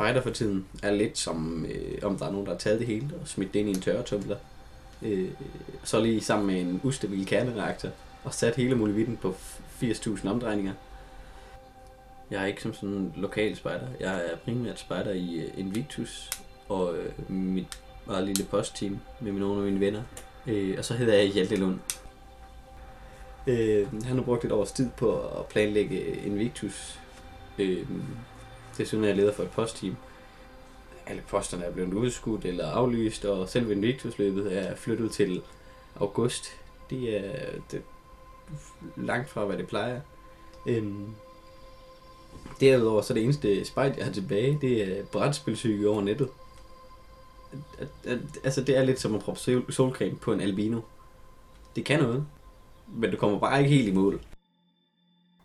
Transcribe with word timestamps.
spejder 0.00 0.20
for 0.20 0.30
tiden 0.30 0.66
er 0.82 0.90
lidt 0.90 1.18
som, 1.18 1.66
øh, 1.68 1.98
om 2.02 2.18
der 2.18 2.26
er 2.26 2.30
nogen, 2.30 2.46
der 2.46 2.52
har 2.52 2.58
taget 2.58 2.78
det 2.78 2.86
hele 2.86 3.10
og 3.20 3.28
smidt 3.28 3.54
det 3.54 3.60
ind 3.60 3.68
i 3.68 3.72
en 3.72 3.80
tørretumbler. 3.80 4.36
Øh, 5.02 5.30
så 5.84 6.00
lige 6.00 6.20
sammen 6.20 6.46
med 6.46 6.60
en 6.60 6.80
ustabil 6.84 7.26
kernereaktor 7.26 7.88
og 8.24 8.34
sat 8.34 8.56
hele 8.56 8.74
muligheden 8.74 9.16
på 9.16 9.34
80.000 9.82 10.28
omdrejninger. 10.28 10.72
Jeg 12.30 12.42
er 12.42 12.46
ikke 12.46 12.62
som 12.62 12.74
sådan 12.74 12.88
en 12.88 13.12
lokal 13.16 13.56
spejder. 13.56 13.86
Jeg 14.00 14.14
er 14.14 14.36
primært 14.44 14.80
spejder 14.80 15.12
i 15.12 15.34
øh, 15.34 15.58
Invictus 15.58 16.30
og 16.68 16.96
øh, 16.96 17.30
mit 17.30 17.80
meget 18.06 18.24
lille 18.24 18.44
postteam 18.44 18.98
med 19.20 19.32
nogle 19.32 19.58
af 19.58 19.64
mine 19.64 19.80
venner. 19.80 20.02
Øh, 20.46 20.74
og 20.78 20.84
så 20.84 20.94
hedder 20.94 21.14
jeg 21.14 21.26
Hjalte 21.26 21.56
Lund. 21.56 21.78
Øh, 23.46 24.04
han 24.04 24.16
har 24.16 24.24
brugt 24.24 24.44
et 24.44 24.52
års 24.52 24.72
tid 24.72 24.90
på 24.96 25.20
at 25.20 25.46
planlægge 25.46 26.16
Invictus. 26.26 27.00
Øh, 27.58 27.86
desuden 28.78 29.04
er 29.04 29.08
jeg 29.08 29.16
leder 29.16 29.32
for 29.32 29.42
et 29.42 29.50
postteam. 29.50 29.96
Alle 31.06 31.22
posterne 31.28 31.64
er 31.64 31.72
blevet 31.72 31.94
udskudt 31.94 32.44
eller 32.44 32.70
aflyst, 32.70 33.24
og 33.24 33.48
selve 33.48 33.72
Invictus-løbet 33.72 34.58
er 34.58 34.76
flyttet 34.76 35.10
til 35.10 35.42
august. 36.00 36.44
Det 36.90 37.16
er, 37.16 37.50
det 37.70 37.78
er 37.78 37.82
langt 38.96 39.30
fra, 39.30 39.44
hvad 39.44 39.58
det 39.58 39.66
plejer. 39.66 40.00
Øhm, 40.66 41.06
derudover 42.60 43.02
så 43.02 43.12
er 43.12 43.14
det 43.14 43.24
eneste 43.24 43.64
spejl, 43.64 43.94
jeg 43.96 44.04
har 44.04 44.12
tilbage, 44.12 44.58
det 44.60 44.98
er 44.98 45.04
brætspilsyge 45.04 45.88
over 45.88 46.02
nettet. 46.02 46.28
Altså 48.44 48.64
det 48.64 48.76
er 48.76 48.84
lidt 48.84 49.00
som 49.00 49.14
at 49.14 49.20
proppe 49.20 49.72
solcreme 49.72 50.16
på 50.16 50.32
en 50.32 50.40
albino. 50.40 50.80
Det 51.76 51.84
kan 51.84 52.00
noget, 52.00 52.26
men 52.88 53.10
du 53.10 53.16
kommer 53.16 53.38
bare 53.38 53.58
ikke 53.58 53.76
helt 53.76 53.88
i 53.88 53.92
mål. 53.92 54.20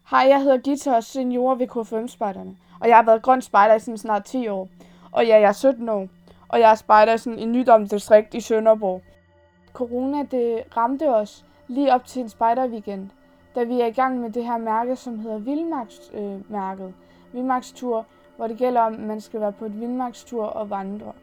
Hej, 0.09 0.25
jeg 0.29 0.41
hedder 0.41 0.57
Gita 0.57 0.95
og 0.95 1.03
senior 1.03 1.55
ved 1.55 1.67
KFM-spejderne, 1.67 2.55
og 2.79 2.87
jeg 2.87 2.95
har 2.95 3.03
været 3.03 3.21
grøn 3.21 3.41
spejder 3.41 3.75
i 3.75 3.79
sådan 3.79 3.97
snart 3.97 4.25
10 4.25 4.47
år. 4.47 4.69
Og 5.11 5.25
ja, 5.25 5.39
jeg 5.39 5.47
er 5.47 5.51
17 5.51 5.89
år, 5.89 6.07
og 6.47 6.59
jeg 6.59 6.71
er 6.71 6.75
spejder 6.75 7.13
i 7.13 7.17
sådan 7.17 7.39
en 7.39 7.51
nydom 7.51 7.87
distrikt 7.87 8.33
i 8.33 8.41
Sønderborg. 8.41 9.01
Corona, 9.73 10.23
det 10.31 10.77
ramte 10.77 11.15
os 11.15 11.45
lige 11.67 11.93
op 11.93 12.05
til 12.05 12.21
en 12.21 12.29
spejderweekend, 12.29 13.09
da 13.55 13.63
vi 13.63 13.81
er 13.81 13.85
i 13.85 13.91
gang 13.91 14.19
med 14.19 14.29
det 14.29 14.45
her 14.45 14.57
mærke, 14.57 14.95
som 14.95 15.19
hedder 15.19 15.37
Vildmarksmærket. 15.37 16.87
Øh, 16.87 17.33
Vildmarkstur, 17.33 18.05
hvor 18.37 18.47
det 18.47 18.57
gælder 18.57 18.81
om, 18.81 18.93
at 18.93 18.99
man 18.99 19.21
skal 19.21 19.41
være 19.41 19.51
på 19.51 19.65
et 19.65 19.79
vildmarkstur 19.79 20.45
og 20.45 20.69
vandre, 20.69 21.13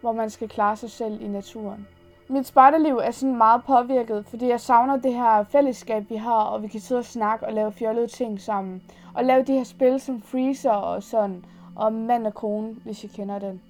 hvor 0.00 0.12
man 0.12 0.30
skal 0.30 0.48
klare 0.48 0.76
sig 0.76 0.90
selv 0.90 1.22
i 1.22 1.28
naturen. 1.28 1.86
Mit 2.32 2.46
spejderliv 2.46 2.96
er 2.96 3.10
sådan 3.10 3.36
meget 3.36 3.64
påvirket, 3.64 4.26
fordi 4.26 4.48
jeg 4.48 4.60
savner 4.60 4.96
det 4.96 5.14
her 5.14 5.44
fællesskab, 5.44 6.10
vi 6.10 6.16
har, 6.16 6.42
og 6.42 6.62
vi 6.62 6.68
kan 6.68 6.80
sidde 6.80 6.98
og 6.98 7.04
snakke 7.04 7.46
og 7.46 7.52
lave 7.52 7.72
fjollede 7.72 8.06
ting 8.06 8.40
sammen. 8.40 8.82
Og 9.14 9.24
lave 9.24 9.42
de 9.42 9.52
her 9.52 9.64
spil 9.64 10.00
som 10.00 10.22
Freezer 10.22 10.70
og 10.70 11.02
sådan, 11.02 11.44
og 11.76 11.92
mand 11.92 12.26
og 12.26 12.34
kone, 12.34 12.76
hvis 12.84 13.04
I 13.04 13.06
kender 13.06 13.38
den. 13.38 13.62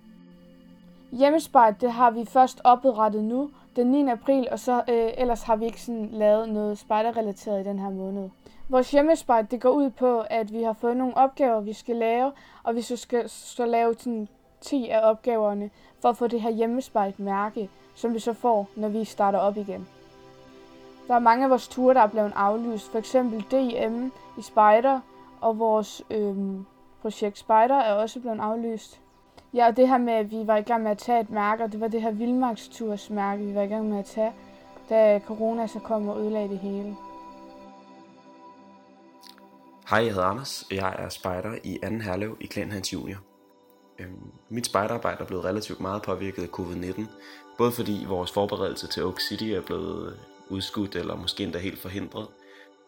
Hjemmespejt, 1.13 1.81
det 1.81 1.93
har 1.93 2.11
vi 2.11 2.25
først 2.25 2.61
oprettet 2.65 3.25
nu, 3.25 3.51
den 3.77 3.87
9. 3.87 4.11
april, 4.11 4.49
og 4.51 4.59
så 4.59 4.83
øh, 4.89 5.11
ellers 5.17 5.43
har 5.43 5.57
vi 5.57 5.65
ikke 5.65 5.83
sådan 5.83 6.09
lavet 6.13 6.49
noget 6.49 6.79
spejderrelateret 6.79 7.61
i 7.61 7.69
den 7.69 7.79
her 7.79 7.91
måned. 7.91 8.29
Vores 8.69 8.91
hjemmespejt, 8.91 9.51
det 9.51 9.61
går 9.61 9.71
ud 9.71 9.91
på, 9.91 10.21
at 10.21 10.53
vi 10.53 10.63
har 10.63 10.73
fået 10.73 10.97
nogle 10.97 11.17
opgaver, 11.17 11.61
vi 11.61 11.73
skal 11.73 11.97
lave, 11.97 12.33
og 12.63 12.75
vi 12.75 12.83
så 12.83 12.97
skal 12.97 13.29
så 13.29 13.67
lave 13.67 13.95
sådan 13.99 14.29
10 14.63 14.89
af 14.89 15.11
opgaverne 15.11 15.71
for 16.01 16.09
at 16.09 16.17
få 16.17 16.27
det 16.27 16.41
her 16.41 16.51
hjemmespejlet 16.51 17.19
mærke, 17.19 17.71
som 17.95 18.15
vi 18.15 18.19
så 18.19 18.33
får, 18.33 18.69
når 18.77 18.89
vi 18.89 19.05
starter 19.05 19.39
op 19.39 19.57
igen. 19.57 19.89
Der 21.09 21.15
er 21.15 21.19
mange 21.19 21.45
af 21.45 21.51
vores 21.51 21.69
ture, 21.69 21.95
der 21.95 22.01
er 22.01 22.07
blevet 22.07 22.33
aflyst, 22.37 22.91
for 22.91 22.99
eksempel 22.99 23.41
DM 23.41 24.05
i 24.39 24.43
Spider, 24.43 25.01
og 25.41 25.59
vores 25.59 26.03
øhm, 26.11 26.67
projekt 27.03 27.39
Spider 27.39 27.77
er 27.77 27.93
også 27.95 28.21
blevet 28.21 28.41
aflyst. 28.41 29.01
Ja, 29.55 29.67
og 29.67 29.77
det 29.77 29.89
her 29.89 29.99
med, 29.99 30.13
at 30.13 30.31
vi 30.31 30.47
var 30.47 30.57
i 30.57 30.63
gang 30.63 30.83
med 30.83 30.91
at 30.91 30.99
tage 30.99 31.21
et 31.21 31.31
mærke, 31.31 31.65
og 31.65 31.73
det 31.73 31.81
var 31.81 31.89
det 31.89 32.03
her 32.03 32.11
Vildmarksturs 32.11 33.11
mærke, 33.11 33.45
vi 33.45 33.55
var 33.55 33.63
i 33.63 33.67
gang 33.67 33.89
med 33.89 33.99
at 33.99 34.05
tage, 34.05 34.33
da 34.91 35.21
corona 35.27 35.67
så 35.67 35.79
kom 35.79 36.09
og 36.09 36.21
ødelagde 36.21 36.49
det 36.49 36.59
hele. 36.59 36.97
Hej, 39.91 39.99
jeg 39.99 40.13
hedder 40.13 40.27
Anders. 40.27 40.65
Jeg 40.71 40.95
er 40.99 41.09
spejder 41.09 41.59
i 41.65 41.79
anden 41.83 42.01
herlev 42.01 42.37
i 42.41 42.47
Klan 42.47 42.73
Hans 42.73 42.93
Junior. 42.93 43.32
Øhm, 43.99 44.33
mit 44.49 44.67
spejderarbejde 44.67 45.21
er 45.21 45.27
blevet 45.27 45.45
relativt 45.45 45.81
meget 45.81 46.03
påvirket 46.03 46.43
af 46.43 46.49
covid-19, 46.49 47.03
både 47.59 47.73
fordi 47.73 48.05
vores 48.09 48.33
forberedelse 48.33 48.87
til 48.87 49.05
Oak 49.05 49.21
City 49.21 49.45
er 49.45 49.61
blevet 49.61 50.17
udskudt 50.49 50.97
eller 50.97 51.17
måske 51.17 51.45
endda 51.45 51.59
helt 51.59 51.79
forhindret. 51.79 52.27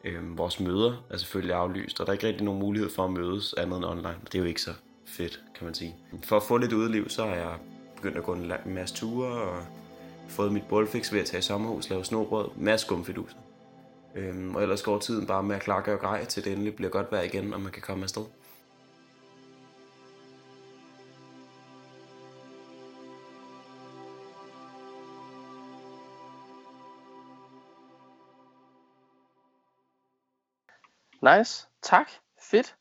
Øhm, 0.04 0.38
vores 0.38 0.60
møder 0.60 1.04
er 1.10 1.16
selvfølgelig 1.16 1.56
aflyst, 1.56 2.00
og 2.00 2.06
der 2.06 2.10
er 2.10 2.15
ikke 2.15 2.26
rigtig 2.26 2.44
nogen 2.44 2.60
mulighed 2.60 2.91
for 2.91 3.04
at 3.04 3.10
mødes 3.10 3.54
andet 3.54 3.76
end 3.76 3.84
online. 3.84 4.16
Det 4.25 4.34
er 4.34 4.38
jo 4.38 4.44
ikke 4.44 4.62
så 4.62 4.70
fedt, 5.06 5.41
kan 5.54 5.65
man 5.65 5.75
sige. 5.75 5.97
For 6.22 6.37
at 6.37 6.42
få 6.42 6.56
lidt 6.56 6.72
udliv, 6.72 7.09
så 7.09 7.22
er 7.22 7.34
jeg 7.34 7.54
begyndt 7.97 8.16
at 8.16 8.25
gå 8.25 8.32
en 8.32 8.53
masse 8.66 8.94
ture 8.94 9.28
og 9.28 9.62
fået 10.28 10.53
mit 10.53 10.62
boldfix 10.69 11.12
ved 11.12 11.21
at 11.21 11.26
tage 11.26 11.38
i 11.38 11.42
sommerhus, 11.42 11.91
lave 11.91 12.04
snobrød, 12.04 12.48
masse 12.56 12.86
skumfiduser. 12.86 13.36
Øhm, 14.15 14.54
og 14.56 14.62
ellers 14.62 14.82
går 14.82 14.98
tiden 14.98 15.26
bare 15.26 15.42
med 15.42 15.56
at 15.56 15.62
klakke 15.62 15.92
og 15.92 15.98
grej, 15.98 16.25
til 16.25 16.44
det 16.44 16.53
endelig 16.53 16.75
bliver 16.76 16.91
godt 16.91 17.12
vejr 17.12 17.22
igen, 17.22 17.54
og 17.54 17.60
man 17.60 17.72
kan 17.72 17.82
komme 17.82 18.03
afsted. 18.03 18.22
Nice. 31.25 31.67
Tak. 31.83 32.11
Fedt. 32.41 32.77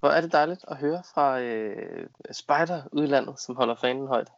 Hvor 0.00 0.08
er 0.08 0.20
det 0.20 0.32
dejligt 0.32 0.64
at 0.68 0.76
høre 0.76 1.02
fra 1.14 1.40
øh, 1.40 2.06
Spider 2.32 2.82
udlandet, 2.92 3.40
som 3.40 3.56
holder 3.56 3.74
fanen 3.74 4.06
højt. 4.06 4.28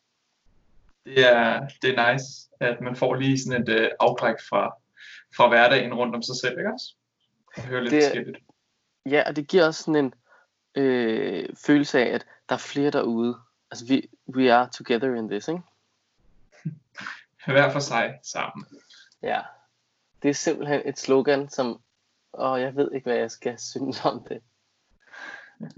Det 1.05 1.29
er, 1.29 1.69
det 1.83 1.99
er 1.99 2.13
nice, 2.13 2.49
at 2.61 2.81
man 2.81 2.97
får 2.97 3.15
lige 3.15 3.39
sådan 3.39 3.63
et 3.63 3.69
øh, 3.69 3.91
afbræk 4.01 4.37
fra, 4.49 4.77
fra 5.37 5.49
hverdagen 5.49 5.95
rundt 5.95 6.15
om 6.15 6.23
sig 6.23 6.37
selv, 6.37 6.59
ikke 6.59 6.73
også? 6.73 6.95
Og 7.57 7.63
høre 7.63 7.81
lidt 7.83 7.93
det, 7.93 8.03
forskelligt. 8.03 8.39
Ja, 9.07 9.23
og 9.27 9.37
det 9.37 9.49
giver 9.49 9.67
også 9.67 9.83
sådan 9.83 10.05
en 10.05 10.15
øh, 10.75 11.49
følelse 11.67 12.01
af, 12.01 12.15
at 12.15 12.27
der 12.49 12.55
er 12.55 12.59
flere 12.59 12.91
derude. 12.91 13.39
Altså, 13.71 13.87
vi, 13.87 14.11
we 14.29 14.55
are 14.55 14.69
together 14.73 15.15
in 15.15 15.29
this, 15.29 15.49
ikke? 15.49 15.63
Hver 17.47 17.71
for 17.71 17.81
sig 17.81 18.19
sammen. 18.23 18.67
Ja. 19.23 19.41
Det 20.23 20.29
er 20.29 20.35
simpelthen 20.35 20.83
et 20.85 20.99
slogan, 20.99 21.49
som... 21.49 21.81
Og 22.33 22.61
jeg 22.61 22.77
ved 22.77 22.93
ikke, 22.95 23.05
hvad 23.05 23.17
jeg 23.17 23.31
skal 23.31 23.59
synes 23.59 24.05
om 24.05 24.25
det. 24.29 24.43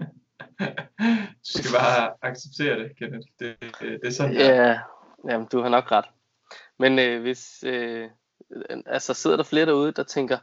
du 1.44 1.58
skal 1.58 1.72
bare 1.72 2.14
acceptere 2.22 2.78
det, 2.78 2.96
Kenneth. 2.96 3.28
Det, 3.38 3.56
det, 3.60 3.80
det 3.80 4.04
er 4.04 4.10
sådan, 4.10 4.34
Ja, 4.34 4.80
jamen, 5.28 5.48
du 5.52 5.60
har 5.60 5.68
nok 5.68 5.92
ret. 5.92 6.04
Men 6.78 6.98
øh, 6.98 7.22
hvis... 7.22 7.64
Øh, 7.66 8.10
altså, 8.86 9.14
sidder 9.14 9.36
der 9.36 9.44
flere 9.44 9.66
derude, 9.66 9.92
der 9.92 10.02
tænker, 10.02 10.38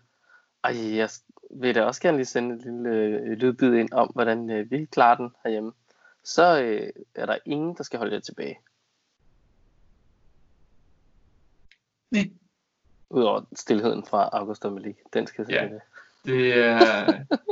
ej, 0.64 0.96
jeg 0.96 1.10
vil 1.52 1.76
da 1.76 1.84
også 1.84 2.02
gerne 2.02 2.18
lige 2.18 2.26
sende 2.26 2.50
en 2.50 2.84
lille 2.84 2.90
øh, 2.90 3.32
lydbid 3.32 3.74
ind 3.74 3.94
om, 3.94 4.08
hvordan 4.08 4.50
øh, 4.50 4.72
vi 4.72 4.86
klarer 4.86 5.16
den 5.16 5.36
herhjemme, 5.44 5.72
så 6.24 6.62
øh, 6.62 6.90
er 7.16 7.26
der 7.26 7.38
ingen, 7.46 7.76
der 7.78 7.84
skal 7.84 7.98
holde 7.98 8.14
jer 8.14 8.20
tilbage. 8.20 8.60
Nej. 12.12 12.32
Udover 13.10 13.42
stillheden 13.56 14.06
fra 14.06 14.30
August 14.32 14.66
og 14.66 14.74
Malik. 14.74 14.96
Den 15.14 15.28
skal 15.28 15.46
Ja. 15.50 15.70
Det 16.26 16.54
er, 16.54 16.78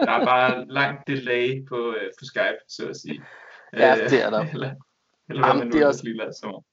der 0.05 0.11
er 0.11 0.25
bare 0.25 0.65
langt 0.67 1.07
delay 1.07 1.67
på, 1.67 1.93
øh, 1.93 2.11
på 2.19 2.25
Skype, 2.25 2.57
så 2.67 2.87
at 2.89 2.97
sige. 2.97 3.23
Ja, 3.73 3.95
Øh, 4.03 4.09
det 4.09 4.21
er 4.23 4.29
der. 4.29 4.39
Eller, 4.53 4.75
eller 5.29 5.41
hvad 5.41 5.49
Jamen, 5.49 5.57
man 5.59 5.67
nu 5.67 5.73
det 5.73 5.81
er 5.81 5.87
også- 5.87 6.03
lige 6.03 6.17
lader 6.17 6.31
som 6.31 6.53
om. 6.53 6.63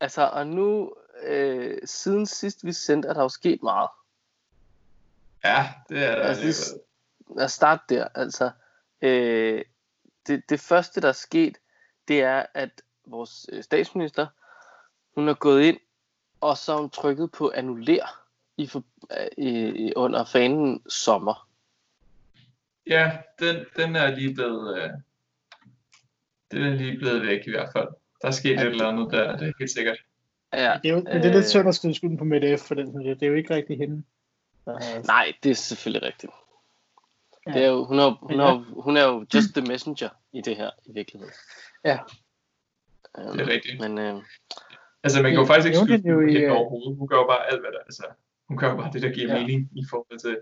Altså, 0.00 0.22
og 0.32 0.46
nu, 0.46 0.94
øh, 1.22 1.78
siden 1.84 2.26
sidst 2.26 2.64
vi 2.64 2.72
sendte, 2.72 3.08
er 3.08 3.12
der 3.12 3.22
jo 3.22 3.28
sket 3.28 3.62
meget. 3.62 3.88
Ja, 5.44 5.68
det 5.88 6.04
er 6.04 6.14
der 6.16 6.22
Altså, 6.22 6.42
det, 6.42 7.36
lad 7.36 7.44
os 7.44 7.52
starte 7.52 7.82
der. 7.94 8.08
Altså, 8.14 8.50
øh, 9.02 9.64
det, 10.26 10.42
det 10.48 10.60
første, 10.60 11.00
der 11.00 11.08
er 11.08 11.12
sket, 11.12 11.58
det 12.08 12.22
er, 12.22 12.46
at 12.54 12.82
vores 13.06 13.46
øh, 13.52 13.62
statsminister, 13.64 14.26
hun 15.14 15.28
er 15.28 15.34
gået 15.34 15.62
ind, 15.62 15.78
og 16.40 16.56
så 16.56 16.76
hun 16.76 16.90
trykket 16.90 17.32
på 17.32 17.52
annullér 17.56 18.08
i, 18.58 18.66
for, 18.66 18.84
øh, 19.38 19.74
i, 19.74 19.92
under 19.96 20.24
fanen 20.24 20.82
sommer. 20.88 21.48
Ja, 22.86 23.12
den, 23.38 23.56
den 23.76 23.96
er 23.96 24.14
lige 24.16 24.34
blevet, 24.34 24.78
øh, 24.78 24.90
den 26.50 26.62
er 26.62 26.70
lige 26.70 26.98
blevet 26.98 27.22
væk 27.26 27.46
i 27.46 27.50
hvert 27.50 27.68
fald. 27.76 27.88
Der 28.22 28.28
er 28.28 28.32
sket 28.32 28.54
Ja, 28.56 28.60
et 28.62 28.66
eller 28.66 28.86
andet 28.88 29.12
der, 29.12 29.36
det 29.36 29.48
er 29.48 29.52
helt 29.58 29.70
sikkert. 29.70 29.96
Ja, 30.52 30.78
Det 30.82 30.88
er 30.90 30.94
jo 30.94 31.00
det 31.00 31.08
er 31.08 31.26
Øh. 31.28 31.34
lidt 31.34 31.48
synd 31.48 31.68
at 31.68 31.74
skyde 31.74 31.94
skylden 31.94 32.18
på 32.18 32.24
Mette 32.24 32.58
F. 32.58 32.60
for 32.60 32.74
den. 32.74 32.94
Det 33.06 33.22
er 33.22 33.26
jo 33.26 33.34
ikke 33.34 33.54
rigtig 33.54 33.78
hende. 33.78 34.02
Der 34.64 35.02
nej, 35.06 35.32
det 35.42 35.50
er 35.50 35.54
selvfølgelig 35.54 36.02
rigtigt. 36.08 36.32
Ja. 37.46 37.52
Det 37.52 37.64
er 37.64 37.68
jo, 37.68 37.84
hun, 37.84 37.98
er, 37.98 38.04
jo- 38.04 38.16
hun, 38.20 38.30
Men 38.30 38.40
er, 38.40 38.52
jo- 38.52 38.82
hun 38.82 38.96
er 38.96 39.04
jo 39.04 39.26
just 39.34 39.54
the 39.56 39.66
messenger 39.66 40.08
i 40.32 40.40
det 40.40 40.56
her, 40.56 40.70
i 40.86 40.92
virkeligheden. 40.92 41.34
Ja. 41.84 41.98
Øhm, 43.18 43.32
Det 43.32 43.40
er 43.40 43.46
rigtigt. 43.52 43.80
Men 43.80 43.98
øh, 43.98 44.22
Altså, 45.02 45.22
man 45.22 45.30
kan 45.30 45.40
jo 45.40 45.46
faktisk 45.46 45.66
ikke 45.66 45.78
skyde 45.78 45.98
hende 46.32 46.40
øh, 46.42 46.52
overhovedet. 46.52 46.96
Hun 46.98 47.08
gør 47.08 47.16
jo 47.16 47.26
bare 47.26 47.46
alt, 47.50 47.60
hvad 47.60 47.70
der, 47.72 47.78
altså, 47.78 48.04
hun 48.48 48.56
gør 48.58 48.70
jo 48.70 48.76
bare 48.76 48.92
det, 48.92 49.02
der 49.02 49.10
giver 49.12 49.34
Ja. 49.34 49.40
mening 49.40 49.70
i 49.76 49.84
forhold 49.90 50.18
til, 50.18 50.38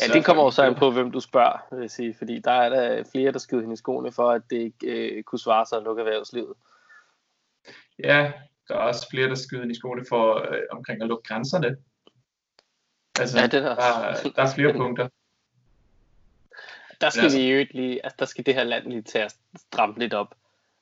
Ja, 0.00 0.06
det 0.12 0.24
kommer 0.24 0.42
også 0.42 0.62
an 0.62 0.74
på, 0.74 0.90
hvem 0.90 1.10
du 1.10 1.20
spørger, 1.20 1.74
vil 1.74 1.80
jeg 1.80 1.90
sige. 1.90 2.14
Fordi 2.18 2.38
der 2.38 2.50
er 2.50 2.68
der 2.68 3.04
flere, 3.12 3.32
der 3.32 3.38
skyder 3.38 3.60
hende 3.60 3.72
i 3.72 3.76
skoene 3.76 4.12
for, 4.12 4.30
at 4.30 4.42
det 4.50 4.56
ikke 4.56 4.86
øh, 5.16 5.22
kunne 5.22 5.38
svare 5.38 5.66
sig 5.66 5.78
at 5.78 5.84
lukke 5.84 6.00
erhvervslivet. 6.02 6.54
Ja, 7.98 8.32
der 8.68 8.74
er 8.74 8.78
også 8.78 9.08
flere, 9.10 9.28
der 9.28 9.34
skyder 9.34 9.62
hende 9.62 9.72
i 9.72 9.76
skoene 9.78 10.04
for 10.08 10.52
øh, 10.52 10.60
omkring 10.70 11.02
at 11.02 11.08
lukke 11.08 11.28
grænserne. 11.28 11.76
Altså, 13.18 13.38
Ja, 13.40 13.46
det 13.46 13.54
er 13.54 13.60
der. 13.62 13.74
der, 13.74 14.30
der 14.36 14.42
er 14.42 14.54
flere 14.54 14.72
punkter. 14.82 15.08
Der 17.00 17.10
skal 17.10 17.22
altså- 17.22 17.38
vi 17.38 17.52
jo 17.52 17.66
lige, 17.70 18.04
altså 18.04 18.16
der 18.18 18.24
skal 18.26 18.46
det 18.46 18.54
her 18.54 18.64
land 18.64 18.86
lige 18.86 19.02
til 19.02 19.18
at 19.18 19.36
stramme 19.56 19.94
lidt 19.98 20.14
op. 20.14 20.34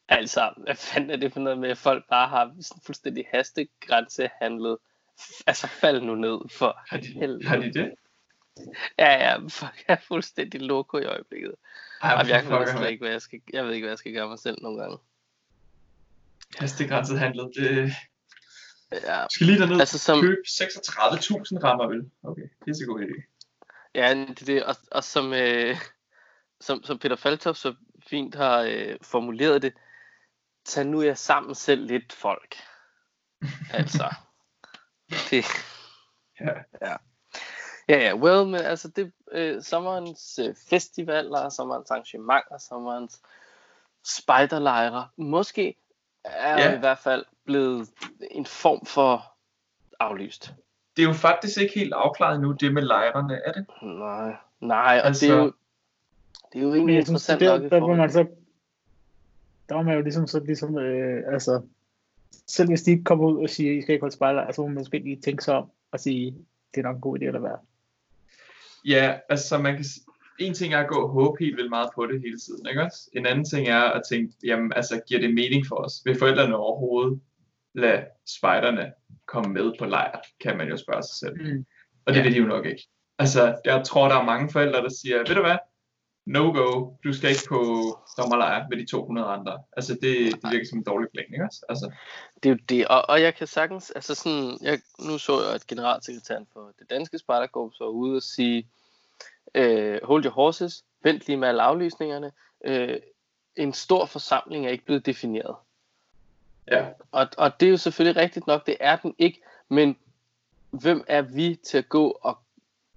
Altså, 0.08 0.50
hvad 0.56 0.74
fanden 0.74 1.10
er 1.10 1.16
det 1.16 1.32
for 1.32 1.40
noget 1.40 1.58
med, 1.58 1.70
at 1.70 1.78
folk 1.78 2.08
bare 2.08 2.28
har 2.28 2.54
sådan 2.60 2.82
fuldstændig 2.86 3.24
hastegrænsehandlet? 3.32 4.78
Altså, 5.46 5.66
fald 5.66 6.00
nu 6.02 6.14
ned 6.14 6.38
for 6.50 6.80
Har 6.88 6.96
de, 6.96 7.06
helvede. 7.06 7.48
har 7.48 7.56
de 7.56 7.72
det? 7.72 7.94
Ja, 8.98 9.12
ja, 9.12 9.36
folk 9.48 9.84
er 9.88 9.96
fuldstændig 10.08 10.60
loko 10.60 10.98
i 10.98 11.04
øjeblikket. 11.04 11.54
Ej, 12.02 12.10
Jamen, 12.10 12.28
jeg, 12.28 12.42
fucker, 12.42 12.76
slet 12.76 12.90
ikke, 12.90 13.02
hvad 13.02 13.10
jeg, 13.12 13.22
skal, 13.22 13.40
jeg 13.52 13.64
ved 13.64 13.72
ikke, 13.72 13.84
hvad 13.84 13.90
jeg 13.90 13.98
skal 13.98 14.12
gøre 14.14 14.28
mig 14.28 14.38
selv 14.38 14.56
nogle 14.62 14.80
gange. 14.82 14.98
Hastegrænset 16.58 17.18
handlet. 17.18 17.50
Det 17.56 17.92
Ja, 18.92 19.24
skal 19.30 19.46
lige 19.46 19.58
derned. 19.58 19.80
altså 19.80 19.98
som, 19.98 20.20
Køb 20.20 20.38
36.000 20.46 21.64
rammer 21.64 21.86
vel. 21.86 22.10
Okay, 22.22 22.42
det 22.64 22.70
er 22.70 22.74
så 22.74 22.84
god 22.86 23.00
idé. 23.00 23.22
ja, 23.94 24.14
det 24.14 24.46
det, 24.46 24.64
og, 24.64 24.76
og 24.90 25.04
som, 25.04 25.32
øh, 25.32 25.76
som, 26.60 26.82
som 26.84 26.98
Peter 26.98 27.16
Faltoff 27.16 27.58
så 27.58 27.74
fint 28.06 28.34
har 28.34 28.60
øh, 28.60 28.96
formuleret 29.02 29.62
det, 29.62 29.72
tag 30.64 30.86
nu 30.86 31.02
jer 31.02 31.14
sammen 31.14 31.54
selv 31.54 31.86
lidt, 31.86 32.12
folk. 32.12 32.56
Altså, 33.72 34.14
det, 35.30 35.44
Ja. 36.40 36.52
ja. 36.88 36.96
Ja, 37.88 37.98
ja, 37.98 38.14
well, 38.16 38.46
men 38.46 38.60
altså 38.60 38.88
det, 38.88 39.12
øh, 39.32 39.62
sommerens 39.62 40.38
øh, 40.38 40.54
festivaler, 40.70 41.48
sommerens 41.48 41.90
arrangementer, 41.90 42.58
sommerens 42.58 43.20
spejderlejre, 44.06 45.08
måske 45.16 45.74
er 46.24 46.58
Ja. 46.62 46.76
i 46.76 46.78
hvert 46.78 46.98
fald 46.98 47.24
blevet 47.44 47.88
en 48.30 48.46
form 48.46 48.86
for 48.86 49.32
aflyst. 50.00 50.52
Det 50.96 51.02
er 51.02 51.06
jo 51.06 51.12
faktisk 51.14 51.58
ikke 51.58 51.74
helt 51.74 51.92
afklaret 51.92 52.40
nu, 52.40 52.52
det 52.52 52.74
med 52.74 52.82
lejrene, 52.82 53.40
er 53.44 53.52
det? 53.52 53.66
Nej, 53.82 54.36
nej, 54.60 54.98
og 55.00 55.06
Altså- 55.06 55.26
det 55.26 55.32
er 55.32 55.36
jo, 55.36 55.52
det 56.52 56.58
er 56.58 56.62
jo 56.62 56.74
egentlig 56.74 56.94
jeg 56.94 57.04
synes, 57.06 57.28
interessant 57.28 57.40
der, 57.40 57.52
nok 57.58 57.62
der, 57.62 57.68
hvor 57.68 57.78
forhold 57.78 57.98
man 57.98 58.12
så, 58.12 58.26
der 59.68 59.74
var 59.74 59.82
man 59.82 59.94
jo 59.94 60.00
ligesom 60.02 60.26
så 60.26 60.40
ligesom, 60.40 60.78
øh, 60.78 61.22
altså, 61.32 61.62
selv 62.46 62.68
hvis 62.68 62.82
de 62.82 62.90
ikke 62.90 63.04
kommer 63.04 63.24
ud 63.28 63.42
og 63.42 63.50
siger, 63.50 63.72
I 63.72 63.82
skal 63.82 63.92
ikke 63.92 64.02
holde 64.02 64.14
spejler, 64.14 64.42
altså 64.42 64.60
må 64.62 64.66
man 64.68 64.74
måske 64.74 64.98
lige 64.98 65.20
tænke 65.20 65.44
sig 65.44 65.54
om 65.54 65.70
og 65.92 66.00
sige, 66.00 66.36
det 66.74 66.80
er 66.80 66.82
nok 66.82 66.94
en 66.94 67.00
god 67.00 67.18
idé 67.18 67.24
at 67.24 67.42
være. 67.42 67.58
Ja, 68.84 69.14
altså 69.28 69.58
man 69.58 69.74
kan... 69.76 69.84
En 70.38 70.54
ting 70.54 70.74
er 70.74 70.78
at 70.78 70.88
gå 70.88 71.02
og 71.02 71.08
håbe 71.08 71.44
helt 71.44 71.56
vildt 71.56 71.70
meget 71.70 71.88
på 71.94 72.06
det 72.06 72.20
hele 72.20 72.38
tiden, 72.38 72.66
ikke 72.68 72.82
også? 72.82 73.10
En 73.12 73.26
anden 73.26 73.44
ting 73.44 73.68
er 73.68 73.80
at 73.80 74.02
tænke, 74.08 74.32
jamen 74.44 74.72
altså, 74.76 75.00
giver 75.08 75.20
det 75.20 75.34
mening 75.34 75.66
for 75.66 75.76
os? 75.76 76.02
Vil 76.04 76.18
forældrene 76.18 76.56
overhovedet 76.56 77.20
lade 77.74 78.04
spejderne 78.38 78.92
komme 79.26 79.52
med 79.52 79.72
på 79.78 79.84
lejr, 79.84 80.20
kan 80.40 80.56
man 80.56 80.68
jo 80.68 80.76
spørge 80.76 81.02
sig 81.02 81.16
selv. 81.16 81.54
Mm. 81.56 81.64
Og 82.06 82.12
det 82.14 82.18
Ja. 82.18 82.24
vil 82.24 82.32
de 82.32 82.38
jo 82.38 82.46
nok 82.46 82.66
ikke. 82.66 82.88
Altså, 83.18 83.56
jeg 83.64 83.82
tror, 83.86 84.08
der 84.08 84.16
er 84.16 84.24
mange 84.24 84.50
forældre, 84.50 84.82
der 84.82 84.88
siger, 84.88 85.18
ved 85.18 85.34
du 85.34 85.40
hvad, 85.40 85.56
no 86.24 86.52
go, 86.52 86.96
du 87.04 87.12
skal 87.12 87.30
ikke 87.30 87.48
på 87.48 87.60
sommerlejr 88.16 88.68
med 88.68 88.78
de 88.78 88.86
200 88.86 89.28
andre. 89.28 89.62
Altså, 89.76 89.92
det, 89.94 90.02
det 90.42 90.50
virker 90.50 90.66
som 90.68 90.78
en 90.78 90.84
dårlig 90.84 91.08
plan, 91.14 91.26
ikke 91.32 91.44
også? 91.44 91.64
Altså, 91.68 91.92
det 92.42 92.48
er 92.48 92.54
jo 92.54 92.58
det, 92.68 92.86
og, 92.86 93.08
og 93.08 93.22
jeg 93.22 93.34
kan 93.34 93.46
sagtens, 93.46 93.90
altså 93.90 94.14
sådan, 94.14 94.58
jeg, 94.62 94.80
nu 94.98 95.18
så 95.18 95.42
jeg, 95.42 95.54
at 95.54 95.66
generalsekretæren 95.66 96.46
for 96.52 96.72
det 96.78 96.90
danske 96.90 97.18
spejderkorps 97.18 97.80
var 97.80 97.86
ude 97.86 98.16
og 98.16 98.22
sige, 98.22 98.68
øh, 99.54 100.00
hold 100.02 100.24
your 100.24 100.32
horses, 100.32 100.84
vent 101.02 101.22
lige 101.26 101.36
med 101.36 101.48
alle 101.48 101.62
aflysningerne, 101.62 102.32
øh, 102.64 103.00
en 103.56 103.72
stor 103.72 104.06
forsamling 104.06 104.66
er 104.66 104.70
ikke 104.70 104.84
blevet 104.84 105.06
defineret. 105.06 105.56
ja, 106.70 106.86
Og, 107.12 107.26
og 107.38 107.60
det 107.60 107.66
er 107.66 107.70
jo 107.70 107.76
selvfølgelig 107.76 108.22
rigtigt 108.22 108.46
nok, 108.46 108.66
det 108.66 108.76
er 108.80 108.96
den 108.96 109.14
ikke, 109.18 109.42
men 109.68 109.96
hvem 110.70 111.04
er 111.08 111.22
vi 111.22 111.60
til 111.64 111.78
at 111.78 111.88
gå 111.88 112.18
og, 112.22 112.38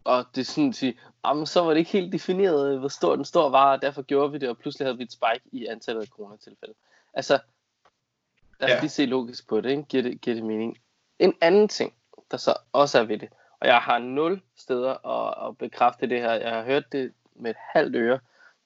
og 0.06 0.26
det 0.36 0.42
er 0.42 0.46
sådan 0.46 0.70
at 0.70 0.76
sige, 0.76 1.00
jamen, 1.26 1.46
så 1.46 1.62
var 1.62 1.70
det 1.70 1.78
ikke 1.78 1.92
helt 1.92 2.14
defineret, 2.14 2.80
hvor 2.80 2.88
stor 2.88 3.16
den 3.16 3.26
stor 3.26 3.50
var, 3.50 3.72
og 3.72 3.82
derfor 3.82 4.02
gjorde 4.02 4.32
vi 4.32 4.38
det, 4.38 4.50
og 4.50 4.58
pludselig 4.58 4.86
havde 4.86 4.98
vi 4.98 5.04
et 5.04 5.12
spike 5.12 5.42
i 5.52 5.66
antallet 5.66 6.02
af 6.02 6.08
coronatilfælde. 6.08 6.74
Altså, 7.14 7.34
lad 8.60 8.68
os 8.68 8.70
Ja. 8.70 8.76
ja. 8.76 8.82
lige 8.82 8.90
se 8.90 9.06
logisk 9.06 9.48
på 9.48 9.62
det, 9.62 9.70
ikke? 9.70 9.84
Giver, 9.84 10.04
det, 10.04 10.22
giver 10.22 10.36
det 10.36 10.46
mening? 10.46 10.78
En 11.20 11.34
anden 11.42 11.68
ting, 11.68 11.94
der 12.32 12.38
så 12.38 12.54
også 12.74 13.00
er 13.00 13.04
ved 13.04 13.18
det, 13.18 13.30
og 13.60 13.68
jeg 13.68 13.78
har 13.78 14.00
nul 14.00 14.42
steder 14.56 15.08
at, 15.08 15.50
at 15.50 15.58
bekræfte 15.58 16.10
det 16.10 16.22
her, 16.22 16.34
jeg 16.34 16.52
har 16.52 16.64
hørt 16.64 16.92
det 16.92 17.14
med 17.36 17.52
et 17.52 17.58
halvt 17.74 17.96
øre 17.96 18.20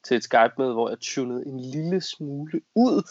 til 0.03 0.17
et 0.17 0.23
Skype-møde, 0.23 0.73
hvor 0.73 0.89
jeg 0.89 0.99
tunede 0.99 1.45
en 1.45 1.59
lille 1.59 2.01
smule 2.01 2.61
ud, 2.75 3.09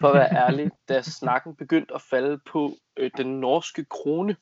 for 0.00 0.08
at 0.08 0.14
være 0.14 0.32
ærlig, 0.46 0.70
da 0.88 1.02
snakken 1.02 1.56
begyndte 1.56 1.94
at 1.94 2.02
falde 2.02 2.38
på 2.38 2.76
øh, 2.96 3.10
den 3.16 3.40
norske 3.40 3.84
krone, 3.84 4.36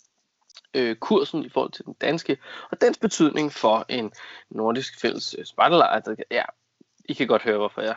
øh, 0.75 0.97
kursen 0.97 1.45
i 1.45 1.49
forhold 1.49 1.73
til 1.73 1.85
den 1.85 1.93
danske, 2.01 2.39
og 2.71 2.81
dens 2.81 2.99
betydning 2.99 3.53
for 3.53 3.85
en 3.89 4.13
nordisk 4.51 5.01
fælles 5.01 5.35
øh, 5.39 5.45
spejderlejr. 5.45 6.15
Ja, 6.31 6.45
I 7.05 7.13
kan 7.13 7.27
godt 7.27 7.43
høre, 7.43 7.57
hvorfor 7.59 7.81
jeg... 7.83 7.97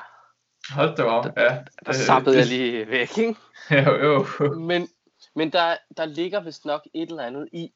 hold 0.70 0.96
da 0.96 1.04
op. 1.04 1.26
Ja, 1.26 1.44
Der 1.44 1.64
Øh, 1.88 1.94
sappede 1.96 2.36
det- 2.36 2.40
jeg 2.42 2.48
lige 2.48 2.88
væk, 2.88 3.18
ikke? 3.18 3.36
jo, 3.86 4.26
jo. 4.40 4.54
Men, 4.60 4.90
men 5.34 5.52
der, 5.52 5.78
der 5.98 6.06
ligger 6.06 6.40
vist 6.40 6.66
nok 6.66 6.88
et 6.94 7.10
eller 7.10 7.24
andet 7.24 7.50
i 7.52 7.72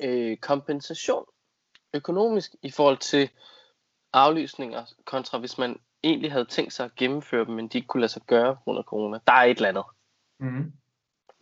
øh, 0.00 0.36
kompensation 0.36 1.24
økonomisk 1.94 2.54
i 2.62 2.70
forhold 2.70 2.98
til 2.98 3.30
aflysninger, 4.12 4.84
kontra 5.04 5.38
hvis 5.38 5.58
man 5.58 5.80
egentlig 6.02 6.32
havde 6.32 6.44
tænkt 6.44 6.72
sig 6.72 6.84
at 6.84 6.94
gennemføre 6.96 7.44
dem, 7.44 7.54
men 7.54 7.68
de 7.68 7.78
ikke 7.78 7.88
kunne 7.88 8.00
lade 8.00 8.12
sig 8.12 8.22
gøre 8.26 8.56
under 8.66 8.82
corona. 8.82 9.18
Der 9.26 9.32
er 9.32 9.42
et 9.44 9.56
eller 9.56 9.68
andet 9.68 9.84
Mm. 10.38 10.72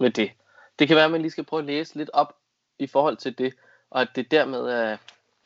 med 0.01 0.11
det. 0.11 0.31
Det 0.79 0.89
kan 0.89 0.97
være, 0.97 1.05
at 1.05 1.11
man 1.11 1.21
lige 1.23 1.31
skal 1.31 1.45
prøve 1.45 1.61
at 1.61 1.67
læse 1.67 1.95
lidt 1.97 2.11
op 2.13 2.37
i 2.79 2.87
forhold 2.87 3.17
til 3.17 3.39
det, 3.39 3.55
og 3.91 4.01
at 4.01 4.09
det 4.15 4.31
dermed 4.31 4.61
er, 4.61 4.97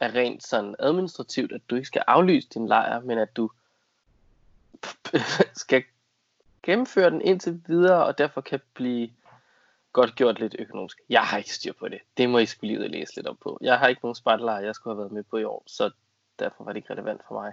er 0.00 0.14
rent 0.14 0.46
sådan 0.46 0.74
administrativt, 0.78 1.52
at 1.52 1.60
du 1.70 1.74
ikke 1.74 1.86
skal 1.86 2.02
aflyse 2.06 2.48
din 2.54 2.68
lejr, 2.68 3.00
men 3.00 3.18
at 3.18 3.36
du 3.36 3.50
skal 5.64 5.84
gennemføre 6.62 7.10
den 7.10 7.22
indtil 7.22 7.62
videre, 7.66 8.04
og 8.06 8.18
derfor 8.18 8.40
kan 8.40 8.60
blive 8.74 9.10
godt 9.92 10.14
gjort 10.14 10.40
lidt 10.40 10.56
økonomisk. 10.58 10.98
Jeg 11.08 11.22
har 11.22 11.38
ikke 11.38 11.54
styr 11.54 11.72
på 11.72 11.88
det. 11.88 11.98
Det 12.16 12.30
må 12.30 12.38
I 12.38 12.46
skulle 12.46 12.78
lige 12.78 12.88
læse 12.88 13.16
lidt 13.16 13.26
op 13.26 13.36
på. 13.42 13.58
Jeg 13.60 13.78
har 13.78 13.88
ikke 13.88 14.00
nogen 14.02 14.14
spartelejr, 14.14 14.60
jeg 14.60 14.74
skulle 14.74 14.94
have 14.94 15.00
været 15.00 15.12
med 15.12 15.22
på 15.22 15.36
i 15.36 15.44
år, 15.44 15.62
så 15.66 15.90
derfor 16.38 16.64
var 16.64 16.72
det 16.72 16.76
ikke 16.76 16.92
relevant 16.92 17.20
for 17.28 17.34
mig. 17.34 17.52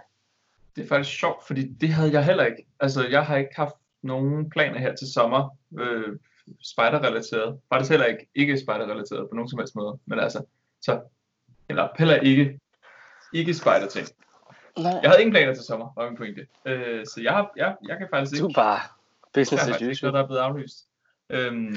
Det 0.75 0.83
er 0.83 0.87
faktisk 0.87 1.19
sjovt, 1.19 1.47
fordi 1.47 1.67
det 1.67 1.89
havde 1.89 2.11
jeg 2.11 2.25
heller 2.25 2.45
ikke. 2.45 2.65
Altså, 2.79 3.07
jeg 3.07 3.25
har 3.25 3.37
ikke 3.37 3.55
haft 3.55 3.75
nogen 4.01 4.49
planer 4.49 4.79
her 4.79 4.95
til 4.95 5.13
sommer, 5.13 5.57
øh, 5.79 6.19
spejderrelateret. 6.63 7.59
Faktisk 7.73 7.89
heller 7.91 8.05
ikke 8.05 8.27
ikke 8.35 8.59
spejderrelateret 8.59 9.29
på 9.29 9.35
nogen 9.35 9.49
som 9.49 9.59
helst 9.59 9.75
måde. 9.75 9.99
Men 10.05 10.19
altså, 10.19 10.43
så, 10.81 11.01
eller 11.69 11.87
heller 11.97 12.15
ikke, 12.15 12.59
ikke 13.33 13.53
spejderting. 13.53 14.07
Nej, 14.79 14.99
Jeg 15.03 15.09
havde 15.09 15.21
ingen 15.21 15.33
planer 15.33 15.53
til 15.53 15.63
sommer, 15.63 15.93
var 15.97 16.09
min 16.09 16.17
pointe. 16.17 16.47
Øh, 16.65 17.05
så 17.05 17.21
jeg, 17.23 17.31
har, 17.33 17.51
jeg, 17.57 17.75
jeg 17.87 17.97
kan 17.97 18.07
faktisk 18.13 18.41
du 18.41 18.47
ikke, 18.47 18.59
er 18.59 18.63
bare 18.63 18.79
business 19.33 19.67
as 19.67 19.81
usual. 19.81 20.13
der 20.13 20.23
er 20.23 20.27
blevet 20.27 20.39
aflyst. 20.41 20.77
Øhm, 21.29 21.75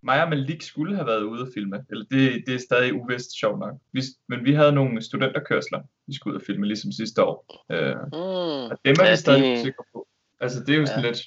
mig 0.00 0.22
og 0.22 0.28
Malik 0.28 0.62
skulle 0.62 0.94
have 0.96 1.06
været 1.06 1.22
ude 1.22 1.42
at 1.42 1.48
filme. 1.54 1.84
Eller 1.90 2.04
det, 2.10 2.42
det 2.46 2.54
er 2.54 2.58
stadig 2.58 2.94
uvist, 2.94 3.38
sjovt 3.40 3.58
nok. 3.58 3.74
Vi, 3.92 4.02
men 4.28 4.44
vi 4.44 4.52
havde 4.54 4.72
nogle 4.72 5.02
studenterkørsler, 5.02 5.82
vi 6.06 6.14
skulle 6.14 6.34
ud 6.34 6.40
og 6.40 6.46
filme, 6.46 6.66
ligesom 6.66 6.92
sidste 6.92 7.24
år. 7.24 7.64
Øh, 7.72 7.96
Mm. 7.96 8.70
og 8.70 8.78
dem 8.84 8.96
er 9.00 9.04
Ja, 9.04 9.10
vi 9.10 9.16
stadig 9.16 9.42
de- 9.42 9.60
usikre 9.60 9.84
på. 9.92 10.06
Altså 10.40 10.60
det 10.64 10.74
er 10.74 10.78
jo 10.78 10.86
sådan 10.86 11.04
Ja. 11.04 11.08
lidt, 11.10 11.18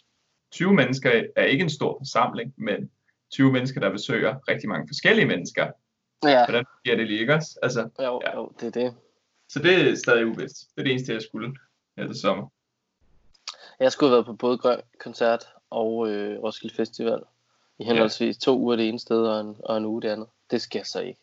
20 0.52 0.74
mennesker 0.74 1.24
er 1.36 1.44
ikke 1.44 1.62
en 1.64 1.70
stor 1.70 1.98
forsamling, 2.00 2.54
men 2.58 2.92
20 3.32 3.52
mennesker, 3.52 3.80
der 3.82 3.90
besøger 3.92 4.36
rigtig 4.48 4.70
mange 4.70 4.88
forskellige 4.88 5.26
mennesker. 5.26 5.72
Ja, 6.24 6.46
Hvordan 6.46 6.66
giver 6.84 6.96
det 6.98 7.08
lige, 7.08 7.20
ikke 7.20 7.34
også? 7.34 7.60
Altså, 7.64 7.90
jo, 8.00 8.22
Ja. 8.26 8.36
jo, 8.36 8.52
det 8.60 8.68
er 8.68 8.82
det. 8.82 8.96
så 9.50 9.60
det 9.60 9.74
er 9.90 9.96
stadig 9.96 10.26
uvist. 10.26 10.58
Det 10.76 10.82
er 10.82 10.84
det 10.84 10.92
eneste, 10.92 11.14
jeg 11.14 11.22
skulle 11.22 11.56
her 11.98 12.08
til 12.08 12.16
sommer. 12.16 12.48
Jeg 13.80 13.92
skulle 13.92 14.10
have 14.10 14.16
været 14.16 14.26
på 14.26 14.34
både 14.34 14.58
Grøn 14.58 14.82
Koncert 15.00 15.46
og 15.70 16.10
øh, 16.10 16.40
Roskilde 16.44 16.76
Festival. 16.76 17.20
I 17.80 17.84
henholdsvis 17.84 18.38
to 18.38 18.60
uger 18.60 18.76
det 18.76 18.88
ene 18.88 19.00
sted 19.00 19.18
og 19.28 19.42
en, 19.42 19.56
og 19.60 19.78
en 19.78 19.86
uge 19.86 20.02
det 20.02 20.10
andet. 20.10 20.28
Det 20.52 20.62
sker 20.62 20.84
så 20.84 21.00
ikke. 21.00 21.20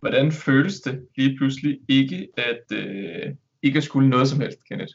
Hvordan 0.00 0.32
føles 0.32 0.80
det 0.80 1.08
lige 1.16 1.36
pludselig 1.36 1.80
ikke 1.88 2.28
at 2.36 2.62
øh, 2.72 3.34
ikke 3.62 3.76
at 3.76 3.84
skulle 3.84 4.08
noget 4.08 4.28
som 4.28 4.40
helst, 4.40 4.64
Kenneth? 4.68 4.94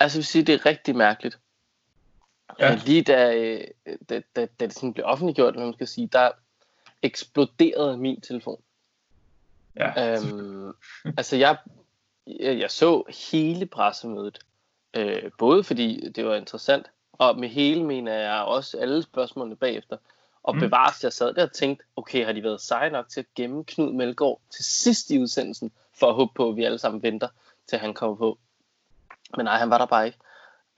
Altså 0.00 0.18
jeg 0.18 0.20
vil 0.20 0.24
sige, 0.24 0.44
det 0.44 0.54
er 0.54 0.66
rigtig 0.66 0.96
mærkeligt. 0.96 1.38
Ja. 2.58 2.66
Ja. 2.70 2.80
Lige 2.86 3.02
da, 3.02 3.34
øh, 3.34 3.64
da, 4.08 4.22
da, 4.36 4.46
da 4.60 4.66
det 4.66 4.74
sådan 4.74 4.92
blev 4.92 5.06
offentliggjort, 5.06 5.56
man 5.56 5.72
skal 5.72 5.86
sige, 5.86 6.06
der 6.12 6.30
eksploderede 7.02 7.96
min 7.96 8.20
telefon. 8.20 8.62
Ja, 9.76 10.16
Øhm, 10.16 10.72
altså 11.18 11.36
jeg, 11.36 11.56
jeg, 12.26 12.58
jeg 12.58 12.70
så 12.70 13.04
hele 13.30 13.66
pressemødet, 13.66 14.38
øh, 14.94 15.30
både 15.38 15.64
fordi 15.64 16.08
det 16.08 16.26
var 16.26 16.34
interessant, 16.34 16.86
og 17.12 17.38
med 17.38 17.48
hele 17.48 17.84
mener 17.84 18.14
jeg 18.14 18.40
også 18.42 18.78
alle 18.78 19.02
spørgsmålene 19.02 19.56
bagefter, 19.56 19.96
Og 20.42 20.54
Mm. 20.54 20.60
bevares, 20.60 21.04
jeg 21.04 21.12
sad 21.12 21.34
der 21.34 21.42
og 21.42 21.52
tænkte, 21.52 21.84
okay, 21.96 22.24
har 22.24 22.32
de 22.32 22.42
været 22.42 22.60
seje 22.60 22.90
nok 22.90 23.08
til 23.08 23.20
at 23.20 23.26
gemme 23.34 23.64
Knud 23.64 23.92
Melgaard 23.92 24.40
til 24.50 24.64
sidst 24.64 25.10
i 25.10 25.18
udsendelsen, 25.18 25.72
for 25.98 26.08
at 26.08 26.14
håbe 26.14 26.32
på, 26.34 26.48
at 26.48 26.56
vi 26.56 26.64
alle 26.64 26.78
sammen 26.78 27.02
venter, 27.02 27.28
til 27.66 27.78
han 27.78 27.94
kommer 27.94 28.16
på. 28.16 28.38
Men 29.36 29.44
nej, 29.44 29.58
han 29.58 29.70
var 29.70 29.78
der 29.78 29.86
bare 29.86 30.06
ikke. 30.06 30.18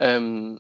Øhm, 0.01 0.59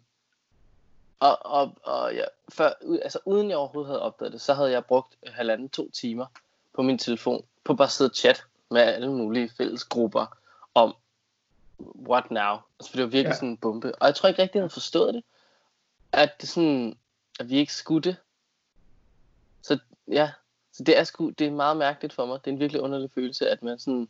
og, 1.20 1.38
og, 1.46 1.76
og 1.82 2.14
ja, 2.14 2.24
før, 2.48 2.72
altså, 3.02 3.18
uden 3.24 3.48
jeg 3.50 3.56
overhovedet 3.56 3.88
havde 3.88 4.02
opdaget 4.02 4.32
det, 4.32 4.40
så 4.40 4.54
havde 4.54 4.70
jeg 4.70 4.84
brugt 4.84 5.16
halvanden 5.26 5.68
to 5.68 5.90
timer 5.90 6.26
på 6.74 6.82
min 6.82 6.98
telefon, 6.98 7.44
på 7.64 7.74
bare 7.74 7.86
at 7.86 7.90
sidde 7.92 8.10
og 8.10 8.14
chat 8.14 8.44
med 8.70 8.80
alle 8.80 9.12
mulige 9.12 9.50
fællesgrupper 9.56 10.38
om, 10.74 10.94
what 12.08 12.30
now? 12.30 12.56
Altså, 12.78 12.90
for 12.90 12.96
det 12.96 13.02
var 13.02 13.10
virkelig 13.10 13.30
Ja. 13.30 13.34
sådan 13.34 13.48
en 13.48 13.56
bombe. 13.56 13.94
Og 13.94 14.06
jeg 14.06 14.14
tror 14.14 14.28
ikke 14.28 14.42
rigtig, 14.42 14.54
jeg 14.56 14.62
havde 14.62 14.70
forstået 14.72 15.14
det. 15.14 15.24
At 16.12 16.40
det 16.40 16.48
sådan, 16.48 16.98
at 17.40 17.48
vi 17.48 17.56
ikke 17.56 17.74
skulle 17.74 18.02
det. 18.10 18.16
Så 19.62 19.78
ja, 20.08 20.30
så 20.72 20.84
det 20.84 20.98
er 20.98 21.04
sgu, 21.04 21.30
det 21.30 21.46
er 21.46 21.50
meget 21.50 21.76
mærkeligt 21.76 22.12
for 22.14 22.26
mig. 22.26 22.38
Det 22.44 22.50
er 22.50 22.54
en 22.54 22.60
virkelig 22.60 22.82
underlig 22.82 23.10
følelse, 23.14 23.48
at 23.50 23.62
man 23.62 23.78
sådan, 23.78 24.08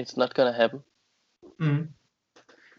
it's 0.00 0.12
not 0.16 0.34
gonna 0.34 0.50
happen. 0.52 0.84
Mm. 1.58 1.88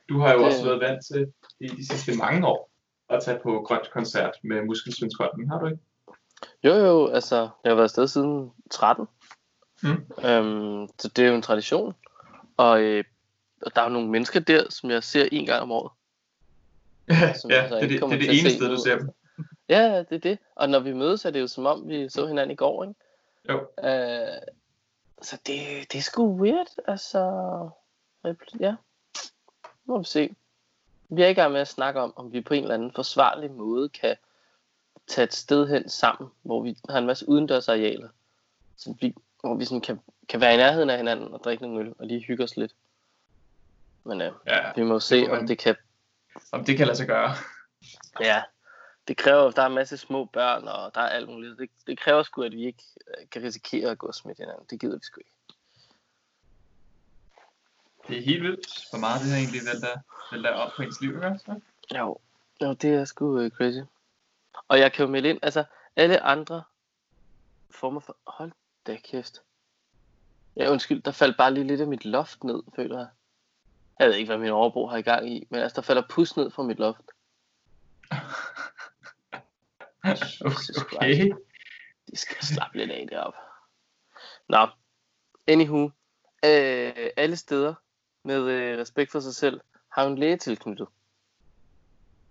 Du 0.10 0.20
har 0.20 0.34
jo 0.34 0.40
Det- 0.40 0.46
også 0.48 0.64
været 0.66 0.80
vant 0.80 1.06
til 1.06 1.34
i 1.60 1.68
de 1.68 1.88
sidste 1.88 2.16
mange 2.18 2.48
år 2.48 2.70
at 3.10 3.24
tage 3.24 3.40
på 3.44 3.62
grønt 3.68 3.92
koncert 3.92 4.36
med 4.44 4.66
Muskelsvindsfonden, 4.66 5.50
har 5.50 5.60
du 5.60 5.66
ikke? 5.66 5.80
Jo 6.64 6.74
jo, 6.74 7.08
altså, 7.08 7.36
jeg 7.36 7.70
har 7.72 7.76
været 7.76 7.84
afsted 7.84 8.08
siden 8.08 8.52
13. 8.72 9.08
Mm. 9.84 9.90
Øhm, 10.26 10.88
så 11.00 11.08
det 11.16 11.26
er 11.26 11.30
jo 11.30 11.36
en 11.36 11.42
tradition. 11.42 11.96
Og, 12.58 12.82
øh, 12.82 13.04
og 13.62 13.76
der 13.76 13.82
er 13.82 13.86
jo 13.86 13.94
nogle 13.94 14.10
mennesker 14.10 14.40
der, 14.40 14.70
som 14.70 14.90
jeg 14.90 15.04
ser 15.04 15.28
en 15.32 15.46
gang 15.46 15.62
om 15.62 15.72
året. 15.72 15.92
Ja, 17.10 17.34
Som 17.34 17.52
ja 17.52 17.62
altså 17.62 17.76
det, 17.76 17.84
er 17.84 17.88
det, 17.88 18.02
det 18.02 18.04
er 18.04 18.10
det 18.10 18.20
til 18.20 18.30
at 18.30 18.40
ene 18.40 18.50
se 18.50 18.56
sted, 18.56 18.70
du 18.70 18.78
ser 18.78 18.98
dem. 18.98 19.10
Ja, 19.70 19.80
ja, 19.80 19.98
det 19.98 20.12
er 20.12 20.20
det. 20.20 20.40
Og 20.56 20.70
når 20.70 20.80
vi 20.80 20.94
mødes, 20.94 21.26
er 21.26 21.30
det 21.30 21.42
jo 21.42 21.48
som 21.48 21.66
om, 21.66 21.88
vi 21.88 22.10
så 22.10 22.28
hinanden 22.28 22.52
i 22.52 22.56
går, 22.56 22.84
ikke? 22.84 22.96
Jo. 23.50 23.60
Øh, 23.90 24.42
så 25.22 25.38
det, 25.48 25.92
det 25.92 25.98
er 25.98 26.02
sgu 26.02 26.42
weird, 26.42 26.68
altså... 26.88 27.20
Ja, 28.60 28.76
nu 29.86 29.94
må 29.94 29.98
vi 29.98 30.06
se. 30.06 30.36
Vi 31.10 31.24
er 31.24 31.28
i 31.28 31.34
gang 31.34 31.52
med 31.52 31.62
at 31.62 31.68
snakke 31.68 32.00
om, 32.02 32.14
om 32.16 32.34
vi 32.34 32.42
på 32.42 32.54
en 32.54 32.64
eller 32.64 32.76
anden 32.76 32.92
forsvarlig 32.92 33.52
måde 33.52 33.90
kan 33.90 34.16
tage 35.08 35.24
et 35.24 35.34
sted 35.34 35.68
hen 35.68 35.90
sammen, 35.90 36.32
hvor 36.42 36.62
vi 36.62 36.78
har 36.90 36.98
en 36.98 37.06
masse 37.06 37.30
udendørsarealer, 37.30 38.10
så 38.78 38.94
vi, 39.02 39.16
hvor 39.42 39.56
vi 39.56 39.66
sådan 39.66 39.82
kan, 39.82 40.00
kan 40.30 40.42
være 40.42 40.54
i 40.54 40.58
nærheden 40.58 40.90
af 40.90 40.98
hinanden 40.98 41.34
og 41.34 41.44
drikke 41.44 41.64
nogle 41.64 41.80
øl 41.80 41.94
og 42.00 42.08
lige 42.08 42.24
hygge 42.24 42.44
os 42.44 42.58
lidt. 42.58 42.76
Men 44.04 44.22
øh, 44.22 44.32
Ja, 44.48 44.72
vi 44.76 44.84
må 44.84 44.94
jo 44.94 45.00
se, 45.00 45.28
om 45.30 45.48
det 45.48 45.58
kan 45.58 45.76
om 46.52 46.66
det 46.66 46.78
kan 46.78 46.88
lade 46.88 46.98
sig 46.98 47.08
gøre. 47.08 47.34
Ja, 48.22 48.44
det 49.08 49.18
kræver, 49.18 49.52
der 49.52 49.62
er 49.62 49.66
en 49.66 49.74
masse 49.74 49.98
små 49.98 50.26
børn, 50.26 50.68
og 50.68 50.96
der 50.96 51.02
er 51.02 51.10
alt 51.10 51.30
muligt. 51.30 51.60
Det, 51.60 51.70
det 51.88 52.00
kræver 52.00 52.24
sgu, 52.24 52.42
at 52.42 52.52
vi 52.52 52.66
ikke 52.66 52.84
øh, 53.08 53.30
kan 53.32 53.44
risikere 53.44 53.92
at 53.92 53.98
gå 53.98 54.08
og 54.08 54.16
smitte 54.16 54.40
hinanden. 54.40 54.66
Det 54.70 54.80
gider 54.80 54.98
vi 54.98 55.04
sgu 55.04 55.20
ikke. 55.20 55.32
Det 58.08 58.18
er 58.18 58.22
helt 58.22 58.44
vildt, 58.44 58.90
hvor 58.90 59.00
meget 59.00 59.22
det 59.22 59.30
her 59.30 59.38
egentlig 59.38 59.62
vælter, 59.74 60.00
vælter 60.32 60.54
op 60.54 60.72
på 60.76 60.82
ens 60.82 61.02
liv, 61.02 61.16
ikke? 61.16 61.40
Så? 61.40 61.60
Jo, 61.96 62.18
jo 62.62 62.74
det 62.74 62.94
er 62.94 63.06
sgu 63.06 63.26
uh, 63.26 63.50
crazy. 63.50 63.80
Og 64.68 64.80
jeg 64.80 64.94
kan 64.94 65.06
jo 65.06 65.12
melde 65.12 65.30
ind, 65.30 65.40
altså 65.42 65.64
alle 65.96 66.24
andre 66.24 66.64
former 67.72 68.00
for... 68.00 68.18
Hold 68.28 68.52
da 68.88 68.98
kæft. 69.04 69.42
Ja, 70.56 70.72
undskyld, 70.72 71.02
der 71.02 71.12
faldt 71.12 71.38
bare 71.38 71.54
lige 71.54 71.68
lidt 71.68 71.82
af 71.82 71.88
mit 71.88 72.06
loft 72.06 72.44
ned, 72.44 72.64
føler 72.76 72.98
jeg. 72.98 73.08
Jeg 74.00 74.08
ved 74.08 74.16
ikke, 74.16 74.30
hvad 74.30 74.38
min 74.38 74.50
overbo 74.50 74.88
har 74.88 74.98
i 74.98 75.02
gang 75.02 75.30
i, 75.30 75.48
men 75.50 75.60
altså, 75.60 75.76
der 75.76 75.82
falder 75.82 76.04
pus 76.10 76.38
ned 76.38 76.52
fra 76.52 76.64
mit 76.64 76.80
loft. 76.80 77.12
Jesus 80.06 80.70
okay. 80.70 81.32
De 82.12 82.18
skal 82.18 82.44
slappe 82.44 82.78
lidt 82.78 82.92
af 82.92 83.08
deroppe. 83.10 83.40
Nå, 84.50 84.68
anywho. 85.48 85.90
Øh, 86.46 87.10
alle 87.18 87.36
steder 87.36 87.74
med 88.28 88.44
øh, 88.44 88.80
respekt 88.80 89.12
for 89.12 89.20
sig 89.20 89.36
selv 89.36 89.62
har 89.90 90.04
jo 90.04 90.10
en 90.10 90.18
læge 90.18 90.38
tilknyttet. 90.38 90.88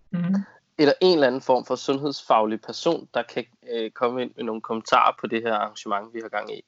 Mm. 0.09 0.35
Eller 0.77 0.93
en 1.01 1.13
eller 1.13 1.27
anden 1.27 1.41
form 1.41 1.65
for 1.65 1.75
sundhedsfaglig 1.75 2.61
person, 2.61 3.09
der 3.13 3.23
kan 3.23 3.45
øh, 3.73 3.91
komme 3.91 4.21
ind 4.21 4.31
med 4.35 4.43
nogle 4.43 4.61
kommentarer 4.61 5.15
på 5.19 5.27
det 5.27 5.41
her 5.41 5.53
arrangement, 5.53 6.13
vi 6.13 6.19
har 6.19 6.29
gang 6.29 6.57
i. 6.57 6.63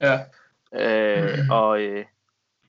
Ja. 0.00 0.24
Øh, 0.72 1.38
og 1.50 1.80
øh, 1.80 2.06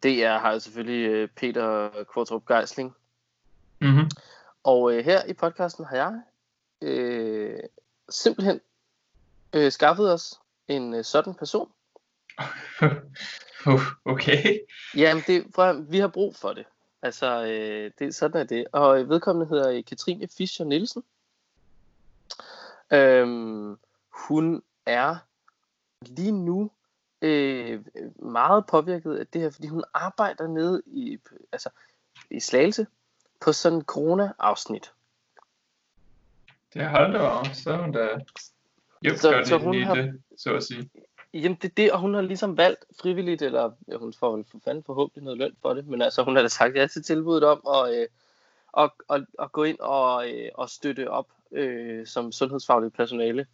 DR 0.03 0.37
har 0.37 0.51
jo 0.51 0.59
selvfølgelig 0.59 1.09
øh, 1.09 1.27
Peter 1.27 1.89
Kvartrup 2.13 2.45
Geisling. 2.47 2.95
Mm-hmm. 3.81 4.09
Og 4.63 4.93
øh, 4.93 5.05
her 5.05 5.25
i 5.25 5.33
podcasten 5.33 5.85
har 5.85 5.95
jeg 5.95 6.21
øh, 6.81 7.59
simpelthen 8.09 8.61
øh, 9.53 9.71
skaffet 9.71 10.13
os 10.13 10.39
en 10.67 10.93
øh, 10.93 11.03
sådan 11.03 11.33
person. 11.33 11.71
okay. 14.05 14.59
Jamen, 14.95 15.23
det, 15.27 15.53
prøv, 15.53 15.73
høre, 15.73 15.85
vi 15.89 15.99
har 15.99 16.07
brug 16.07 16.35
for 16.35 16.53
det. 16.53 16.65
Altså, 17.01 17.45
øh, 17.45 17.91
det, 17.99 18.15
sådan 18.15 18.41
er 18.41 18.45
det. 18.45 18.65
Og 18.71 19.09
vedkommende 19.09 19.49
hedder 19.49 19.69
øh, 19.71 19.83
Katrine 19.85 20.27
Fischer 20.37 20.65
Nielsen. 20.65 21.03
Øhm, 22.91 23.77
hun 24.27 24.63
er 24.85 25.15
lige 26.01 26.31
nu 26.31 26.71
øh, 27.21 27.81
meget 28.15 28.65
påvirket 28.65 29.15
af 29.17 29.27
det 29.27 29.41
her, 29.41 29.49
fordi 29.49 29.67
hun 29.67 29.83
arbejder 29.93 30.47
nede 30.47 30.81
i, 30.85 31.19
altså, 31.51 31.69
i 32.31 32.39
Slagelse 32.39 32.87
på 33.41 33.51
sådan 33.53 33.77
en 33.77 33.83
corona-afsnit. 33.85 34.91
Det 36.73 36.81
har 36.81 36.89
holdt 36.89 37.15
over, 37.15 37.43
så 37.53 37.77
hun 37.77 37.91
da 37.91 38.07
Så- 39.17 39.41
så, 39.45 39.57
hun 39.57 39.83
har- 39.83 39.95
det, 39.95 40.21
så 40.37 40.55
at 40.55 40.63
sige. 40.63 40.89
Jamen 41.33 41.57
det 41.61 41.69
er 41.69 41.73
det, 41.77 41.91
og 41.91 41.99
hun 41.99 42.13
har 42.13 42.21
ligesom 42.21 42.57
valgt 42.57 42.85
frivilligt, 43.01 43.41
eller 43.41 43.71
ja, 43.87 43.97
hun 43.97 44.13
får 44.13 44.35
vel 44.35 44.45
for 44.51 44.59
fanden 44.65 44.83
forhåbentlig 44.83 45.23
noget 45.23 45.37
løn 45.37 45.55
for 45.61 45.73
det, 45.73 45.87
men 45.87 46.01
altså 46.01 46.23
hun 46.23 46.35
har 46.35 46.41
da 46.41 46.47
sagt 46.47 46.75
ja 46.75 46.87
til 46.87 47.03
tilbuddet 47.03 47.43
om 47.43 47.61
at, 47.75 47.95
øh, 47.95 48.07
at, 48.77 48.91
at, 49.09 49.25
at 49.39 49.51
gå 49.51 49.63
ind 49.63 49.79
og, 49.79 50.29
øh, 50.29 50.49
og 50.53 50.69
støtte 50.69 51.11
op 51.11 51.27
øh, 51.51 52.07
som 52.07 52.31
sundhedsfaglig 52.31 52.93
personale 52.93 53.47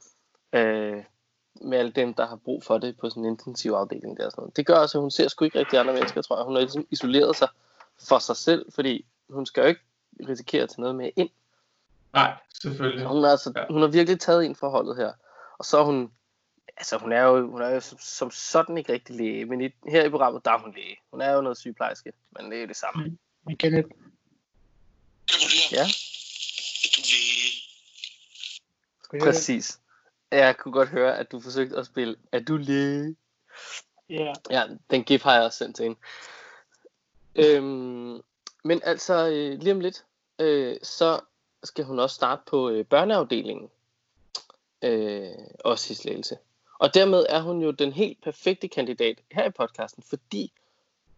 øh, 0.54 1.04
med 1.62 1.78
alle 1.78 1.92
dem, 1.92 2.14
der 2.14 2.28
har 2.28 2.36
brug 2.36 2.64
for 2.64 2.78
det 2.78 2.98
på 2.98 3.10
sådan 3.10 3.26
en 3.26 3.30
intensiv 3.30 3.72
afdeling 3.72 4.18
der. 4.18 4.30
Sådan 4.30 4.42
noget. 4.42 4.58
Det 4.58 4.66
gør 4.66 4.76
også, 4.76 4.98
at 4.98 5.02
hun 5.02 5.12
ser 5.12 5.28
sgu 5.28 5.46
ikke 5.46 5.60
rigtig 5.60 5.80
andre 5.80 5.94
mennesker, 5.94 6.22
tror 6.22 6.38
jeg. 6.38 6.46
Hun 6.46 6.56
har 6.56 6.62
ligesom 6.62 6.88
isoleret 6.92 7.36
sig 7.36 7.48
for 8.08 8.20
sig 8.20 8.36
selv, 8.36 8.72
fordi 8.72 9.06
hun 9.30 9.46
skal 9.46 9.62
jo 9.62 9.68
ikke 9.68 9.82
risikere 10.30 10.64
at 10.64 10.70
tage 10.70 10.82
noget 10.82 10.96
med 10.96 11.10
ind. 11.16 11.30
Nej, 12.14 12.34
selvfølgelig. 12.62 13.06
Hun 13.06 13.24
har, 13.24 13.32
altså, 13.32 13.54
ja. 13.56 13.64
hun 13.70 13.82
har 13.82 13.88
virkelig 13.88 14.20
taget 14.20 14.44
ind 14.44 14.56
forholdet 14.56 14.96
her. 14.96 15.12
Og 15.58 15.66
så 15.66 15.78
er 15.78 15.84
hun, 15.84 16.12
altså 16.78 16.98
hun 16.98 17.12
er 17.12 17.22
jo, 17.22 17.48
hun 17.52 17.62
er 17.62 17.70
jo 17.70 17.80
som, 17.80 18.00
som 18.00 18.32
sådan 18.32 18.78
ikke 18.78 18.94
rigtig 18.94 19.16
læge, 19.16 19.46
men 19.46 19.62
i, 19.62 19.70
her 19.88 20.04
i 20.06 20.10
programmet, 20.10 20.46
der 20.46 20.52
er 20.52 20.60
hun 20.60 20.74
læge. 20.76 20.98
Hun 21.12 21.22
er 21.22 21.32
jo 21.32 21.42
noget 21.42 21.58
sygeplejerske, 21.58 22.14
men 22.40 22.52
det 22.52 22.58
er 22.58 22.62
jo 22.62 22.68
det 22.68 22.76
samme. 22.78 23.18
Men 23.46 23.58
Kenneth, 23.58 23.88
Kan 25.28 25.40
du 25.40 25.46
lide? 25.50 25.82
Ja, 25.82 25.84
Er 29.04 29.08
du 29.12 29.16
læge? 29.16 29.24
præcis. 29.26 29.80
Jeg 30.32 30.58
kunne 30.58 30.72
godt 30.72 30.90
høre, 30.90 31.18
at 31.18 31.32
du 31.32 31.40
forsøgte 31.42 31.78
at 31.78 31.86
spille, 31.86 32.16
er 32.32 32.40
du 32.40 32.58
læge? 32.58 33.16
Ja, 34.10 34.34
Ja, 34.50 34.64
den 34.90 35.04
gif 35.04 35.22
har 35.24 35.34
jeg 35.36 35.44
også 35.44 35.58
sendt 35.58 35.76
til 35.76 35.84
hende. 35.84 36.00
Øhm, 37.36 38.22
men 38.64 38.82
altså, 38.84 39.28
øh, 39.28 39.60
lige 39.60 39.72
om 39.72 39.80
lidt, 39.80 40.06
øh, 40.40 40.78
så 40.84 41.20
skal 41.64 41.86
hun 41.86 42.00
også 42.00 42.16
starte 42.16 42.42
på 42.48 42.70
øh, 42.70 42.86
børneafdelingen. 42.86 43.70
Øh, 44.82 45.30
også 45.60 45.94
i 45.94 45.96
Slagelse. 45.96 46.38
Og 46.80 46.94
dermed 46.94 47.26
er 47.30 47.42
hun 47.42 47.62
jo 47.62 47.72
den 47.72 47.92
helt 47.92 48.24
perfekte 48.24 48.68
kandidat 48.68 49.22
her 49.32 49.46
i 49.46 49.52
podcasten, 49.52 50.04
fordi 50.04 50.54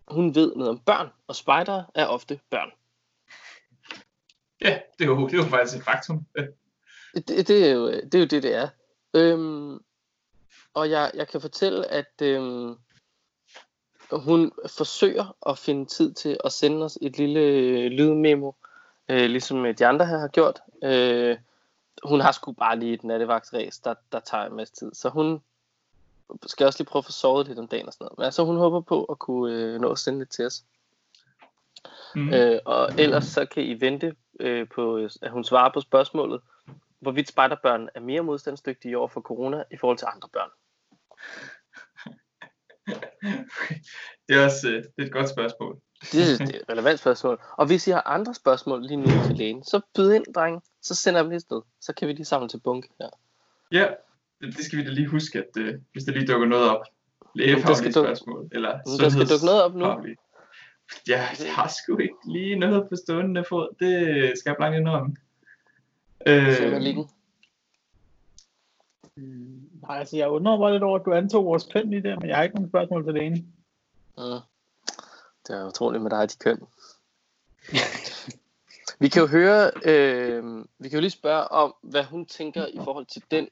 hun 0.07 0.35
ved 0.35 0.55
noget 0.55 0.69
om 0.69 0.79
børn, 0.79 1.09
og 1.27 1.35
spejdere 1.35 1.85
er 1.95 2.05
ofte 2.05 2.39
børn. 2.49 2.71
Ja, 4.61 4.79
det 4.99 5.05
er 5.05 5.09
jo, 5.09 5.27
det 5.27 5.33
er 5.33 5.37
jo 5.37 5.49
faktisk 5.49 5.77
et 5.77 5.83
faktum. 5.83 6.25
Det, 7.15 7.47
det, 7.47 7.69
er, 7.69 7.73
jo, 7.73 7.87
det 7.91 8.15
er 8.15 8.19
jo 8.19 8.25
det, 8.25 8.43
det 8.43 8.55
er. 8.55 8.67
Øhm, 9.13 9.79
og 10.73 10.89
jeg, 10.89 11.11
jeg 11.13 11.27
kan 11.27 11.41
fortælle, 11.41 11.87
at 11.91 12.21
øhm, 12.21 12.75
hun 14.11 14.51
forsøger 14.77 15.35
at 15.49 15.57
finde 15.57 15.85
tid 15.85 16.13
til 16.13 16.37
at 16.45 16.51
sende 16.51 16.85
os 16.85 16.97
et 17.01 17.17
lille 17.17 17.39
øh, 17.39 17.91
lydmemo, 17.91 18.51
øh, 19.09 19.29
ligesom 19.29 19.75
de 19.75 19.85
andre 19.85 20.05
her 20.05 20.17
har 20.17 20.27
gjort. 20.27 20.61
Øh, 20.83 21.37
hun 22.03 22.19
har 22.19 22.31
sgu 22.31 22.51
bare 22.51 22.79
lige 22.79 22.93
et 22.93 23.03
nattevagtsræs, 23.03 23.79
der, 23.79 23.93
der 24.11 24.19
tager 24.19 24.45
en 24.45 24.55
masse 24.55 24.73
tid. 24.73 24.91
Så 24.93 25.09
hun 25.09 25.41
skal 26.45 26.65
også 26.65 26.79
lige 26.79 26.87
prøve 26.87 27.01
at 27.01 27.05
få 27.05 27.11
sovet 27.11 27.47
lidt 27.47 27.59
om 27.59 27.67
dagen 27.67 27.87
og 27.87 27.93
sådan 27.93 28.05
noget. 28.05 28.17
Men 28.17 28.25
altså, 28.25 28.45
hun 28.45 28.57
håber 28.57 28.81
på 28.81 29.03
at 29.03 29.19
kunne 29.19 29.53
øh, 29.53 29.81
nå 29.81 29.91
at 29.91 29.99
sende 29.99 30.19
lidt 30.19 30.29
til 30.29 30.45
os. 30.45 30.63
Mm. 32.15 32.33
Øh, 32.33 32.59
og 32.65 32.89
ellers 32.97 33.25
så 33.25 33.45
kan 33.45 33.63
I 33.63 33.81
vente 33.81 34.15
øh, 34.39 34.67
på, 34.69 34.95
at 35.21 35.31
hun 35.31 35.43
svarer 35.43 35.73
på 35.73 35.81
spørgsmålet, 35.81 36.41
hvorvidt 36.99 37.29
spejderbørn 37.29 37.89
er 37.95 37.99
mere 37.99 38.21
modstandsdygtige 38.21 38.97
over 38.97 39.07
for 39.07 39.21
corona 39.21 39.63
i 39.71 39.77
forhold 39.77 39.97
til 39.97 40.07
andre 40.15 40.29
børn. 40.33 40.49
Det 44.27 44.35
er 44.35 44.45
også 44.45 44.67
øh, 44.67 44.83
det 44.83 44.93
er 44.97 45.03
et 45.03 45.11
godt 45.11 45.29
spørgsmål. 45.29 45.81
Det, 46.01 46.39
det 46.39 46.55
er 46.55 46.59
et 46.59 46.69
relevant 46.69 46.99
spørgsmål. 46.99 47.41
Og 47.57 47.65
hvis 47.65 47.87
I 47.87 47.91
har 47.91 48.01
andre 48.05 48.33
spørgsmål 48.33 48.81
lige 48.81 48.97
nu 48.97 49.07
til 49.25 49.35
lægen, 49.35 49.63
så 49.63 49.81
byd 49.95 50.11
ind, 50.11 50.33
drenge. 50.35 50.61
Så 50.81 50.95
sender 50.95 51.23
vi 51.23 51.29
lige 51.29 51.39
sted. 51.39 51.61
Så 51.81 51.93
kan 51.93 52.07
vi 52.07 52.13
lige 52.13 52.25
samle 52.25 52.49
til 52.49 52.59
bunke 52.59 52.89
her. 53.01 53.09
Ja, 53.71 53.87
det, 54.41 54.57
det 54.57 54.65
skal 54.65 54.79
vi 54.79 54.83
da 54.83 54.89
lige 54.89 55.07
huske, 55.07 55.39
at 55.39 55.57
øh, 55.57 55.75
hvis 55.91 56.03
der 56.03 56.11
lige 56.11 56.27
dukker 56.27 56.47
noget 56.47 56.69
op. 56.69 56.85
Lægefaglige 57.35 57.93
spørgsmål, 57.93 58.49
eller 58.51 58.79
der 58.99 59.09
skal 59.09 59.29
dukke 59.29 59.45
noget 59.45 59.63
op 59.63 59.75
nu. 59.75 59.85
Ja, 61.07 61.27
jeg 61.39 61.55
har 61.55 61.67
sgu 61.67 61.97
ikke 61.97 62.15
lige 62.25 62.59
noget 62.59 62.89
på 62.89 62.95
stående 62.95 63.43
fod. 63.49 63.75
Det 63.79 64.39
skal 64.39 64.49
jeg 64.49 64.55
blankt 64.57 64.77
indrømme. 64.77 65.15
Øh. 66.27 66.97
Mm, 69.15 69.69
Nej, 69.81 69.97
altså 69.99 70.17
jeg 70.17 70.29
undrer 70.29 70.57
mig 70.57 70.71
lidt 70.71 70.83
over, 70.83 70.99
at 70.99 71.05
du 71.05 71.13
antog 71.13 71.45
vores 71.45 71.67
køn 71.73 71.89
lige 71.89 72.03
der, 72.03 72.19
men 72.19 72.29
jeg 72.29 72.35
har 72.35 72.43
ikke 72.43 72.55
nogen 72.55 72.69
spørgsmål 72.69 73.05
til 73.05 73.13
det 73.13 73.23
ene. 73.23 73.35
Mm. 74.17 74.23
Det 75.47 75.55
er 75.55 75.67
utroligt 75.67 76.03
med 76.03 76.11
dig, 76.11 76.31
de 76.31 76.37
køn. 76.37 76.59
vi 79.01 79.07
kan 79.09 79.21
jo 79.21 79.27
høre, 79.27 79.71
øh, 79.85 80.65
vi 80.79 80.89
kan 80.89 80.97
jo 80.97 81.01
lige 81.01 81.11
spørge 81.11 81.47
om, 81.47 81.75
hvad 81.83 82.03
hun 82.03 82.25
tænker 82.25 82.65
i 82.65 82.77
forhold 82.83 83.05
til 83.05 83.23
den 83.31 83.49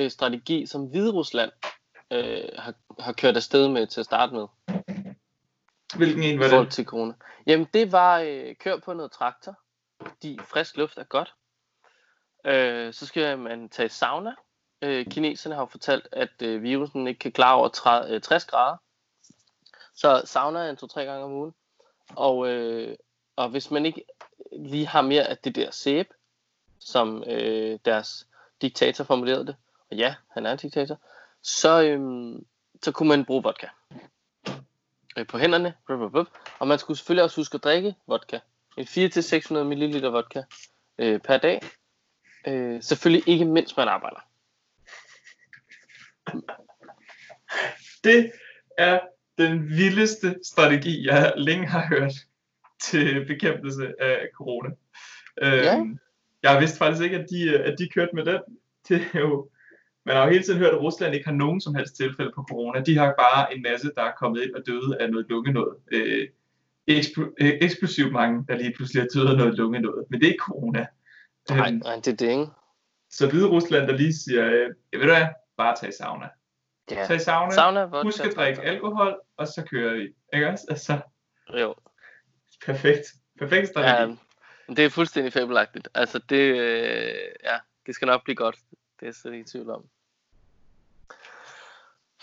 øh, 0.00 0.10
strategi, 0.10 0.66
som 0.66 0.86
Hvide 0.86 1.12
Rusland 1.12 1.50
øh, 2.10 2.48
har, 2.58 2.74
har 2.98 3.12
kørt 3.12 3.36
afsted 3.36 3.68
med 3.68 3.86
til 3.86 4.00
at 4.00 4.06
starte 4.06 4.34
med, 4.34 4.46
hvilken 5.96 6.22
en 6.22 6.34
i 6.34 6.38
var 6.38 6.48
forhold 6.48 6.66
det? 6.66 6.74
til 6.74 6.84
corona. 6.84 7.12
Jamen, 7.46 7.66
det 7.74 7.92
var 7.92 8.18
øh, 8.18 8.54
kør 8.54 8.78
på 8.78 8.92
noget 8.92 9.12
traktor, 9.12 9.58
fordi 10.06 10.38
frisk 10.44 10.76
luft 10.76 10.98
er 10.98 11.04
godt. 11.04 11.34
Øh, 12.46 12.92
så 12.94 13.06
skal 13.06 13.38
man 13.38 13.68
tage 13.68 13.88
sauna. 13.88 14.34
Øh, 14.82 15.06
kineserne 15.06 15.54
har 15.54 15.66
fortalt, 15.66 16.08
at 16.12 16.42
øh, 16.42 16.62
virusen 16.62 17.06
ikke 17.06 17.18
kan 17.18 17.32
klare 17.32 17.56
over 17.56 17.68
30, 17.68 18.14
øh, 18.14 18.20
60 18.20 18.44
grader. 18.44 18.76
Så 20.02 20.22
sauna 20.24 20.58
er 20.58 20.70
en 20.70 20.76
to-tre 20.76 21.04
gange 21.04 21.24
om 21.24 21.32
ugen. 21.32 21.54
Og, 22.16 22.48
øh, 22.48 22.96
og 23.36 23.48
hvis 23.48 23.70
man 23.70 23.86
ikke 23.86 24.04
lige 24.52 24.86
har 24.86 25.02
mere 25.02 25.28
af 25.28 25.38
det 25.38 25.56
der 25.56 25.70
sæbe, 25.70 26.08
som 26.78 27.24
øh, 27.26 27.78
deres 27.84 28.26
diktator 28.62 29.04
formulerede 29.04 29.46
det, 29.46 29.56
og 29.90 29.96
ja, 29.96 30.14
han 30.30 30.46
er 30.46 30.52
en 30.52 30.58
diktator, 30.58 31.00
så, 31.42 31.82
øh, 31.82 32.00
så 32.82 32.92
kunne 32.92 33.08
man 33.08 33.24
bruge 33.24 33.42
vodka 33.42 33.66
øh, 35.18 35.26
på 35.26 35.38
hænderne. 35.38 35.74
Bup, 35.86 35.98
bup, 35.98 36.12
bup. 36.12 36.26
Og 36.58 36.68
man 36.68 36.78
skulle 36.78 36.98
selvfølgelig 36.98 37.24
også 37.24 37.36
huske 37.36 37.54
at 37.54 37.64
drikke 37.64 37.94
vodka. 38.06 38.38
En 38.76 38.84
400-600 38.84 39.52
ml 39.52 40.06
vodka 40.06 40.42
øh, 40.98 41.20
per 41.20 41.36
dag. 41.36 41.60
Øh, 42.46 42.82
selvfølgelig 42.82 43.28
ikke, 43.28 43.44
mens 43.44 43.76
man 43.76 43.88
arbejder. 43.88 44.20
Det 48.04 48.32
er 48.78 49.00
den 49.38 49.68
vildeste 49.68 50.34
strategi, 50.44 51.06
jeg 51.06 51.32
længe 51.36 51.66
har 51.66 51.86
hørt 51.88 52.12
til 52.82 53.24
bekæmpelse 53.26 53.92
af 54.02 54.28
corona. 54.34 54.68
Øhm, 55.42 55.98
Ja. 56.44 56.50
Jeg 56.50 56.60
vidste 56.60 56.78
faktisk 56.78 57.02
ikke, 57.04 57.16
at 57.16 57.26
de, 57.30 57.42
øh, 57.50 57.60
at 57.72 57.74
de 57.78 57.88
kørte 57.88 58.14
med 58.14 58.24
den. 58.24 58.40
Det 58.88 59.02
er 59.14 59.18
jo, 59.20 59.48
man 60.06 60.16
har 60.16 60.24
jo 60.24 60.30
hele 60.30 60.42
tiden 60.44 60.58
hørt, 60.58 60.74
at 60.74 60.80
Rusland 60.80 61.14
ikke 61.14 61.26
har 61.26 61.34
nogen 61.34 61.60
som 61.60 61.74
helst 61.74 61.96
tilfælde 61.96 62.32
på 62.34 62.42
corona. 62.48 62.80
De 62.80 62.98
har 62.98 63.14
bare 63.18 63.54
en 63.56 63.62
masse, 63.62 63.90
der 63.96 64.02
er 64.02 64.12
kommet 64.18 64.42
ind 64.42 64.54
og 64.54 64.62
døde 64.66 64.96
af 65.00 65.10
noget 65.10 65.26
lungenåd. 65.28 65.80
Øh, 65.92 66.28
ekspl- 66.90 67.34
øh, 67.40 67.52
eksplosivt 67.60 68.12
mange, 68.12 68.44
der 68.48 68.56
lige 68.56 68.72
pludselig 68.76 69.00
er 69.02 69.06
døde 69.14 69.30
af 69.30 69.36
noget 69.36 69.54
lungenåd. 69.54 70.06
Men 70.10 70.20
det 70.20 70.26
er 70.26 70.30
ikke 70.32 70.42
corona. 70.44 70.86
Nej, 71.50 71.68
Øhm, 71.68 71.76
nej, 71.84 71.94
det 71.96 72.08
er 72.08 72.16
det, 72.16 72.30
ikke? 72.30 72.46
så 73.10 73.30
Hvide 73.30 73.46
Rusland, 73.48 73.86
der 73.88 73.96
lige 73.96 74.12
siger, 74.14 74.46
øh, 74.46 74.68
ved 74.92 75.00
du 75.00 75.06
hvad, 75.14 75.26
bare 75.56 75.76
tag 75.80 75.92
sauna. 75.94 76.28
Ja. 76.92 77.06
Tag 77.06 77.20
sauna, 77.20 77.52
Sauna, 77.54 77.84
vodka, 77.84 78.02
husk 78.02 78.24
at 78.24 78.32
drikke 78.36 78.62
alkohol, 78.62 79.20
og 79.36 79.48
så 79.48 79.64
kører 79.70 79.94
vi. 79.94 80.14
Ikke 80.32 80.48
også? 80.48 80.64
Altså, 80.70 81.00
Jo. 81.58 81.74
perfekt. 82.66 83.06
Perfekt 83.38 83.68
strategi. 83.68 84.10
Ja, 84.68 84.74
det 84.74 84.84
er 84.84 84.88
fuldstændig 84.90 85.32
fabelagtigt. 85.32 85.88
Altså, 85.94 86.18
det, 86.18 86.36
øh, 86.56 87.14
ja, 87.44 87.58
det 87.86 87.94
skal 87.94 88.06
nok 88.06 88.24
blive 88.24 88.36
godt. 88.36 88.56
Det 88.70 89.02
er 89.02 89.06
jeg 89.06 89.14
slet 89.14 89.32
ikke 89.32 89.44
i 89.44 89.48
tvivl 89.48 89.70
om. 89.70 89.84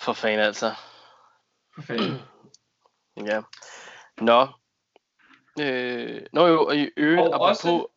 For 0.01 0.13
fanden 0.13 0.39
altså. 0.39 0.71
For 1.75 1.81
fanden. 1.81 2.19
Ja. 3.25 3.41
Nå. 4.21 4.47
Øh, 5.61 6.21
nå 6.33 6.47
jo, 6.47 6.65
og 6.65 6.75
i 6.75 6.89
øvrigt, 6.97 7.21
Og 7.21 7.35
apropos... 7.35 7.65
også- 7.65 7.87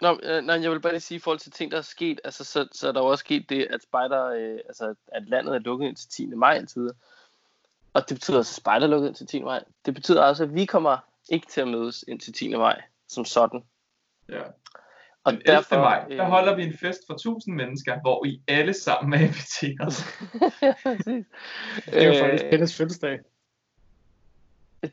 Nå, 0.00 0.20
øh, 0.22 0.44
nej, 0.44 0.62
jeg 0.62 0.70
vil 0.70 0.80
bare 0.80 0.92
lige 0.92 1.00
sige, 1.00 1.16
i 1.16 1.20
forhold 1.20 1.38
til 1.38 1.52
ting, 1.52 1.70
der 1.70 1.78
er 1.78 1.82
sket, 1.82 2.20
altså, 2.24 2.44
så, 2.44 2.68
så 2.72 2.88
er 2.88 2.92
der 2.92 3.00
jo 3.00 3.06
også 3.06 3.22
sket 3.22 3.48
det, 3.48 3.66
at 3.70 3.82
spejder, 3.82 4.26
øh, 4.26 4.58
altså, 4.68 4.94
at 5.08 5.28
landet 5.28 5.54
er 5.54 5.58
lukket 5.58 5.88
indtil 5.88 6.08
10. 6.08 6.26
maj 6.26 6.64
videre. 6.74 6.94
Og 7.92 8.08
det 8.08 8.16
betyder 8.16 8.38
også, 8.38 8.50
at 8.50 8.56
spejder 8.56 8.86
er 8.86 8.90
lukket 8.90 9.08
indtil 9.08 9.26
10. 9.26 9.42
maj. 9.42 9.64
Det 9.86 9.94
betyder 9.94 10.22
også, 10.22 10.42
at 10.42 10.54
vi 10.54 10.64
kommer 10.64 10.98
ikke 11.28 11.46
til 11.46 11.60
at 11.60 11.68
mødes 11.68 12.04
indtil 12.08 12.32
10. 12.32 12.56
maj, 12.56 12.82
som 13.08 13.24
sådan. 13.24 13.62
Ja. 14.28 14.42
Og 15.24 15.32
Den 15.32 15.42
11. 15.44 15.56
derfor, 15.56 15.76
maj, 15.76 16.04
der 16.08 16.24
øh, 16.24 16.30
holder 16.30 16.54
vi 16.56 16.62
en 16.62 16.78
fest 16.78 17.00
for 17.06 17.14
1000 17.14 17.56
mennesker, 17.56 18.00
hvor 18.00 18.26
I 18.26 18.42
alle 18.48 18.72
sammen 18.74 19.12
er 19.12 19.24
inviteret. 19.24 19.94
Præcis. 20.82 21.26
Det 21.84 22.02
er 22.02 22.06
jo 22.06 22.24
faktisk 22.24 22.44
Øh, 22.44 22.50
Petters 22.50 22.76
fødselsdag. 22.76 23.18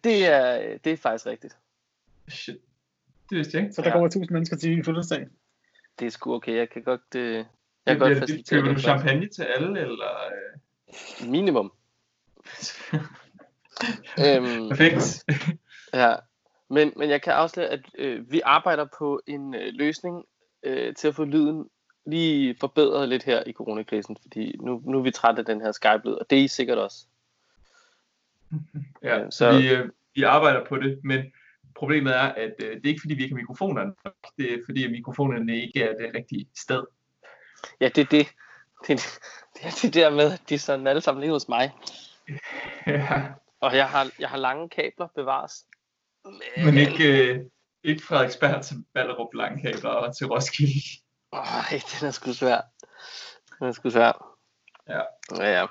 det, 0.03 0.25
er, 0.27 0.77
det 0.77 0.93
er 0.93 0.97
faktisk 0.97 1.25
rigtigt. 1.25 1.57
Shit. 2.27 2.57
Det 3.29 3.37
vidste 3.37 3.57
jeg 3.57 3.63
ikke. 3.63 3.73
Så 3.75 3.81
der 3.81 3.87
Ja. 3.87 3.91
kommer 3.93 4.07
1000 4.07 4.31
mennesker 4.33 4.57
til 4.57 4.69
din 4.69 4.83
fødselsdag. 4.83 5.27
Det 5.99 6.05
er 6.05 6.09
sgu 6.09 6.33
okay. 6.33 6.55
Jeg 6.55 6.69
kan 6.69 6.83
godt, 6.83 7.01
øh, 7.15 7.33
jeg 7.35 7.45
kan 7.87 7.99
godt 7.99 8.17
facilitere 8.17 8.59
køber 8.59 8.67
den 8.67 8.75
du 8.75 8.81
champagne 8.81 9.27
til 9.27 9.43
alle, 9.43 9.79
eller? 9.79 10.07
øh? 11.21 11.29
Minimum. 11.29 11.71
Øhm, 14.25 14.69
Perfekt. 14.69 15.25
ja. 15.93 16.15
men, 16.69 16.93
men 16.95 17.09
jeg 17.09 17.21
kan 17.21 17.33
afsløre, 17.33 17.67
at 17.67 17.79
øh, 17.97 18.31
vi 18.31 18.41
arbejder 18.45 18.85
på 18.97 19.21
en 19.27 19.55
øh, 19.55 19.73
løsning 19.73 20.25
øh, 20.63 20.95
til 20.95 21.07
at 21.07 21.15
få 21.15 21.23
lyden 21.23 21.69
lige 22.05 22.55
forbedret 22.59 23.09
lidt 23.09 23.23
her 23.23 23.43
i 23.47 23.53
coronakrisen, 23.53 24.17
fordi 24.21 24.57
nu, 24.61 24.81
nu 24.85 24.97
er 24.99 25.03
vi 25.03 25.11
trætte 25.11 25.39
af 25.39 25.45
den 25.45 25.61
her 25.61 25.71
Skype-lyd, 25.71 26.11
og 26.13 26.25
det 26.29 26.39
er 26.39 26.43
I 26.43 26.47
sikkert 26.47 26.77
også. 26.77 27.05
Ja, 29.03 29.29
så 29.29 29.37
så- 29.37 29.57
vi, 29.59 29.69
øh, 29.73 29.89
vi 30.15 30.23
arbejder 30.23 30.65
på 30.65 30.77
det, 30.77 30.99
men 31.03 31.33
problemet 31.75 32.15
er, 32.15 32.21
at 32.21 32.53
øh, 32.59 32.75
det 32.75 32.85
er 32.85 32.89
ikke 32.89 33.01
fordi, 33.01 33.13
vi 33.13 33.23
ikke 33.23 33.35
har 33.35 33.41
mikrofonerne. 33.41 33.93
Det 34.37 34.53
er 34.53 34.57
fordi, 34.65 34.85
at 34.85 34.91
mikrofonerne 34.91 35.61
ikke 35.61 35.83
er 35.83 35.93
det 35.97 36.11
rigtige 36.15 36.49
sted. 36.57 36.83
Ja, 37.81 37.89
det 37.89 38.01
er 38.01 38.05
det. 38.05 38.27
Det 38.87 38.93
er 38.93 39.19
det, 39.53 39.65
er 39.65 39.79
det 39.81 39.93
der 39.93 40.09
med, 40.09 40.33
at 40.33 40.41
de 40.49 40.53
er 40.53 40.59
sådan 40.59 40.87
alle 40.87 41.01
sammen 41.01 41.21
lige 41.21 41.31
hos 41.31 41.47
mig. 41.47 41.71
ja, 42.87 43.23
Og 43.59 43.75
jeg 43.75 43.89
har, 43.89 44.11
jeg 44.19 44.29
har 44.29 44.37
lange 44.37 44.69
kabler 44.69 45.07
bevares. 45.15 45.65
men 46.65 46.77
ikke, 46.77 47.33
øh, 47.33 47.39
ikke 47.83 48.03
Frederiksberg 48.03 48.61
til 48.61 48.75
Ballerup 48.93 49.33
Langkabler 49.33 49.89
og 49.89 50.17
til 50.17 50.27
Roskilde. 50.27 50.79
Ej, 51.33 51.81
den 51.99 52.07
er 52.07 52.11
sgu 52.11 52.33
svær. 52.33 52.61
Den 53.59 53.67
er 53.67 53.71
sgu 53.71 53.89
svær. 53.89 54.37
Ja. 54.89 55.01
Ja, 55.37 55.59
ja. 55.59 55.65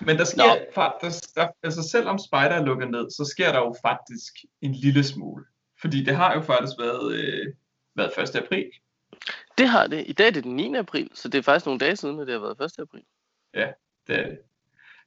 Men 0.00 0.18
der 0.18 0.24
sker 0.24 0.64
faktisk, 0.74 1.34
der, 1.34 1.48
altså 1.62 1.82
selvom 1.82 2.18
Spider 2.18 2.40
er 2.60 2.64
lukket 2.64 2.90
ned, 2.90 3.10
så 3.10 3.24
sker 3.24 3.52
der 3.52 3.58
jo 3.58 3.74
faktisk 3.82 4.34
en 4.60 4.72
lille 4.72 5.04
smule. 5.04 5.44
Fordi 5.80 6.04
det 6.04 6.16
har 6.16 6.34
jo 6.34 6.40
faktisk 6.40 6.78
været, 6.78 7.12
øh, 7.12 7.46
været 7.94 8.12
1. 8.18 8.36
april. 8.36 8.70
Det 9.58 9.68
har 9.68 9.86
det. 9.86 10.04
I 10.06 10.12
dag 10.12 10.26
er 10.26 10.30
det 10.30 10.44
den 10.44 10.56
9. 10.56 10.74
april, 10.76 11.10
så 11.14 11.28
det 11.28 11.38
er 11.38 11.42
faktisk 11.42 11.66
nogle 11.66 11.78
dage 11.78 11.96
siden, 11.96 12.20
at 12.20 12.26
det 12.26 12.32
har 12.32 12.40
været 12.40 12.72
1. 12.78 12.82
april. 12.82 13.04
Det 14.06 14.18
er 14.18 14.24
det. 14.24 14.38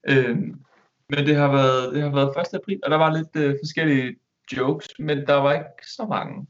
Øhm, 0.03 0.61
men 1.09 1.25
det 1.25 1.35
har, 1.35 1.51
været, 1.51 1.93
det 1.93 2.01
har 2.01 2.09
været 2.09 2.47
1. 2.53 2.53
april, 2.53 2.79
og 2.83 2.91
der 2.91 2.97
var 2.97 3.17
lidt 3.17 3.35
øh, 3.35 3.55
forskellige 3.61 4.15
jokes, 4.57 4.87
men 4.99 5.27
der 5.27 5.35
var 5.35 5.53
ikke 5.53 5.87
så 5.87 6.05
mange. 6.05 6.47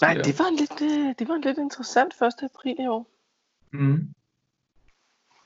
Nej, 0.00 0.14
det 0.14 0.38
var 0.38 0.48
en 0.48 0.56
lidt, 0.56 0.82
øh, 0.82 1.14
det 1.18 1.28
var 1.28 1.34
en 1.34 1.40
lidt 1.40 1.58
interessant 1.58 2.14
1. 2.14 2.32
april 2.42 2.76
i 2.78 2.86
år. 2.86 3.10
Mm. 3.70 4.14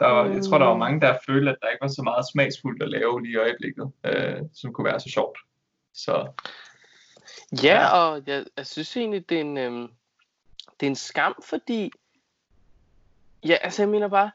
Der 0.00 0.06
var, 0.06 0.24
jeg 0.26 0.44
tror, 0.44 0.58
der 0.58 0.66
var 0.66 0.76
mange, 0.76 1.00
der 1.00 1.18
følte, 1.26 1.50
at 1.50 1.56
der 1.62 1.68
ikke 1.68 1.82
var 1.82 1.88
så 1.88 2.02
meget 2.02 2.24
smagsfuldt 2.32 2.82
at 2.82 2.88
lave 2.88 3.22
lige 3.22 3.32
i 3.32 3.36
øjeblikket, 3.36 3.92
øh, 4.04 4.42
som 4.54 4.72
kunne 4.72 4.84
være 4.84 5.00
så 5.00 5.08
sjovt. 5.10 5.38
Så 5.94 6.32
Ja, 7.62 7.80
Ja. 7.80 7.98
og 7.98 8.22
jeg, 8.26 8.44
jeg 8.56 8.66
synes 8.66 8.96
egentlig, 8.96 9.28
det 9.28 9.36
er 9.36 9.40
en, 9.40 9.56
øhm, 9.58 9.88
det 10.80 10.86
er 10.86 10.90
en 10.90 10.96
skam, 10.96 11.34
fordi... 11.44 11.92
Ja, 13.44 13.54
altså 13.54 13.82
jeg 13.82 13.88
mener 13.88 14.08
bare, 14.08 14.30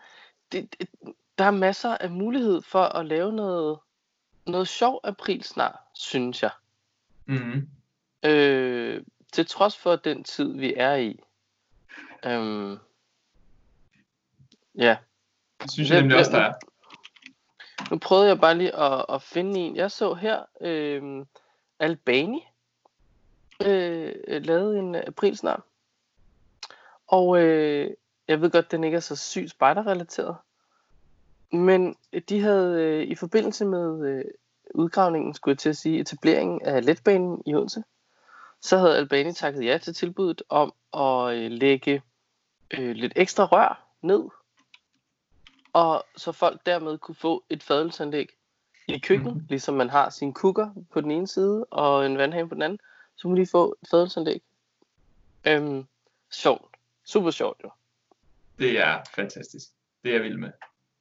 det, 0.51 0.75
det, 0.79 0.89
der 1.37 1.43
er 1.45 1.51
masser 1.51 1.97
af 1.97 2.09
mulighed 2.09 2.61
for 2.61 2.83
at 2.83 3.05
lave 3.05 3.33
noget, 3.33 3.79
noget 4.47 4.67
sjov 4.67 4.99
april 5.03 5.43
snart, 5.43 5.75
synes 5.93 6.43
jeg. 6.43 6.51
mm. 7.25 7.69
Øh, 8.23 9.03
til 9.33 9.45
trods 9.45 9.77
for 9.77 9.95
den 9.95 10.23
tid, 10.23 10.57
vi 10.57 10.73
er 10.77 10.95
i. 10.95 11.19
Øhm, 12.25 12.77
ja, 14.75 14.97
det 15.63 15.71
synes 15.71 15.89
Det- 15.89 15.95
jeg 15.95 16.01
nemlig 16.01 16.17
også, 16.19 16.31
der 16.31 16.37
er. 16.39 16.53
nu 17.91 17.97
prøvede 17.97 18.27
jeg 18.27 18.39
bare 18.39 18.57
lige 18.57 18.75
at, 18.75 19.05
at 19.09 19.21
finde 19.21 19.59
en. 19.59 19.75
Jeg 19.75 19.91
så 19.91 20.13
her, 20.13 20.43
øh, 20.61 21.25
Albani 21.79 22.47
øh, 23.65 24.13
lavede 24.27 24.79
en 24.79 24.95
april 24.95 25.37
snart. 25.37 25.61
Og 27.07 27.41
øh, 27.41 27.91
jeg 28.27 28.41
ved 28.41 28.51
godt, 28.51 28.71
den 28.71 28.83
ikke 28.83 28.95
er 28.95 28.99
så 29.01 29.15
sygt 29.15 29.51
spejderrelateret. 29.51 30.35
Men 31.51 31.95
de 32.29 32.41
havde 32.41 32.81
øh, 32.83 33.03
i 33.03 33.15
forbindelse 33.15 33.65
med 33.65 34.07
øh, 34.09 34.25
udgravningen, 34.75 35.33
skulle 35.33 35.53
jeg 35.53 35.59
til 35.59 35.69
at 35.69 35.77
sige, 35.77 35.99
etableringen 35.99 36.61
af 36.61 36.85
letbanen 36.85 37.43
i 37.45 37.55
Odense, 37.55 37.83
så 38.61 38.77
havde 38.77 38.97
Albani 38.97 39.33
takket 39.33 39.65
ja 39.65 39.77
til 39.77 39.93
tilbuddet 39.93 40.41
om 40.49 40.73
at 40.93 41.35
øh, 41.37 41.51
lægge 41.51 42.01
øh, 42.71 42.95
lidt 42.95 43.13
ekstra 43.15 43.45
rør 43.45 43.87
ned, 44.01 44.23
og 45.73 46.05
så 46.15 46.31
folk 46.31 46.65
dermed 46.65 46.97
kunne 46.97 47.15
få 47.15 47.43
et 47.49 47.63
fadelsanlæg 47.63 48.29
i 48.87 48.99
køkkenet, 48.99 49.35
mm. 49.35 49.45
ligesom 49.49 49.75
man 49.75 49.89
har 49.89 50.09
sin 50.09 50.33
kukker 50.33 50.69
på 50.91 51.01
den 51.01 51.11
ene 51.11 51.27
side 51.27 51.65
og 51.65 52.05
en 52.05 52.17
vandhane 52.17 52.49
på 52.49 52.55
den 52.55 52.61
anden, 52.61 52.79
så 53.15 53.21
kunne 53.23 53.41
de 53.41 53.47
få 53.47 53.75
et 53.81 53.89
fadelsanlæg. 53.89 54.41
Øhm, 55.47 55.85
sjovt. 56.31 56.75
Super 57.05 57.31
sjovt 57.31 57.61
jo. 57.63 57.69
Det 58.59 58.79
er 58.79 59.01
fantastisk. 59.15 59.67
Det 60.03 60.09
er 60.09 60.13
jeg 60.15 60.23
vild 60.23 60.37
med. 60.37 60.51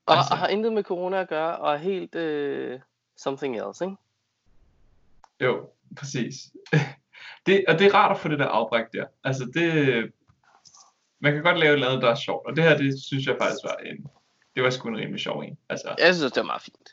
Og, 0.07 0.17
Altså- 0.17 0.35
har 0.35 0.49
intet 0.49 0.73
med 0.73 0.83
corona 0.83 1.21
at 1.21 1.29
gøre, 1.29 1.57
og 1.57 1.73
er 1.75 1.77
helt 1.79 2.15
øh, 2.15 2.81
something 3.17 3.57
else, 3.57 3.85
ikke? 3.85 3.97
Jo, 5.41 5.69
præcis. 5.97 6.35
Det, 7.47 7.65
og 7.69 7.79
det 7.79 7.87
er 7.87 7.95
rart 7.95 8.17
at 8.17 8.23
få 8.23 8.29
det 8.29 8.39
der 8.39 8.47
afbræk 8.47 8.85
der. 8.93 9.07
Altså 9.25 9.45
det, 9.55 10.13
man 11.19 11.33
kan 11.33 11.43
godt 11.43 11.59
lave 11.59 11.71
et 11.71 11.75
eller 11.75 11.89
andet, 11.89 12.03
der 12.03 12.11
er 12.11 12.15
sjovt. 12.15 12.47
Og 12.47 12.57
det 12.57 12.65
her, 12.65 12.77
det 12.77 13.03
synes 13.03 13.27
jeg 13.27 13.37
faktisk 13.41 13.65
var 13.65 13.77
en, 13.77 14.07
det 14.55 14.63
var 14.63 14.71
sgu 14.71 14.89
en 14.89 14.97
rimelig 14.97 15.21
sjov 15.21 15.41
en. 15.41 15.59
Altså, 15.69 15.95
Jeg 15.99 16.15
synes, 16.15 16.33
det 16.33 16.41
er 16.41 16.45
meget 16.45 16.63
fint. 16.63 16.89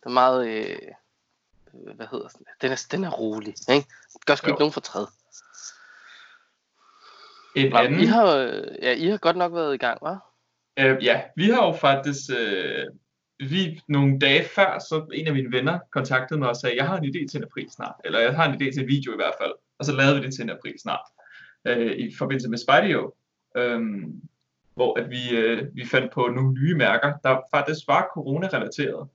Det 0.00 0.06
er 0.06 0.10
meget, 0.10 0.48
øh, 0.48 0.78
hvad 1.94 2.06
hedder 2.10 2.28
det? 2.28 2.40
Den 2.62 2.72
er, 2.72 2.86
den 2.90 3.04
er 3.04 3.10
rolig, 3.10 3.54
ikke? 3.70 3.88
Gør 4.26 4.34
sgu 4.34 4.46
Jo. 4.48 4.52
ikke 4.52 4.60
nogen 4.60 4.72
fortræd. 4.72 5.06
en 7.56 7.70
Nå, 7.72 7.76
anden, 7.78 8.00
I 8.00 8.04
har, 8.04 8.26
øh, 8.36 8.62
ja, 8.82 8.92
I 8.92 9.06
har 9.06 9.16
godt 9.18 9.36
nok 9.36 9.52
været 9.52 9.74
i 9.74 9.78
gang, 9.78 9.98
hva'? 10.02 10.16
øh, 10.78 11.04
ja, 11.04 11.22
vi 11.36 11.50
har 11.50 11.66
jo 11.66 11.72
faktisk, 11.72 12.30
øh, 12.38 12.84
vi 13.38 13.80
nogle 13.88 14.18
dage 14.18 14.44
før, 14.44 14.78
så 14.78 15.06
en 15.14 15.26
af 15.26 15.32
mine 15.32 15.52
venner 15.52 15.78
kontaktede 15.92 16.38
mig 16.40 16.48
og 16.48 16.56
sagde, 16.56 16.76
jeg 16.76 16.86
har 16.86 16.96
en 16.98 17.04
idé 17.04 17.26
til 17.30 17.36
en 17.38 17.44
april 17.44 17.70
snart, 17.70 17.94
eller 18.04 18.18
jeg 18.20 18.36
har 18.36 18.44
en 18.48 18.54
idé 18.54 18.72
til 18.72 18.82
en 18.82 18.88
video 18.88 19.12
i 19.12 19.16
hvert 19.16 19.34
fald, 19.40 19.52
og 19.78 19.84
så 19.84 19.92
lavede 19.92 20.20
vi 20.20 20.26
det 20.26 20.34
til 20.34 20.42
en 20.42 20.50
april 20.50 20.74
snart, 20.82 21.06
øh, 21.64 21.92
i 21.96 22.14
forbindelse 22.18 22.48
med 22.50 22.58
Spideo, 22.58 23.14
øh, 23.56 23.80
hvor 24.74 24.98
at 24.98 25.10
vi, 25.10 25.36
øh, 25.36 25.68
vi 25.74 25.86
fandt 25.86 26.12
på 26.12 26.20
nogle 26.20 26.52
nye 26.52 26.74
mærker, 26.74 27.12
der 27.22 27.40
faktisk 27.54 27.88
var 27.88 28.10
corona-relateret, 28.14 29.08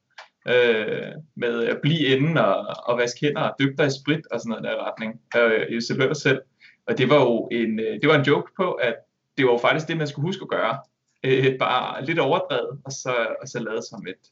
øh, 0.47 1.11
med 1.35 1.63
at 1.63 1.77
blive 1.81 1.99
inde 1.99 2.45
og, 2.45 2.75
og 2.85 2.97
vaske 2.97 3.25
hænder 3.25 3.41
og 3.41 3.55
dyppe 3.59 3.75
dig 3.77 3.87
i 3.87 3.99
sprit 4.01 4.27
og 4.31 4.39
sådan 4.39 4.49
noget 4.49 4.63
der 4.63 4.87
retning, 4.87 5.21
øh, 5.37 5.77
i 5.77 5.81
selv 5.81 6.15
selv. 6.15 6.41
Og 6.87 6.97
det 6.97 7.09
var 7.09 7.15
jo 7.15 7.47
en, 7.51 7.79
øh, 7.79 8.01
det 8.01 8.09
var 8.09 8.15
en 8.15 8.25
joke 8.25 8.51
på, 8.57 8.71
at 8.71 8.95
det 9.37 9.45
var 9.45 9.51
jo 9.51 9.57
faktisk 9.57 9.87
det, 9.87 9.97
man 9.97 10.07
skulle 10.07 10.27
huske 10.27 10.41
at 10.41 10.49
gøre. 10.49 10.79
Øh, 11.23 11.57
bare 11.59 12.05
lidt 12.05 12.19
overdrevet, 12.19 12.81
og 12.85 12.91
så, 12.91 13.35
og 13.41 13.47
så 13.47 13.59
lavet 13.59 13.83
som 13.89 14.07
et, 14.07 14.23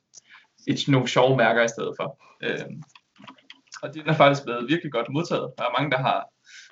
et, 0.68 0.88
nogle 0.88 1.08
sjove 1.08 1.38
mærker 1.38 1.64
i 1.64 1.68
stedet 1.68 1.94
for. 2.00 2.20
Øh, 2.44 2.70
og 3.82 3.94
det 3.94 4.08
er 4.08 4.14
faktisk 4.14 4.44
blevet 4.44 4.70
virkelig 4.70 4.92
godt 4.92 5.10
modtaget. 5.10 5.52
Der 5.58 5.64
er 5.64 5.80
mange, 5.80 5.92
der 5.92 5.98
har, 5.98 6.30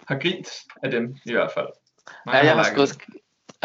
har 0.07 0.19
grint 0.19 0.47
af 0.83 0.91
dem 0.91 1.15
i 1.25 1.31
hvert 1.31 1.51
fald. 1.51 1.67
Mange 2.25 2.37
Ja, 2.37 2.45
jeg 2.45 2.55
har, 2.55 2.63
sgu 2.63 2.81
også, 2.81 2.99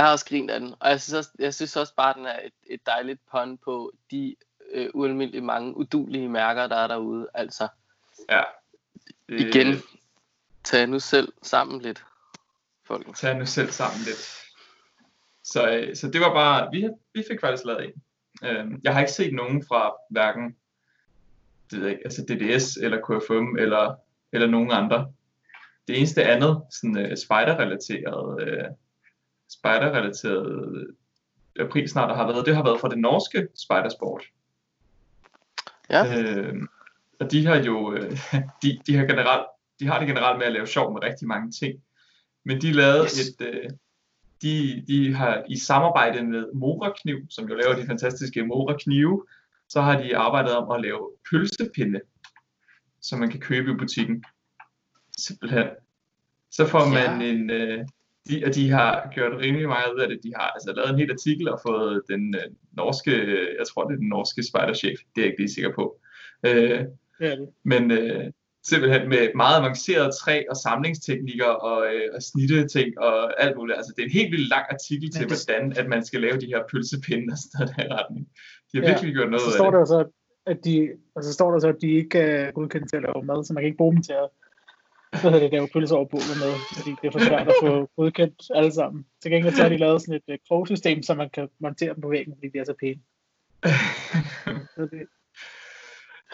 jeg 0.00 0.06
har 0.06 0.12
også 0.12 0.26
grint 0.26 0.50
af 0.50 0.60
den. 0.60 0.74
Og 0.80 0.90
jeg 0.90 1.00
synes 1.00 1.14
også, 1.14 1.30
jeg 1.38 1.54
synes 1.54 1.76
også 1.76 1.94
bare, 1.94 2.10
at 2.10 2.16
den 2.16 2.26
er 2.26 2.40
et, 2.44 2.52
et 2.66 2.86
dejligt 2.86 3.20
pun 3.30 3.58
på 3.58 3.92
de 4.10 4.36
øh, 4.72 4.88
ualmindeligt 4.94 5.44
mange 5.44 5.76
udulige 5.76 6.28
mærker, 6.28 6.66
der 6.66 6.76
er 6.76 6.86
derude. 6.86 7.28
Altså, 7.34 7.68
Ja. 8.28 8.42
Øh, 9.28 9.40
igen, 9.40 9.82
tag 10.64 10.86
nu 10.86 10.98
selv 10.98 11.32
sammen 11.42 11.80
lidt, 11.80 12.04
folkens. 12.84 13.20
tage 13.20 13.38
nu 13.38 13.46
selv 13.46 13.70
sammen 13.70 14.00
lidt. 14.04 14.40
Så, 15.44 15.70
øh, 15.70 15.96
så 15.96 16.10
det 16.10 16.20
var 16.20 16.32
bare, 16.32 16.68
vi, 16.72 16.88
vi 17.14 17.24
fik 17.30 17.40
faktisk 17.40 17.64
lavet 17.64 17.84
en. 17.84 18.02
Øh, 18.44 18.78
jeg 18.82 18.92
har 18.92 19.00
ikke 19.00 19.12
set 19.12 19.34
nogen 19.34 19.64
fra 19.68 19.92
hverken 20.10 20.56
det 21.70 21.90
ikke, 21.90 22.02
altså 22.04 22.22
DDS 22.22 22.76
eller 22.76 22.98
KFM 22.98 23.56
eller, 23.58 23.94
eller 24.32 24.46
nogen 24.46 24.70
andre. 24.70 25.12
Det 25.88 25.98
eneste 25.98 26.24
andet, 26.24 26.62
sådan 26.70 26.96
uh, 26.96 27.16
spider-relateret, 27.16 28.42
uh, 28.42 28.76
spider-relateret 29.50 30.86
april 31.60 31.88
snart, 31.88 32.08
der 32.10 32.16
har 32.16 32.26
været, 32.26 32.46
det 32.46 32.56
har 32.56 32.64
været 32.64 32.80
fra 32.80 32.88
det 32.88 32.98
norske 32.98 33.48
Spidersport. 33.54 34.22
Ja. 35.90 36.20
Øh, 36.22 36.54
og 37.20 37.30
de 37.30 37.46
har 37.46 37.56
jo, 37.56 37.92
øh, 37.94 38.10
de, 38.62 38.80
de, 38.86 38.96
har 38.96 39.04
generelt, 39.04 39.46
de 39.80 39.86
har 39.86 39.98
det 39.98 40.08
generelt 40.08 40.38
med 40.38 40.46
at 40.46 40.52
lave 40.52 40.66
sjov 40.66 40.92
med 40.92 41.02
rigtig 41.02 41.28
mange 41.28 41.50
ting. 41.50 41.82
Men 42.44 42.60
de 42.60 42.72
lavede 42.72 43.02
Yes. 43.04 43.28
et, 43.28 43.40
øh, 43.46 43.70
de, 44.42 44.84
de 44.88 45.14
har 45.14 45.44
i 45.48 45.58
samarbejde 45.58 46.22
med 46.22 46.52
Mora 46.54 46.92
Kniv, 47.02 47.18
som 47.30 47.48
jo 47.48 47.54
laver 47.54 47.74
de 47.76 47.86
fantastiske 47.86 48.42
Mora 48.46 48.76
Knive, 48.78 49.26
så 49.68 49.80
har 49.80 50.02
de 50.02 50.16
arbejdet 50.16 50.56
om 50.56 50.70
at 50.70 50.80
lave 50.80 51.10
pølsepinde, 51.30 52.00
som 53.00 53.18
man 53.18 53.30
kan 53.30 53.40
købe 53.40 53.70
i 53.70 53.74
butikken. 53.74 54.24
Simpelthen. 55.18 55.66
Så 56.50 56.66
får 56.66 56.84
man 56.88 57.20
Ja. 57.20 57.26
en, 57.26 57.50
øh, 57.50 57.86
de, 58.28 58.42
og 58.46 58.54
de 58.54 58.70
har 58.70 59.10
gjort 59.14 59.32
rimelig 59.40 59.68
meget 59.68 59.94
ud 59.94 60.00
af 60.00 60.08
det. 60.08 60.18
De 60.22 60.32
har 60.36 60.48
altså 60.50 60.72
lavet 60.76 60.90
en 60.90 60.98
hel 60.98 61.10
artikel 61.10 61.48
og 61.48 61.60
fået 61.66 62.02
den 62.08 62.34
øh, 62.34 62.50
norske, 62.76 63.12
jeg 63.58 63.66
tror 63.68 63.84
det 63.84 63.94
er 63.94 63.98
den 63.98 64.08
norske 64.08 64.42
spejderchef, 64.50 64.98
det 65.14 65.20
er 65.20 65.22
jeg 65.24 65.26
ikke 65.26 65.40
lige 65.42 65.54
sikker 65.54 65.72
på. 65.74 66.00
Øh, 66.46 66.78
Det 67.20 67.38
det. 67.38 67.48
men 67.64 67.90
øh, 67.90 68.24
simpelthen 68.66 69.08
med 69.08 69.28
meget 69.34 69.56
avanceret 69.60 70.14
træ 70.22 70.42
og 70.50 70.56
samlingsteknikker 70.56 71.46
og, 71.68 71.94
øh, 71.94 72.08
og 72.14 72.22
snitte 72.22 72.68
ting 72.68 72.98
og 72.98 73.42
alt 73.42 73.56
muligt. 73.56 73.76
Altså 73.78 73.92
det 73.96 74.02
er 74.02 74.06
en 74.06 74.12
helt 74.20 74.32
vildt 74.32 74.48
lang 74.48 74.66
artikel 74.70 75.10
til, 75.10 75.20
det- 75.28 75.30
hvordan 75.46 75.72
at 75.80 75.86
man 75.88 76.04
skal 76.04 76.20
lave 76.20 76.36
de 76.40 76.46
her 76.46 76.62
pølsepinde 76.72 77.32
og 77.34 77.38
sådan 77.38 77.58
noget 77.60 77.90
der 77.90 77.96
retning. 77.98 78.24
De 78.72 78.74
har 78.78 78.82
Ja, 78.84 78.88
virkelig 78.90 79.14
gjort 79.14 79.30
noget 79.30 79.42
Så 79.42 79.48
ud 79.48 79.52
står 79.52 79.66
af 79.66 79.72
der 79.72 79.78
det. 79.78 79.90
jo 79.90 79.94
så, 79.96 80.00
at 80.46 80.58
de, 80.64 80.88
og 81.16 81.20
så 81.24 81.32
står 81.32 81.50
der 81.52 81.58
så, 81.58 81.68
at 81.68 81.80
de 81.84 81.90
ikke 82.00 82.18
er 82.18 82.50
godkendt 82.58 82.88
til 82.90 82.96
at 82.96 83.02
lave 83.02 83.24
mad, 83.30 83.44
så 83.44 83.50
man 83.52 83.60
kan 83.62 83.66
ikke 83.70 83.82
bruge 83.82 83.94
dem 83.94 84.02
til 84.02 84.12
at 84.24 84.28
hvad 85.10 85.20
hedder 85.20 85.38
det, 85.38 85.50
lave 85.52 85.68
pølser 85.72 85.96
over 85.96 86.04
bålet 86.04 86.36
med, 86.44 86.52
fordi 86.76 86.90
det 87.02 87.08
er 87.08 87.12
for 87.12 87.18
svært 87.28 87.48
at 87.48 87.54
få 87.62 87.90
godkendt 87.96 88.42
alle 88.54 88.72
sammen. 88.72 89.06
Til 89.22 89.30
gengæld 89.30 89.54
så 89.54 89.62
har 89.62 89.68
de 89.68 89.76
lavet 89.76 90.02
sådan 90.02 90.14
et 90.14 90.22
uh, 90.28 90.34
krogsystem, 90.48 91.02
så 91.02 91.14
man 91.14 91.30
kan 91.30 91.48
montere 91.58 91.94
dem 91.94 92.00
på 92.02 92.08
væggen, 92.08 92.34
fordi 92.36 92.48
de 92.48 92.58
er 92.58 92.64
så 92.64 92.74
pæne. 92.80 93.00
Så 94.76 94.82
det, 94.90 95.02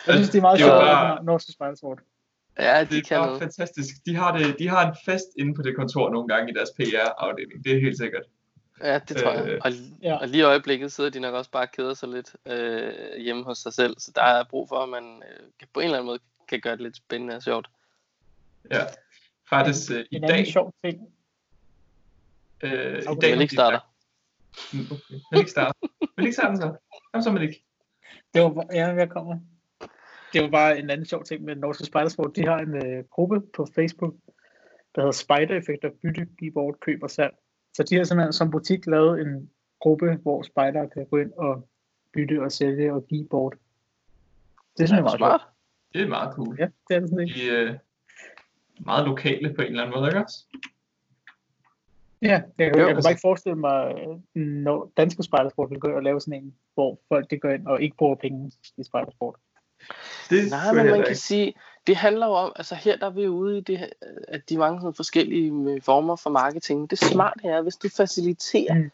jeg 0.07 0.15
synes, 0.15 0.31
det 0.31 0.39
er 0.39 0.43
meget 0.43 0.59
Det 0.59 0.65
er 0.67 0.73
jo 0.73 0.73
sjovt, 0.81 0.85
bare- 0.85 1.19
at 1.19 1.25
norske 1.25 1.53
spejlsport. 1.53 1.99
Ja, 2.59 2.85
de 2.85 2.97
Det 2.97 3.07
kan 3.07 3.17
er 3.17 3.21
bare 3.21 3.27
noget. 3.27 3.43
fantastisk. 3.43 3.95
De 4.07 4.15
har, 4.17 4.39
det, 4.39 4.59
de 4.59 4.69
har 4.69 4.89
en 4.91 4.97
fest 5.05 5.27
inde 5.39 5.55
på 5.55 5.63
det 5.63 5.77
kontor 5.77 6.11
nogle 6.11 6.29
gange 6.29 6.53
i 6.53 6.55
deres 6.55 6.71
PR-afdeling. 6.79 7.65
Det 7.65 7.73
er 7.77 7.81
helt 7.81 7.99
sikkert. 7.99 8.23
Ja, 8.83 8.99
det 9.09 9.17
tror 9.17 9.31
jeg. 9.33 9.49
Øh, 9.49 9.61
Og, 9.65 9.71
ja. 10.03 10.15
og 10.17 10.29
lige 10.29 10.41
i 10.41 10.43
øjeblikket 10.43 10.93
sidder 10.93 11.11
de 11.11 11.21
nok 11.21 11.35
også 11.35 11.51
bare 11.51 11.63
og 11.63 11.71
keder 11.73 11.95
sig 11.95 12.09
lidt 12.09 12.37
øh, 12.47 12.93
hjemme 13.19 13.45
hos 13.45 13.59
sig 13.59 13.73
selv. 13.73 13.95
Så 13.99 14.13
der 14.15 14.23
er 14.23 14.45
brug 14.45 14.69
for, 14.69 14.77
at 14.77 14.89
man 14.89 15.23
øh, 15.31 15.67
på 15.75 15.81
en 15.81 15.85
eller 15.85 15.97
anden 15.99 16.07
måde 16.07 16.19
kan 16.49 16.61
gøre 16.61 16.73
det 16.73 16.81
lidt 16.83 16.97
spændende 16.97 17.37
og 17.37 17.43
sjovt. 17.43 17.67
Ja. 18.71 18.81
Faktisk 19.51 19.91
øh, 19.93 20.05
i 20.11 20.17
En 20.17 20.23
dag... 20.23 20.47
sjov 20.47 20.75
ting. 20.85 21.01
Øh, 22.63 22.71
i 22.71 22.73
dag 23.05 23.17
Men 23.23 23.35
har 23.35 23.41
ikke 23.43 23.55
starter. 23.55 23.79
sagt- 23.79 23.93
Mm, 24.73 24.81
Okay. 24.81 25.15
Vil 25.33 25.39
ikke 25.39 25.51
starte? 25.51 25.79
Vil 26.17 26.25
ikke 26.27 26.33
starte 26.37 26.57
så? 26.57 26.77
Jamen 27.15 27.23
så 27.23 27.33
vil 27.33 27.43
ikke. 27.43 27.65
Det 28.35 28.43
var, 28.43 28.49
bare- 28.49 28.67
ja, 28.73 28.87
jeg 28.87 29.09
kommer. 29.11 29.39
Det 30.33 30.43
var 30.43 30.51
bare 30.51 30.79
en 30.79 30.91
anden 30.91 31.07
sjov 31.07 31.25
ting 31.25 31.45
med 31.45 31.57
Norske 31.57 31.85
Spejdersport. 31.85 32.37
De 32.37 32.47
har 32.47 32.59
en 32.59 32.87
øh, 32.87 33.05
gruppe 33.11 33.41
på 33.57 33.67
Facebook, 33.75 34.15
der 34.95 35.01
hedder 35.01 35.13
Spider 35.13 35.57
Effekter 35.59 35.91
Bytte, 36.03 36.27
Keyboard, 36.39 36.79
Køb 36.81 37.03
og 37.03 37.11
Salg. 37.11 37.35
Så 37.75 37.83
de 37.83 37.97
har 37.97 38.05
simpelthen 38.05 38.33
som 38.33 38.51
butik 38.51 38.87
lavet 38.87 39.21
en 39.21 39.51
gruppe, 39.81 40.15
hvor 40.23 40.43
spejdere 40.43 40.89
kan 40.91 41.07
gå 41.07 41.17
ind 41.17 41.33
og 41.33 41.69
bytte 42.13 42.43
og 42.43 42.53
sælge 42.53 42.93
og 42.95 43.07
give 43.07 43.29
bort. 43.29 43.55
Det 44.79 44.89
synes 44.89 44.91
jeg 44.91 44.99
er 44.99 45.03
meget 45.03 45.19
Smart. 45.19 45.41
sjovt. 45.41 45.53
Det 45.93 46.03
er 46.03 46.09
meget 46.09 46.35
cool. 46.35 46.57
Ja, 46.59 46.69
det 46.89 46.97
er 46.97 47.01
det 47.01 47.09
sådan 47.09 47.27
lidt. 47.27 47.37
De 47.37 47.47
øh, 47.47 47.75
meget 48.79 49.05
lokale 49.05 49.55
på 49.55 49.63
en 49.63 49.69
eller 49.69 49.83
anden 49.83 50.01
måde, 50.01 50.09
ikke 50.09 50.25
også? 50.25 50.45
Ja, 52.23 52.43
jeg, 52.59 52.71
kan, 52.71 52.81
Jo, 52.81 52.87
jeg 52.87 52.95
kan 52.95 53.03
bare 53.03 53.13
ikke 53.13 53.21
forestille 53.21 53.59
mig, 53.59 53.95
når 54.35 54.93
danske 54.97 55.23
spejdersport 55.23 55.71
vil 55.71 55.81
gå 55.81 55.89
ind 55.89 55.97
og 55.97 56.03
lave 56.03 56.21
sådan 56.21 56.43
en, 56.43 56.55
hvor 56.75 56.99
folk 57.09 57.31
det 57.31 57.41
går 57.41 57.51
ind 57.51 57.67
og 57.67 57.83
ikke 57.83 57.97
bruger 57.97 58.15
penge 58.15 58.53
i 58.77 58.85
spejdersport. 58.85 59.35
Det 60.31 60.51
Nej, 60.51 60.59
jeg 60.59 60.75
men 60.75 60.87
man 60.87 61.05
kan 61.07 61.17
sige, 61.17 61.55
det 61.87 61.97
handler 61.97 62.27
jo 62.27 62.33
om, 62.33 62.53
altså 62.57 62.75
her 62.75 62.97
der 62.97 63.07
er 63.07 63.11
vi 63.11 63.29
ude 63.29 63.59
i 63.59 63.61
det, 63.61 63.91
at 64.29 64.49
de 64.49 64.59
mange 64.59 64.81
sådan 64.81 64.95
forskellige 64.95 65.53
øh, 65.53 65.83
former 65.83 66.17
for 66.17 66.31
marketing. 66.31 66.91
Det 66.91 66.99
smarte 66.99 67.49
er, 67.49 67.63
hvis 67.63 67.77
du 67.77 67.89
faciliterer 67.97 68.75
Mm. 68.75 68.81
mm. 68.81 68.91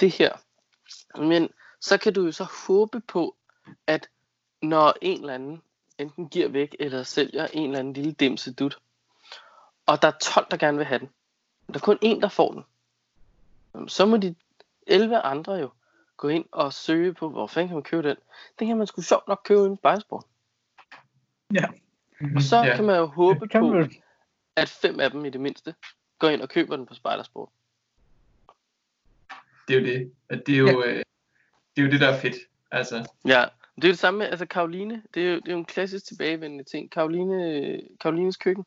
det 0.00 0.10
her, 0.10 0.32
men 1.18 1.48
så 1.80 1.98
kan 1.98 2.12
du 2.12 2.24
jo 2.24 2.32
så 2.32 2.46
håbe 2.66 3.00
på, 3.00 3.36
at 3.86 4.08
når 4.62 4.94
en 5.02 5.20
eller 5.20 5.34
anden 5.34 5.62
enten 5.98 6.28
giver 6.28 6.48
væk 6.48 6.76
eller 6.80 7.02
sælger 7.02 7.46
en 7.46 7.64
eller 7.64 7.78
anden 7.78 7.92
lille 7.92 8.12
dimse 8.12 8.54
dut, 8.54 8.78
og 9.86 10.02
der 10.02 10.08
er 10.08 10.18
12, 10.22 10.46
der 10.50 10.56
gerne 10.56 10.76
vil 10.78 10.86
have 10.86 10.98
den, 10.98 11.08
der 11.66 11.74
er 11.74 11.78
kun 11.78 11.98
en, 12.02 12.20
der 12.20 12.28
får 12.28 12.52
den, 12.52 13.88
så 13.88 14.06
må 14.06 14.16
de 14.16 14.34
11 14.86 15.18
andre 15.18 15.52
jo 15.52 15.70
gå 16.16 16.28
ind 16.28 16.44
og 16.52 16.72
søge 16.72 17.14
på, 17.14 17.28
hvor 17.28 17.46
fanden 17.46 17.68
kan 17.68 17.76
man 17.76 17.82
købe 17.82 18.08
den. 18.08 18.16
Den 18.58 18.68
kan 18.68 18.76
man 18.76 18.86
sgu 18.86 19.02
sjovt 19.02 19.28
nok 19.28 19.40
købe 19.44 19.66
en 19.66 19.76
spejlsport. 19.76 20.24
Og 22.36 22.42
så 22.42 22.56
Ja. 22.56 22.64
ja. 22.64 22.76
kan 22.76 22.84
man 22.84 22.96
jo 22.96 23.06
håbe 23.06 23.48
kan 23.48 23.60
på, 23.60 23.68
man 23.68 23.92
at 24.56 24.68
fem 24.68 25.00
af 25.00 25.10
dem 25.10 25.24
i 25.24 25.30
det 25.30 25.40
mindste 25.40 25.74
går 26.18 26.28
ind 26.28 26.42
og 26.42 26.48
køber 26.48 26.76
den 26.76 26.86
på 26.86 26.94
Spejdersport. 26.94 27.48
Det 29.68 29.76
er 29.76 29.80
jo 29.80 29.86
det. 29.86 30.12
At 30.28 30.46
det, 30.46 30.54
er 30.54 30.58
jo, 30.58 30.82
øh, 30.84 30.96
det 31.76 31.82
er 31.82 31.82
jo 31.82 31.90
det, 31.90 32.00
der 32.00 32.08
er 32.08 32.20
fedt. 32.20 32.36
Altså, 32.70 33.10
Ja, 33.24 33.44
det 33.76 33.84
er 33.84 33.88
jo 33.88 33.92
det 33.92 33.98
samme 33.98 34.18
med, 34.18 34.26
altså 34.26 34.46
Karoline, 34.46 35.02
det 35.14 35.26
er 35.26 35.30
jo, 35.30 35.36
det 35.36 35.48
er 35.48 35.52
jo 35.52 35.58
en 35.58 35.64
klassisk 35.64 36.06
tilbagevendende 36.06 36.64
ting. 36.64 36.90
Karoline, 36.90 37.80
Karolines 38.00 38.36
køkken, 38.36 38.64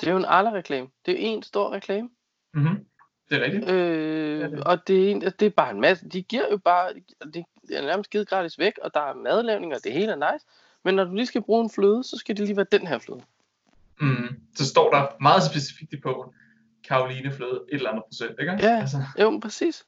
det 0.00 0.06
er 0.08 0.12
jo 0.12 0.16
en 0.18 0.24
Arla-reklame. 0.24 0.88
Det 1.06 1.14
er 1.14 1.18
en 1.18 1.42
stor 1.42 1.72
reklame. 1.72 2.08
mm-hmm. 2.54 2.86
Det 3.30 3.38
er 3.40 3.44
rigtigt. 3.44 3.70
Øh, 3.70 4.40
Ja, 4.40 4.48
det- 4.48 4.64
og 4.64 4.88
det 4.88 5.10
er, 5.24 5.30
det 5.30 5.46
er 5.46 5.50
bare 5.50 5.70
en 5.70 5.80
masse. 5.80 6.08
De 6.08 6.22
giver 6.22 6.44
jo 6.50 6.56
bare, 6.56 6.92
det 7.34 7.44
er 7.72 7.82
nærmest 7.82 8.10
givet 8.10 8.28
gratis 8.28 8.58
væk, 8.58 8.72
og 8.82 8.94
der 8.94 9.00
er 9.00 9.14
madlavning, 9.14 9.74
og 9.74 9.84
det 9.84 9.92
hele 9.92 10.12
er 10.12 10.32
nice. 10.32 10.46
Men 10.84 10.94
når 10.94 11.04
du 11.04 11.14
lige 11.14 11.26
skal 11.26 11.42
bruge 11.42 11.64
en 11.64 11.70
fløde, 11.70 12.04
så 12.04 12.16
skal 12.18 12.36
det 12.36 12.46
lige 12.46 12.56
være 12.56 12.66
den 12.72 12.86
her 12.86 12.98
fløde. 12.98 13.22
Mm. 14.00 14.40
Så 14.54 14.66
står 14.66 14.90
der 14.90 15.06
meget 15.20 15.42
specifikt 15.42 15.92
i 15.92 16.00
på 16.00 16.34
Karoline 16.88 17.32
fløde 17.32 17.60
et 17.68 17.74
eller 17.76 17.90
andet 17.90 18.04
procent, 18.04 18.40
ikke? 18.40 18.52
Ja. 18.52 18.80
Altså, 18.80 18.96
Jo, 19.20 19.38
præcis. 19.42 19.84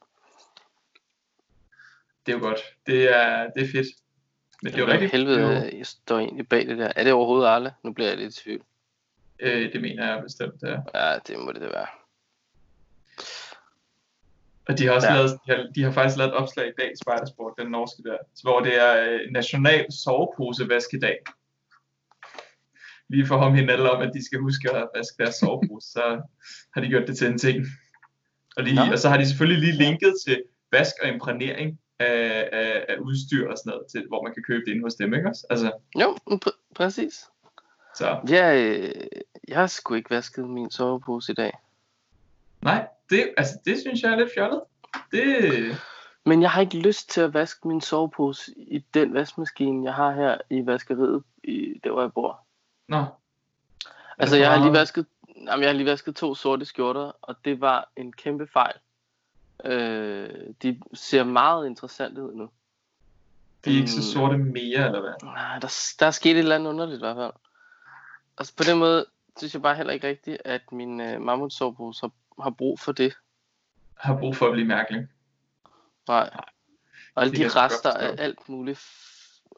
det 2.25 2.33
er 2.33 2.37
jo 2.37 2.43
godt. 2.43 2.59
Det 2.87 3.15
er, 3.17 3.49
det 3.55 3.63
er 3.63 3.67
fedt. 3.71 3.87
Men 4.61 4.73
det 4.73 4.79
er 4.79 4.85
jo 4.85 4.91
rigtigt. 4.91 5.11
Helvede, 5.11 5.39
Det, 5.55 5.71
jo, 5.73 5.77
jeg 5.77 5.85
står 5.85 6.17
egentlig 6.19 6.49
bag 6.49 6.67
det 6.67 6.77
der. 6.77 6.91
Er 6.95 7.03
det 7.03 7.13
overhovedet 7.13 7.47
Arle? 7.47 7.73
Nu 7.83 7.93
bliver 7.93 8.07
jeg 8.09 8.17
lidt 8.17 8.39
i 8.39 8.41
tvivl. 8.43 8.61
Øh, 9.39 9.73
det 9.73 9.81
mener 9.81 10.13
jeg 10.13 10.23
bestemt, 10.23 10.61
det 10.61 10.69
er. 10.69 10.81
Ja, 10.95 11.19
det 11.27 11.39
må 11.39 11.51
det 11.51 11.61
være. 11.61 11.87
Og 14.67 14.77
de 14.77 14.85
har 14.85 14.93
også 14.93 15.07
Ja. 15.07 15.13
ja. 15.13 15.19
lavet, 15.19 15.39
de 15.45 15.51
har, 15.51 15.67
de 15.75 15.83
har 15.83 15.91
faktisk 15.91 16.17
lavet 16.17 16.29
et 16.31 16.35
opslag 16.37 16.67
i 16.67 16.71
dag 16.79 16.91
i 16.91 16.95
Spidersport, 17.03 17.53
den 17.57 17.71
norske 17.71 18.03
der, 18.03 18.17
hvor 18.43 18.59
det 18.59 18.81
er 18.81 19.09
øh, 19.09 19.19
national 19.31 19.85
sovepose-vaskedag. 20.03 21.17
Lige 23.09 23.25
for 23.27 23.37
ham 23.37 23.55
alle 23.55 23.91
om, 23.91 24.01
at 24.01 24.11
de 24.13 24.25
skal 24.25 24.39
huske 24.39 24.71
at 24.75 24.87
vaske 24.95 25.15
deres 25.23 25.35
sovepose, 25.35 25.87
så 25.91 26.21
har 26.73 26.81
de 26.81 26.87
gjort 26.87 27.07
det 27.07 27.17
til 27.17 27.27
en 27.27 27.37
ting. 27.37 27.65
Og, 28.57 28.63
lige, 28.63 28.81
og 28.93 28.99
så 28.99 29.09
har 29.09 29.17
de 29.17 29.27
selvfølgelig 29.27 29.61
lige 29.63 29.77
linket 29.83 30.13
til 30.27 30.43
vask 30.71 30.95
og 31.03 31.07
imprægnering 31.07 31.79
af, 31.99 32.49
af, 32.51 32.85
af 32.89 32.97
udstyr 32.97 33.49
og 33.51 33.57
sådan 33.57 33.69
noget, 33.69 33.85
til, 33.91 34.05
hvor 34.07 34.23
man 34.23 34.33
kan 34.33 34.43
købe 34.43 34.63
det 34.65 34.71
inde 34.71 34.83
hos 34.83 34.95
dem, 34.95 35.13
ikke 35.13 35.29
også? 35.29 35.45
Altså, 35.49 35.71
Jo, 36.01 36.17
pr- 36.31 36.73
præcis. 36.75 37.25
Så 37.97 38.19
Ja, 38.29 38.55
øh, 38.55 38.93
jeg 39.47 39.57
har 39.57 39.67
sgu 39.67 39.93
ikke 39.93 40.09
vasket 40.09 40.49
min 40.49 40.71
sovepose 40.71 41.31
i 41.31 41.35
dag. 41.35 41.51
nej, 42.61 42.87
det, 43.09 43.33
altså, 43.37 43.53
det 43.65 43.79
synes 43.79 44.01
jeg 44.01 44.11
er 44.11 44.15
lidt 44.15 44.29
fjollet. 44.33 44.61
Det, 45.11 45.75
Men 46.25 46.41
jeg 46.41 46.51
har 46.51 46.61
ikke 46.61 46.77
lyst 46.79 47.09
til 47.09 47.21
at 47.21 47.33
vaske 47.33 47.67
min 47.67 47.81
sovepose 47.81 48.51
i 48.57 48.85
den 48.93 49.13
vaskemaskine, 49.13 49.85
jeg 49.85 49.93
har 49.93 50.11
her 50.11 50.37
i 50.49 50.65
vaskeriet, 50.65 51.23
i, 51.43 51.79
der 51.83 51.91
hvor 51.91 52.01
jeg 52.01 52.13
bor. 52.13 52.39
nå, 52.87 53.05
Altså, 54.17 54.35
jeg 54.37 54.51
har 54.51 54.63
lige 54.63 54.73
vasket, 54.73 55.05
jamen, 55.35 55.61
jeg 55.63 55.69
har 55.69 55.73
lige 55.73 55.85
vasket 55.85 56.15
to 56.15 56.35
sorte 56.35 56.65
skjorter, 56.65 57.11
og 57.21 57.35
det 57.45 57.61
var 57.61 57.89
en 57.95 58.13
kæmpe 58.13 58.47
fejl. 58.53 58.75
Øh, 59.65 60.29
de 60.61 60.81
ser 60.93 61.23
meget 61.23 61.67
interessante 61.67 62.23
ud 62.23 62.33
nu. 62.33 62.49
de 63.65 63.73
er 63.73 63.75
ikke 63.77 63.91
så 63.91 63.97
Mm. 63.97 64.01
sorte 64.03 64.37
mere, 64.37 64.85
eller 64.85 64.99
hvad? 65.01 65.13
Nej, 65.23 65.59
der, 65.59 65.95
der 65.99 66.05
er 66.05 66.11
sket 66.11 66.31
et 66.31 66.37
eller 66.37 66.55
andet 66.55 66.69
underligt 66.69 66.97
i 66.97 66.99
hvert 67.05 67.15
fald. 67.15 67.31
Altså 68.37 68.55
på 68.55 68.63
den 68.63 68.77
måde 68.77 69.05
synes 69.37 69.53
jeg 69.53 69.61
bare 69.61 69.75
heller 69.75 69.93
ikke 69.93 70.07
rigtigt, 70.07 70.37
at 70.45 70.71
min 70.71 71.01
øh, 71.01 71.21
mammutsovepose 71.21 72.01
har, 72.01 72.11
har 72.43 72.49
brug 72.49 72.79
for 72.79 72.91
det. 72.91 73.13
Har 73.93 74.17
brug 74.19 74.35
for 74.35 74.45
at 74.45 74.51
blive 74.53 74.67
mærkelig. 74.67 75.07
Nej. 76.07 76.29
Og 77.15 77.23
alle 77.23 77.37
de 77.37 77.47
rester 77.47 77.91
af 77.91 78.15
alt 78.17 78.49
muligt, 78.49 78.79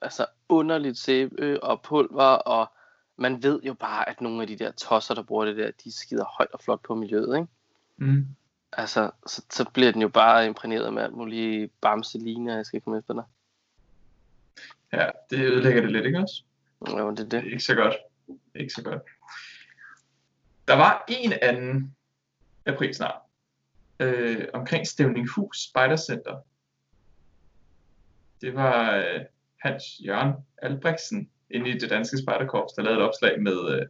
altså 0.01 0.25
underligt 0.49 0.97
sæbe 0.97 1.63
og 1.63 1.81
pulver, 1.81 2.23
og 2.23 2.71
man 3.17 3.43
ved 3.43 3.61
jo 3.63 3.73
bare, 3.73 4.09
at 4.09 4.21
nogle 4.21 4.41
af 4.41 4.47
de 4.47 4.55
der 4.55 4.71
tosser, 4.71 5.13
der 5.15 5.23
bruger 5.23 5.45
det 5.45 5.57
der, 5.57 5.71
de 5.83 5.91
skider 5.91 6.25
højt 6.37 6.51
og 6.53 6.59
flot 6.61 6.81
på 6.83 6.95
miljøet, 6.95 7.35
ikke? 7.37 7.47
Mm. 7.97 8.27
Altså, 8.73 9.11
så, 9.27 9.41
så 9.49 9.65
bliver 9.73 9.91
den 9.91 10.01
jo 10.01 10.07
bare 10.07 10.45
imprægneret 10.45 10.93
med 10.93 11.03
alt 11.03 11.13
muligt 11.13 11.71
bamseline, 11.81 12.51
og 12.51 12.57
jeg 12.57 12.65
skal 12.65 12.81
komme 12.81 12.99
efter 12.99 13.13
dig. 13.13 13.23
Ja, 14.93 15.09
det 15.29 15.39
ødelægger 15.39 15.81
det 15.81 15.91
lidt, 15.91 16.05
ikke 16.05 16.19
også? 16.19 16.43
Jo, 16.89 17.11
det 17.11 17.19
er 17.19 17.23
Det 17.23 17.31
det. 17.31 17.39
er 17.39 17.43
ikke 17.43 17.59
så 17.59 17.75
godt. 17.75 17.95
Ikke 18.55 18.73
så 18.73 18.83
godt. 18.83 19.01
Der 20.67 20.75
var 20.75 21.05
en 21.07 21.33
anden 21.41 21.95
april 22.65 22.93
snart. 22.93 23.21
Øh, 23.99 24.45
omkring 24.53 24.87
Stævninghus 24.87 25.63
Spejdercenter. 25.69 26.37
Det 28.41 28.55
var 28.55 28.95
øh, 28.95 29.21
Hans 29.59 29.83
Jørgen 30.05 30.33
Albrechtsen 30.57 31.29
inde 31.49 31.69
i 31.69 31.77
det 31.77 31.89
danske 31.89 32.17
spejderkorps, 32.17 32.73
der 32.73 32.83
lavede 32.83 32.99
et 32.99 33.07
opslag 33.07 33.41
med, 33.41 33.79
øh, 33.79 33.87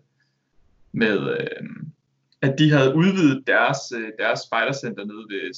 med 0.91 1.38
øh, 1.39 1.69
at 2.41 2.56
de 2.60 2.71
havde 2.71 2.95
udvidet 2.95 3.47
deres, 3.47 3.78
øh, 3.95 4.12
deres 4.19 4.39
spejdercenter 4.39 5.06
nede 5.06 5.25
ved, 5.30 5.52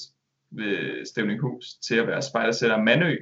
ved 0.52 1.06
Stævninghus 1.06 1.74
til 1.74 1.96
at 1.96 2.08
være 2.08 2.22
spejdercenter 2.22 2.84
Mandø. 2.84 3.18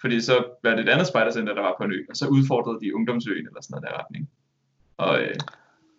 Fordi 0.00 0.20
så 0.20 0.44
var 0.62 0.70
det 0.70 0.80
et 0.80 0.88
andet 0.88 1.06
spejdercenter, 1.06 1.54
der 1.54 1.62
var 1.62 1.74
på 1.78 1.84
en 1.84 1.92
ø, 1.92 2.04
og 2.10 2.16
så 2.16 2.26
udfordrede 2.28 2.80
de 2.80 2.94
ungdomsøen 2.94 3.46
eller 3.46 3.62
sådan 3.62 3.74
noget 3.74 3.90
der 3.90 3.98
retning. 3.98 4.30
Og 4.96 5.20
øh, 5.22 5.34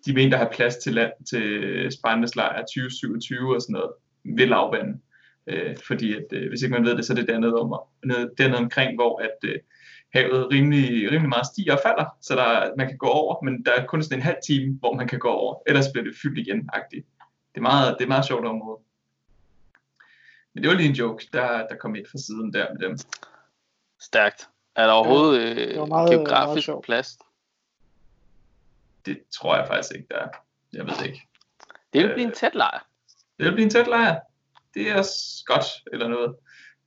de 0.05 0.13
mente 0.13 0.36
at 0.36 0.39
have 0.39 0.53
plads 0.53 0.75
til 0.75 0.93
land 0.93 1.12
til 1.29 1.91
spejdernes 1.91 2.36
lejr 2.36 2.60
2027 2.62 3.55
og 3.55 3.62
sådan 3.62 3.73
noget 3.73 3.91
ved 4.23 4.47
lavvandet. 4.47 4.99
Øh, 5.47 5.77
fordi 5.88 6.15
at, 6.15 6.25
øh, 6.31 6.49
hvis 6.49 6.62
ikke 6.62 6.73
man 6.75 6.86
ved 6.86 6.97
det, 6.97 7.05
så 7.05 7.13
er 7.13 7.17
det 7.17 7.27
dernede, 7.27 7.53
om, 7.53 7.79
nede, 8.05 8.31
dernede 8.38 8.58
omkring, 8.60 8.95
hvor 8.95 9.21
at 9.21 9.49
øh, 9.49 9.55
havet 10.13 10.47
rimelig, 10.51 11.12
rimelig 11.12 11.29
meget 11.29 11.45
stiger 11.45 11.73
og 11.73 11.79
falder, 11.86 12.05
så 12.21 12.36
der, 12.36 12.75
man 12.77 12.88
kan 12.88 12.97
gå 12.97 13.08
over, 13.08 13.43
men 13.43 13.65
der 13.65 13.71
er 13.71 13.86
kun 13.86 14.03
sådan 14.03 14.17
en 14.17 14.23
halv 14.23 14.38
time, 14.47 14.77
hvor 14.79 14.93
man 14.93 15.08
kan 15.08 15.19
gå 15.19 15.27
over, 15.29 15.55
ellers 15.67 15.86
bliver 15.93 16.05
det 16.05 16.15
fyldt 16.21 16.38
igen 16.39 16.69
-agtigt. 16.75 17.05
Det 17.53 17.58
er 17.58 17.62
meget, 17.62 17.88
det 17.93 17.99
er 17.99 18.05
et 18.05 18.08
meget 18.08 18.25
sjovt 18.25 18.45
område. 18.45 18.79
Men 20.53 20.63
det 20.63 20.69
var 20.69 20.75
lige 20.77 20.89
en 20.89 20.95
joke, 20.95 21.27
der, 21.34 21.67
der 21.67 21.75
kom 21.79 21.95
ind 21.95 22.05
fra 22.12 22.17
siden 22.17 22.53
der 22.53 22.65
med 22.73 22.88
dem. 22.88 22.97
Stærkt. 24.01 24.47
Er 24.75 24.86
der 24.86 24.93
overhovedet 24.93 25.41
øh, 25.41 25.55
det 25.55 25.79
var 25.79 25.86
meget- 25.86 26.10
geografisk 26.10 26.47
meget 26.47 26.63
sjovt. 26.63 26.86
plads? 26.86 27.17
Det 29.06 29.22
tror 29.39 29.56
jeg 29.56 29.68
faktisk 29.68 29.96
ikke, 29.96 30.08
der 30.12 30.18
er. 30.18 30.30
Jeg 30.74 30.86
ved 30.86 30.94
det 31.00 31.06
ikke. 31.06 31.28
Det 31.94 32.04
vil 32.04 32.13
blive 32.13 32.28
en 32.28 32.34
tæt 32.34 32.56
lejr. 32.56 32.88
Det 33.38 33.46
vil 33.46 33.52
blive 33.54 33.63
en 33.63 33.70
tæt 33.70 33.88
lejr. 33.88 34.20
Det 34.74 34.91
er 34.91 34.98
også 34.98 35.44
godt, 35.46 35.65
eller 35.94 36.08
noget. 36.08 36.36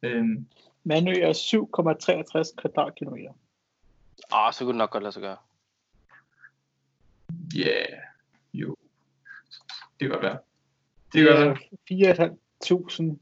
Øhm, 0.02 0.48
Mandø 0.84 1.10
er 1.12 1.32
7,63 1.32 2.54
kvadratkilometer. 2.60 3.32
Åh, 4.34 4.52
så 4.52 4.58
kunne 4.58 4.68
det 4.72 4.78
nok 4.78 4.90
godt 4.90 5.02
lade 5.02 5.12
sig 5.12 5.22
gøre. 5.22 5.36
Ja, 7.54 7.60
yeah. 7.68 8.02
jo. 8.54 8.76
Det 10.00 10.00
kan 10.00 10.08
godt 10.10 10.22
være. 10.22 10.38
Det 11.12 11.24
kan 11.24 11.36
godt 11.36 11.60
være. 11.90 13.12
4.500 13.12 13.18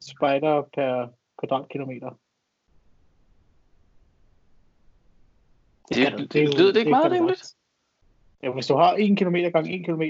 spejder 0.00 0.62
per 0.74 1.08
kvadratkilometer. 1.38 2.18
Det, 5.88 6.32
det, 6.32 6.36
er 6.36 6.44
jo- 6.44 6.50
lyder 6.58 6.72
det 6.72 6.80
ikke 6.80 6.90
meget 6.90 7.12
rimeligt? 7.12 7.54
Ja, 8.42 8.52
hvis 8.52 8.66
du 8.66 8.74
har 8.74 8.96
1 8.98 9.18
km 9.18 9.34
gange 9.34 9.80
1 9.80 9.86
km, 9.86 10.02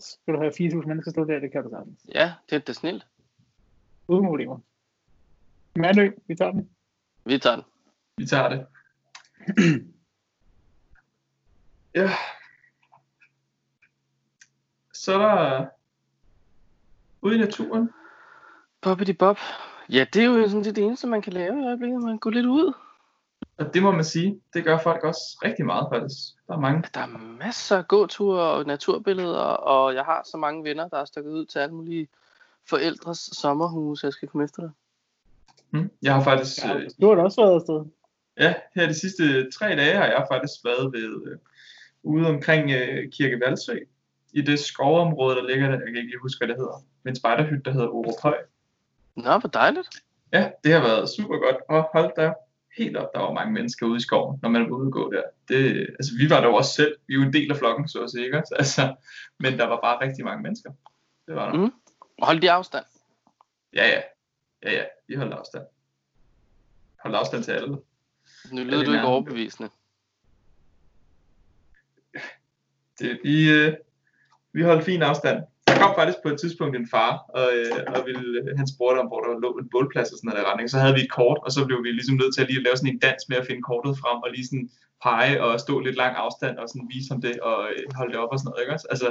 så 0.00 0.16
skal 0.22 0.34
du 0.34 0.38
have 0.38 0.52
4.000 0.52 0.86
mennesker 0.86 1.10
stå 1.10 1.24
der, 1.24 1.40
det 1.40 1.52
kan 1.52 1.62
du 1.62 1.70
sagtens. 1.70 2.00
Ja, 2.14 2.32
det 2.50 2.56
er 2.56 2.60
da 2.60 2.72
snilt. 2.72 3.06
Uden 4.08 4.26
problemer. 4.26 4.58
Mandø, 5.76 6.10
vi 6.26 6.34
tager 6.34 6.52
den. 6.52 6.70
Vi 7.24 7.38
tager 7.38 7.56
den. 7.56 7.64
Vi 8.18 8.26
tager 8.26 8.48
det. 8.48 8.66
ja. 11.94 12.10
Så 14.94 15.12
er 15.12 15.18
der 15.18 15.66
ude 17.22 17.34
i 17.34 17.38
naturen. 17.38 17.90
Bobbidi 18.80 19.12
bob. 19.12 19.38
Ja, 19.88 20.06
det 20.12 20.22
er 20.22 20.26
jo 20.26 20.48
sådan 20.48 20.64
set 20.64 20.76
det 20.76 20.84
eneste, 20.84 21.06
man 21.06 21.22
kan 21.22 21.32
lave 21.32 21.62
i 21.62 21.66
øjeblikket. 21.66 22.02
Man 22.02 22.18
går 22.18 22.30
lidt 22.30 22.46
ud. 22.46 22.72
Og 23.58 23.74
det 23.74 23.82
må 23.82 23.90
man 23.90 24.04
sige, 24.04 24.40
det 24.54 24.64
gør 24.64 24.78
folk 24.78 25.04
også 25.04 25.20
rigtig 25.44 25.66
meget 25.66 25.86
faktisk. 25.92 26.18
Der 26.48 26.54
er 26.54 26.58
mange. 26.60 26.84
Der 26.94 27.00
er 27.00 27.18
masser 27.38 27.76
af 27.78 27.88
gåture 27.88 28.42
og 28.42 28.66
naturbilleder, 28.66 29.38
og 29.42 29.94
jeg 29.94 30.04
har 30.04 30.22
så 30.30 30.36
mange 30.36 30.64
venner, 30.64 30.88
der 30.88 30.96
er 30.96 31.04
stukket 31.04 31.30
ud 31.30 31.46
til 31.46 31.58
alle 31.58 31.74
mulige 31.74 32.08
forældres 32.68 33.18
sommerhuse. 33.18 34.06
Jeg 34.06 34.12
skal 34.12 34.28
komme 34.28 34.44
efter 34.44 34.62
dig. 34.62 34.70
Hmm. 35.70 35.90
Jeg 36.02 36.14
har 36.14 36.22
faktisk, 36.24 36.64
Ja, 36.64 36.74
øh, 36.76 36.90
du 37.00 37.08
har 37.08 37.14
da 37.14 37.22
også 37.22 37.40
været 37.40 37.54
afsted. 37.54 37.84
ja, 38.40 38.54
her 38.74 38.86
de 38.86 38.94
sidste 38.94 39.50
tre 39.50 39.66
dage 39.66 39.96
har 39.96 40.06
jeg 40.06 40.26
faktisk 40.32 40.64
været 40.64 40.92
ved, 40.92 41.30
øh, 41.32 41.38
ude 42.02 42.26
omkring 42.26 42.70
øh, 42.70 43.12
Kirke 43.12 43.40
Valsø, 43.46 43.76
i 44.32 44.40
det 44.42 44.58
skovområde, 44.58 45.36
der 45.36 45.46
ligger 45.46 45.66
der, 45.66 45.72
jeg 45.74 45.86
kan 45.86 45.96
ikke 45.96 46.10
lige 46.10 46.20
huske, 46.22 46.38
hvad 46.40 46.48
det 46.48 46.56
hedder, 46.56 46.82
med 47.02 47.12
en 47.12 47.16
spejderhytte, 47.16 47.62
der 47.64 47.70
hedder 47.70 47.88
Orup 47.88 48.20
Høj. 48.22 48.36
Nå, 49.16 49.38
hvor 49.38 49.48
dejligt. 49.48 49.88
Ja, 50.32 50.50
det 50.64 50.72
har 50.72 50.80
været 50.80 51.08
super 51.08 51.36
godt, 51.38 51.56
og 51.68 51.88
hold 51.92 52.12
da 52.16 52.32
helt 52.78 52.96
op, 52.96 53.08
der 53.14 53.20
var 53.20 53.32
mange 53.32 53.52
mennesker 53.52 53.86
ude 53.86 53.96
i 53.96 54.00
skoven, 54.00 54.38
når 54.42 54.48
man 54.48 54.62
var 54.62 54.76
ude 54.76 54.86
at 54.86 54.92
gå 54.92 55.12
der. 55.12 55.22
Det, 55.48 55.86
altså, 55.98 56.12
vi 56.18 56.30
var 56.30 56.40
der 56.40 56.48
også 56.48 56.72
selv, 56.72 56.96
vi 57.06 57.14
er 57.14 57.18
jo 57.18 57.22
en 57.22 57.32
del 57.32 57.50
af 57.50 57.56
flokken, 57.56 57.88
så 57.88 58.02
at 58.02 58.10
sige, 58.10 58.24
ikke? 58.24 58.42
Altså, 58.58 58.94
men 59.38 59.58
der 59.58 59.66
var 59.66 59.80
bare 59.80 60.00
rigtig 60.06 60.24
mange 60.24 60.42
mennesker. 60.42 60.72
Det 61.26 61.34
var 61.34 61.52
der. 61.52 61.58
Mm. 61.58 61.72
Hold 62.22 62.40
de 62.40 62.50
afstand. 62.50 62.84
Ja, 63.74 63.88
ja. 63.88 64.00
Ja, 64.62 64.72
ja, 64.72 64.84
vi 65.08 65.14
holdt 65.14 65.34
afstand. 65.34 65.64
Holdt 67.02 67.16
afstand 67.16 67.44
til 67.44 67.52
alle. 67.52 67.78
Nu 68.52 68.64
lyder 68.64 68.84
du 68.84 68.92
ikke 68.92 69.06
overbevisende. 69.06 69.70
Det, 72.98 73.20
vi, 73.22 73.50
øh, 73.50 73.74
vi 74.52 74.62
holdt 74.62 74.84
fin 74.84 75.02
afstand. 75.02 75.42
Der 75.76 75.82
kom 75.86 75.94
faktisk 76.00 76.18
på 76.22 76.28
et 76.28 76.40
tidspunkt 76.40 76.76
en 76.76 76.88
far, 76.94 77.12
og, 77.38 77.46
øh, 77.56 77.78
og 77.94 78.06
ville, 78.06 78.56
han 78.56 78.66
spurgte 78.74 78.98
om, 79.02 79.06
hvor 79.06 79.20
der 79.20 79.40
lå 79.44 79.50
en 79.62 79.68
bålplads 79.74 80.10
og 80.12 80.16
sådan 80.18 80.28
noget 80.28 80.40
der 80.40 80.50
retning. 80.50 80.70
Så 80.70 80.78
havde 80.82 80.94
vi 80.94 81.02
et 81.06 81.10
kort, 81.10 81.38
og 81.46 81.50
så 81.52 81.60
blev 81.66 81.78
vi 81.84 81.90
ligesom 81.92 82.16
nødt 82.22 82.34
til 82.34 82.42
at 82.42 82.48
lige 82.50 82.62
lave 82.66 82.76
sådan 82.76 82.92
en 82.92 82.98
dans 83.06 83.22
med 83.28 83.36
at 83.36 83.46
finde 83.46 83.62
kortet 83.70 83.92
frem, 84.02 84.18
og 84.24 84.28
lige 84.34 84.46
sådan 84.50 84.68
pege 85.04 85.42
og 85.44 85.60
stå 85.60 85.74
lidt 85.86 85.96
lang 86.02 86.14
afstand, 86.24 86.54
og 86.58 86.68
sådan 86.68 86.88
vise 86.94 87.08
ham 87.12 87.20
det, 87.26 87.34
og 87.48 87.56
øh, 87.70 87.82
holde 87.98 88.12
det 88.12 88.20
op 88.22 88.32
og 88.32 88.38
sådan 88.38 88.48
noget, 88.50 88.62
ikke 88.62 88.74
også? 88.76 88.86
Altså, 88.94 89.08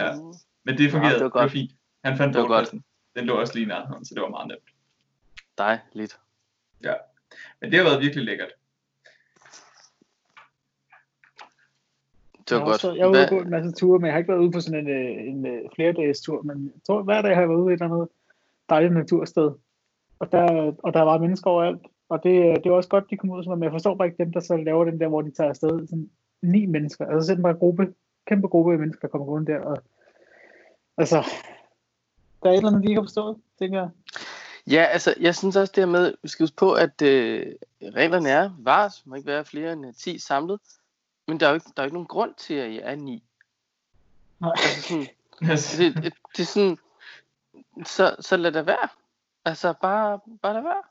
ja. 0.00 0.08
Mm. 0.14 0.34
men 0.66 0.72
det 0.78 0.90
fungerede, 0.90 1.18
Ja, 1.18 1.24
det 1.24 1.24
var 1.24 1.30
det 1.30 1.34
var 1.34 1.40
godt. 1.44 1.52
fint. 1.58 1.70
Han 2.04 2.16
fandt 2.18 2.34
Det 2.34 2.42
var 2.42 2.48
godt. 2.48 2.70
Den 3.16 3.24
lå 3.26 3.34
også 3.42 3.54
lige 3.54 3.66
nærheden, 3.66 4.04
så 4.04 4.14
det 4.14 4.22
var 4.22 4.28
meget 4.36 4.48
nemt. 4.48 4.68
Dejligt. 5.58 6.14
Men 7.60 7.70
det 7.70 7.78
har 7.78 7.84
været 7.84 8.00
virkelig 8.00 8.24
lækkert. 8.24 8.52
Det 12.48 12.54
var 12.54 12.58
jeg 12.58 12.64
godt. 12.66 12.74
også- 12.74 12.92
Jeg 12.92 13.04
har 13.04 13.08
ude 13.10 13.18
Hvad- 13.18 13.24
og 13.24 13.30
gå 13.30 13.40
en 13.44 13.50
masse 13.50 13.72
ture, 13.72 13.98
men 13.98 14.06
jeg 14.06 14.12
har 14.14 14.18
ikke 14.18 14.32
været 14.32 14.40
ude 14.40 14.50
på 14.52 14.60
sådan 14.60 14.80
en, 14.86 14.88
øh, 14.88 15.28
en, 15.28 15.46
en 15.46 15.70
flere 15.74 15.92
dages 15.92 16.20
tur, 16.20 16.42
men 16.42 16.64
jeg 16.64 16.82
tror, 16.86 17.02
hver 17.02 17.22
dag 17.22 17.34
har 17.34 17.42
jeg 17.42 17.48
været 17.48 17.60
ude 17.60 17.72
et 17.74 17.82
eller 17.82 17.94
andet 17.94 18.08
dejligt 18.70 18.94
natursted. 18.94 19.50
Og 20.18 20.32
der, 20.32 20.72
og 20.82 20.94
der 20.94 21.02
var 21.02 21.18
mennesker 21.18 21.50
overalt, 21.50 21.80
og 22.08 22.22
det, 22.22 22.64
det 22.64 22.70
var 22.70 22.76
også 22.76 22.88
godt, 22.88 23.10
de 23.10 23.16
kom 23.16 23.30
ud 23.30 23.56
men 23.56 23.62
jeg 23.62 23.70
forstår 23.72 23.94
bare 23.94 24.08
ikke 24.08 24.24
dem, 24.24 24.32
der 24.32 24.40
så 24.40 24.56
laver 24.56 24.84
den 24.84 25.00
der, 25.00 25.08
hvor 25.08 25.22
de 25.22 25.30
tager 25.30 25.48
afsted 25.50 25.68
sådan 25.86 26.10
ni 26.42 26.66
mennesker. 26.66 27.06
Altså 27.06 27.26
sådan 27.26 27.42
bare 27.42 27.52
en 27.52 27.58
gruppe, 27.58 27.94
kæmpe 28.26 28.48
gruppe 28.48 28.72
af 28.72 28.78
mennesker, 28.78 29.00
der 29.08 29.12
kommer 29.12 29.26
rundt 29.26 29.48
der, 29.48 29.58
og 29.60 29.76
altså, 30.98 31.16
der 32.42 32.48
er 32.48 32.52
et 32.52 32.56
eller 32.56 32.68
andet, 32.70 32.82
de 32.82 32.88
ikke 32.88 33.00
har 33.00 33.04
forstået, 33.06 33.36
tænker 33.58 33.78
jeg. 33.78 33.88
Ja, 34.70 34.82
altså, 34.82 35.14
jeg 35.20 35.34
synes 35.34 35.56
også 35.56 35.72
det 35.76 35.84
her 35.84 35.90
med, 35.90 36.14
vi 36.22 36.28
skal 36.28 36.42
huske 36.44 36.56
på, 36.56 36.72
at 36.72 37.02
øh, 37.02 37.46
reglerne 37.82 38.28
er, 38.28 38.50
vars 38.58 39.06
må 39.06 39.14
ikke 39.14 39.26
være 39.26 39.44
flere 39.44 39.72
end 39.72 39.86
øh, 39.86 39.92
10 39.94 40.18
samlet, 40.18 40.60
men 41.26 41.40
der 41.40 41.46
er 41.46 41.50
jo 41.50 41.54
ikke, 41.54 41.70
der 41.76 41.82
er 41.82 41.84
ikke 41.86 41.94
nogen 41.94 42.06
grund 42.08 42.34
til, 42.34 42.54
at 42.54 42.70
I 42.70 42.78
er 42.78 42.94
9. 42.94 43.22
Nej. 44.40 44.52
Altså 45.42 45.76
sådan, 45.76 45.94
det, 45.94 46.04
det, 46.04 46.14
det 46.36 46.42
er 46.42 46.46
sådan, 46.46 46.78
så, 47.86 48.16
så 48.20 48.36
lad 48.36 48.52
det 48.52 48.66
være. 48.66 48.88
Altså, 49.44 49.74
bare, 49.82 50.20
bare 50.42 50.54
lad 50.54 50.62
være. 50.62 50.82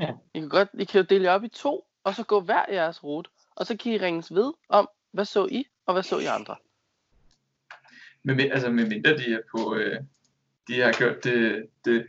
Ja. 0.00 0.12
I 0.34 0.40
kan, 0.40 0.48
godt, 0.48 0.68
I 0.74 0.84
kan 0.84 1.00
jo 1.00 1.06
dele 1.10 1.24
jer 1.24 1.32
op 1.32 1.44
i 1.44 1.48
to, 1.48 1.86
og 2.04 2.14
så 2.14 2.24
gå 2.24 2.40
hver 2.40 2.64
jeres 2.72 3.04
rute, 3.04 3.30
og 3.54 3.66
så 3.66 3.76
kan 3.76 3.92
I 3.92 3.98
ringes 3.98 4.34
ved 4.34 4.52
om, 4.68 4.88
hvad 5.10 5.24
så 5.24 5.46
I, 5.50 5.66
og 5.86 5.92
hvad 5.92 6.02
så 6.02 6.18
I 6.18 6.24
andre. 6.24 6.56
Med, 8.22 8.34
min- 8.34 8.52
altså 8.52 8.70
med 8.70 8.86
mindre 8.88 9.10
de 9.18 9.32
er 9.34 9.40
på, 9.50 9.74
øh, 9.74 10.00
de 10.68 10.80
har 10.80 10.92
gjort 10.92 11.24
det, 11.24 11.66
det, 11.84 12.06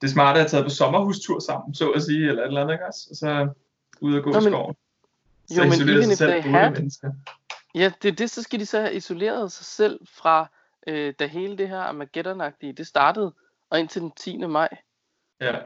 det 0.00 0.10
smarte 0.10 0.40
er 0.40 0.48
taget 0.48 0.64
på 0.66 0.70
sommerhustur 0.70 1.38
sammen, 1.38 1.74
så 1.74 1.90
at 1.90 2.02
sige, 2.02 2.28
eller 2.28 2.42
et 2.42 2.46
eller 2.46 2.60
andet, 2.60 2.74
ikke 2.74 2.86
også? 2.86 3.06
Og 3.10 3.16
så 3.16 3.48
ud 4.00 4.16
og 4.16 4.22
gå 4.24 4.30
Nå, 4.30 4.40
i 4.40 4.42
men- 4.44 4.52
skoven. 5.50 5.58
Jo, 5.58 5.64
men 5.64 5.72
isolerer 5.72 5.96
even 5.96 6.08
sig 6.08 6.18
selv 6.18 6.42
had- 6.42 6.70
mennesker. 6.70 7.10
Ja, 7.74 7.92
det 8.02 8.08
er 8.08 8.12
det, 8.12 8.30
så 8.30 8.42
skal 8.42 8.60
de 8.60 8.66
så 8.66 8.80
have 8.80 8.94
isoleret 8.94 9.52
sig 9.52 9.66
selv 9.66 10.00
fra, 10.06 10.46
øh, 10.86 11.14
da 11.18 11.26
hele 11.26 11.58
det 11.58 11.68
her 11.68 11.80
Armageddon-agtige, 11.82 12.72
det 12.72 12.86
startede, 12.86 13.32
og 13.70 13.80
indtil 13.80 14.02
den 14.02 14.10
10. 14.10 14.36
maj. 14.36 14.68
Ja, 15.40 15.58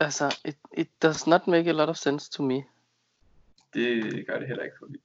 Altså, 0.00 0.36
it, 0.44 0.56
it 0.76 0.88
does 1.02 1.26
not 1.26 1.46
make 1.46 1.68
a 1.68 1.72
lot 1.72 1.88
of 1.88 1.96
sense 1.96 2.30
to 2.30 2.42
me. 2.42 2.64
det 3.74 4.26
gør 4.26 4.38
det 4.38 4.48
heller 4.48 4.64
ikke 4.64 4.76
for 4.78 4.86
mig. 4.86 4.98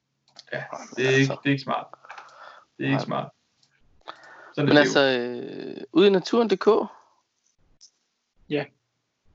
Ja, 0.54 0.64
det 0.98 1.06
er 1.06 1.10
ikke, 1.18 1.32
det 1.34 1.46
er 1.46 1.50
ikke 1.50 1.64
smart. 1.64 1.88
Det 2.78 2.86
er 2.86 2.90
ikke 2.90 3.02
smart. 3.04 3.32
Sådan 4.56 4.68
Men 4.70 4.78
altså, 4.78 5.00
øh, 5.20 5.84
ude 5.94 6.08
i 6.08 6.10
naturen.dk, 6.10 6.68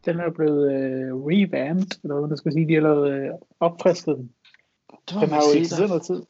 Den 0.06 0.20
er 0.20 0.30
blevet 0.30 0.72
øh, 0.72 1.14
revamped, 1.14 1.86
eller 2.02 2.18
hvad 2.18 2.28
man 2.28 2.36
skal 2.36 2.52
sige, 2.52 2.68
de 2.68 2.74
har 2.74 2.80
lavet 2.80 3.10
øh, 3.12 3.30
opfrisket 3.60 4.16
den. 4.16 4.30
Den 5.20 5.28
har 5.28 5.36
jo 5.36 5.58
eksisteret 5.60 5.88
noget 5.88 6.02
tid. 6.02 6.22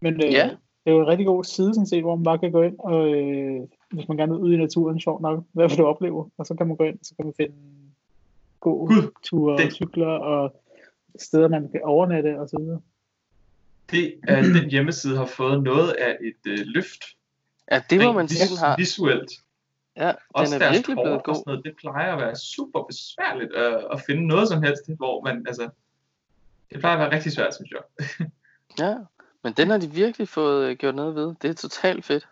Men 0.00 0.14
øh, 0.14 0.32
Ja. 0.32 0.50
det 0.84 0.90
er 0.92 0.96
jo 0.96 1.00
en 1.00 1.06
rigtig 1.06 1.26
god 1.26 1.44
side, 1.44 1.74
sådan 1.74 1.86
set, 1.86 2.02
hvor 2.02 2.16
man 2.16 2.24
bare 2.24 2.38
kan 2.38 2.52
gå 2.52 2.62
ind, 2.62 2.76
og 2.78 3.14
øh, 3.14 3.60
hvis 3.92 4.08
man 4.08 4.16
gerne 4.16 4.32
vil 4.32 4.40
ud 4.40 4.52
i 4.52 4.56
naturen, 4.56 5.00
sjovt 5.00 5.22
nok, 5.22 5.44
hvad 5.52 5.68
vil 5.68 5.78
du 5.78 5.84
opleve? 5.86 6.30
Og 6.38 6.46
så 6.46 6.54
kan 6.54 6.66
man 6.68 6.76
gå 6.76 6.84
ind, 6.84 6.98
så 7.02 7.14
kan 7.16 7.24
man 7.24 7.34
finde 7.36 7.54
Gud, 8.60 9.10
ture, 9.22 9.56
det- 9.62 9.72
cykler 9.72 10.06
og 10.06 10.62
steder, 11.18 11.48
man 11.48 11.68
kan 11.72 11.80
overnatte 11.84 12.40
og 12.40 12.48
så 12.48 12.58
videre. 12.60 12.80
Det 13.90 14.14
er, 14.28 14.42
den 14.42 14.70
hjemmeside 14.70 15.16
har 15.16 15.26
fået 15.26 15.62
noget 15.62 15.90
af 15.92 16.16
et 16.20 16.50
øh, 16.52 16.58
løft. 16.64 17.04
Ja, 17.72 17.82
det 17.90 18.00
må 18.04 18.12
man 18.12 18.28
sige, 18.28 18.48
den 18.48 18.58
har. 18.58 18.76
Visuelt. 18.76 19.30
Ja, 19.96 20.12
Også 20.30 20.54
den 20.54 20.62
er 20.62 20.66
deres 20.66 20.76
virkelig 20.76 20.96
blevet 20.96 21.12
og 21.18 21.24
god. 21.24 21.34
sådan 21.34 21.42
noget, 21.46 21.64
det 21.64 21.74
plejer 21.76 22.12
at 22.12 22.18
være 22.18 22.36
super 22.36 22.82
besværligt 22.82 23.54
at, 23.54 23.86
at 23.92 24.00
finde 24.06 24.26
noget 24.26 24.48
som 24.48 24.62
helst, 24.62 24.82
hvor 24.96 25.24
man, 25.24 25.44
altså, 25.46 25.68
det 26.70 26.78
plejer 26.80 26.96
at 26.96 27.00
være 27.00 27.12
rigtig 27.14 27.32
svært, 27.32 27.54
synes 27.54 27.70
jeg. 27.70 27.82
Ja, 28.78 28.94
men 29.42 29.52
den 29.52 29.70
har 29.70 29.78
de 29.78 29.90
virkelig 29.90 30.28
fået 30.28 30.68
øh, 30.70 30.76
gjort 30.76 30.94
noget 30.94 31.14
ved. 31.14 31.34
Det 31.42 31.50
er 31.50 31.54
totalt 31.54 32.04
fedt. 32.04 32.28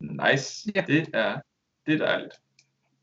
Nice. 0.00 0.72
Ja. 0.74 0.84
Det 0.86 1.08
er, 1.14 1.40
det 1.86 1.94
er 1.94 1.98
dejligt. 1.98 2.34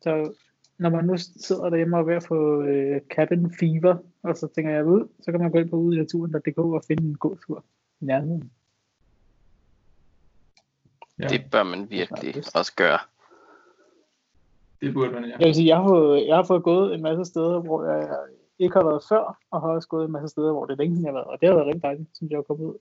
Så 0.01 0.33
når 0.77 0.89
man 0.89 1.05
nu 1.05 1.17
sidder 1.17 1.69
derhjemme 1.69 1.97
og 1.97 2.01
er 2.01 2.05
ved 2.05 2.15
at 2.15 2.23
få 2.27 2.61
øh, 2.61 3.01
cabin 3.15 3.53
fever, 3.59 3.97
og 4.23 4.37
så 4.37 4.47
tænker 4.55 4.71
jeg 4.71 4.85
ud, 4.85 5.07
så 5.21 5.31
kan 5.31 5.41
man 5.41 5.51
gå 5.51 5.57
ind 5.57 5.69
på 5.69 5.75
ude 5.75 5.95
i 5.95 5.99
naturen.dk 5.99 6.57
og 6.57 6.83
finde 6.87 7.03
en 7.03 7.15
god 7.17 7.37
tur 7.47 7.63
i 8.01 8.05
nærheden. 8.05 8.51
Ja, 11.19 11.27
Det 11.27 11.51
bør 11.51 11.63
man 11.63 11.89
virkelig 11.89 12.35
Ja, 12.35 12.41
også 12.59 12.73
gøre. 12.75 12.99
Det 14.81 14.93
burde 14.93 15.11
man, 15.11 15.23
ja. 15.23 15.29
Jeg 15.39 15.47
vil 15.47 15.55
sige, 15.55 15.67
jeg 15.67 15.77
har, 15.77 15.87
fået, 15.87 16.27
jeg 16.27 16.35
har 16.35 16.43
fået 16.43 16.63
gået 16.63 16.93
en 16.93 17.01
masse 17.01 17.25
steder, 17.25 17.59
hvor 17.59 17.83
jeg 17.85 18.09
ikke 18.59 18.75
har 18.75 18.83
været 18.83 19.03
før, 19.09 19.37
og 19.51 19.61
har 19.61 19.67
også 19.69 19.87
gået 19.87 20.05
en 20.05 20.11
masse 20.11 20.27
steder, 20.27 20.51
hvor 20.51 20.65
det 20.65 20.73
er 20.73 20.77
længe 20.77 21.01
jeg 21.01 21.07
har 21.07 21.13
været. 21.13 21.27
Og 21.27 21.37
det 21.41 21.49
har 21.49 21.55
været 21.55 21.67
rigtig 21.67 21.83
dejligt, 21.83 22.09
synes 22.17 22.31
jeg, 22.31 22.39
at 22.39 22.47
komme 22.47 22.65
ud 22.65 22.75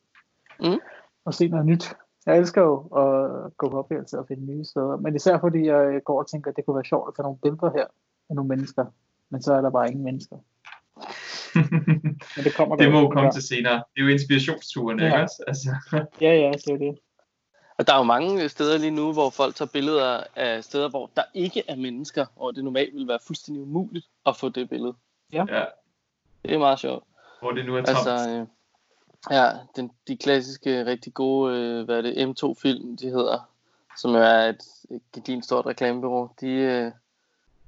Mm. 0.61 0.79
og 1.25 1.35
se 1.35 1.49
noget 1.49 1.67
nyt. 1.67 1.95
Jeg 2.27 2.39
elsker 2.39 2.63
jo 2.63 2.75
at 2.81 3.57
gå 3.57 3.69
på 3.69 3.79
oplevelse 3.79 4.19
og 4.19 4.27
finde 4.29 4.47
nye 4.47 4.65
steder, 4.65 4.97
men 4.97 5.17
især 5.17 5.39
fordi 5.41 5.67
jeg 5.67 6.01
går 6.05 6.19
og 6.19 6.29
tænker, 6.31 6.51
at 6.51 6.57
det 6.57 6.65
kunne 6.67 6.75
være 6.77 6.85
sjovt 6.85 7.09
at 7.09 7.15
tage 7.17 7.23
nogle 7.25 7.39
billeder 7.43 7.71
her 7.79 7.87
af 8.31 8.35
nogle 8.37 8.49
mennesker, 8.49 8.85
men 9.31 9.43
så 9.43 9.53
er 9.55 9.61
der 9.61 9.71
bare 9.71 9.89
ingen 9.91 10.05
mennesker. 10.05 10.37
Men 12.37 12.45
det 12.45 12.55
kommer 12.57 12.77
det 12.77 12.93
må 12.93 13.01
jo 13.01 13.09
komme 13.09 13.31
til 13.31 13.43
senere. 13.43 13.75
Det 13.95 14.01
er 14.01 14.05
jo 14.05 14.09
inspirationsturen, 14.09 14.99
Ja. 15.01 15.05
ikke 15.07 15.17
også? 15.23 15.45
Altså, 15.47 15.69
Ja, 16.21 16.33
ja, 16.35 16.51
det 16.67 16.69
er 16.75 16.79
det. 16.79 16.99
Og 17.79 17.87
der 17.87 17.93
er 17.93 17.97
jo 17.99 18.03
mange 18.03 18.49
steder 18.49 18.79
lige 18.79 18.91
nu, 18.91 19.12
hvor 19.12 19.31
folk 19.31 19.55
tager 19.55 19.69
billeder 19.73 20.25
af 20.37 20.65
steder, 20.65 20.89
hvor 20.89 21.11
der 21.17 21.23
ikke 21.35 21.62
er 21.69 21.77
mennesker, 21.77 22.27
hvor 22.37 22.51
det 22.51 22.65
normalt 22.65 22.95
ville 22.95 23.09
være 23.09 23.19
fuldstændig 23.27 23.62
umuligt 23.62 24.07
at 24.27 24.37
få 24.37 24.49
det 24.49 24.69
billede. 24.69 24.95
ja, 25.33 25.45
Det 26.43 26.55
er 26.55 26.59
meget 26.59 26.79
sjovt. 26.79 27.05
hvor 27.41 27.51
det 27.51 27.67
nu 27.67 27.77
er 27.77 27.83
tomt. 27.85 28.09
Altså, 28.09 28.31
øh, 28.31 28.47
ja, 29.31 29.51
den, 29.77 29.91
de 30.09 30.17
klassiske, 30.17 30.87
rigtig 30.87 31.15
gode, 31.15 31.57
øh, 31.59 31.85
hvad 31.85 31.99
er 31.99 32.03
det, 32.03 32.27
M2-film, 32.27 32.97
de 32.97 33.09
hedder, 33.09 33.51
som 33.97 34.11
jo 34.11 34.17
er 34.19 34.39
et, 34.49 34.62
et 34.91 35.03
gedint 35.12 35.45
stort 35.45 35.67
reklamebureau, 35.67 36.31
de, 36.41 36.47
øh, 36.49 36.85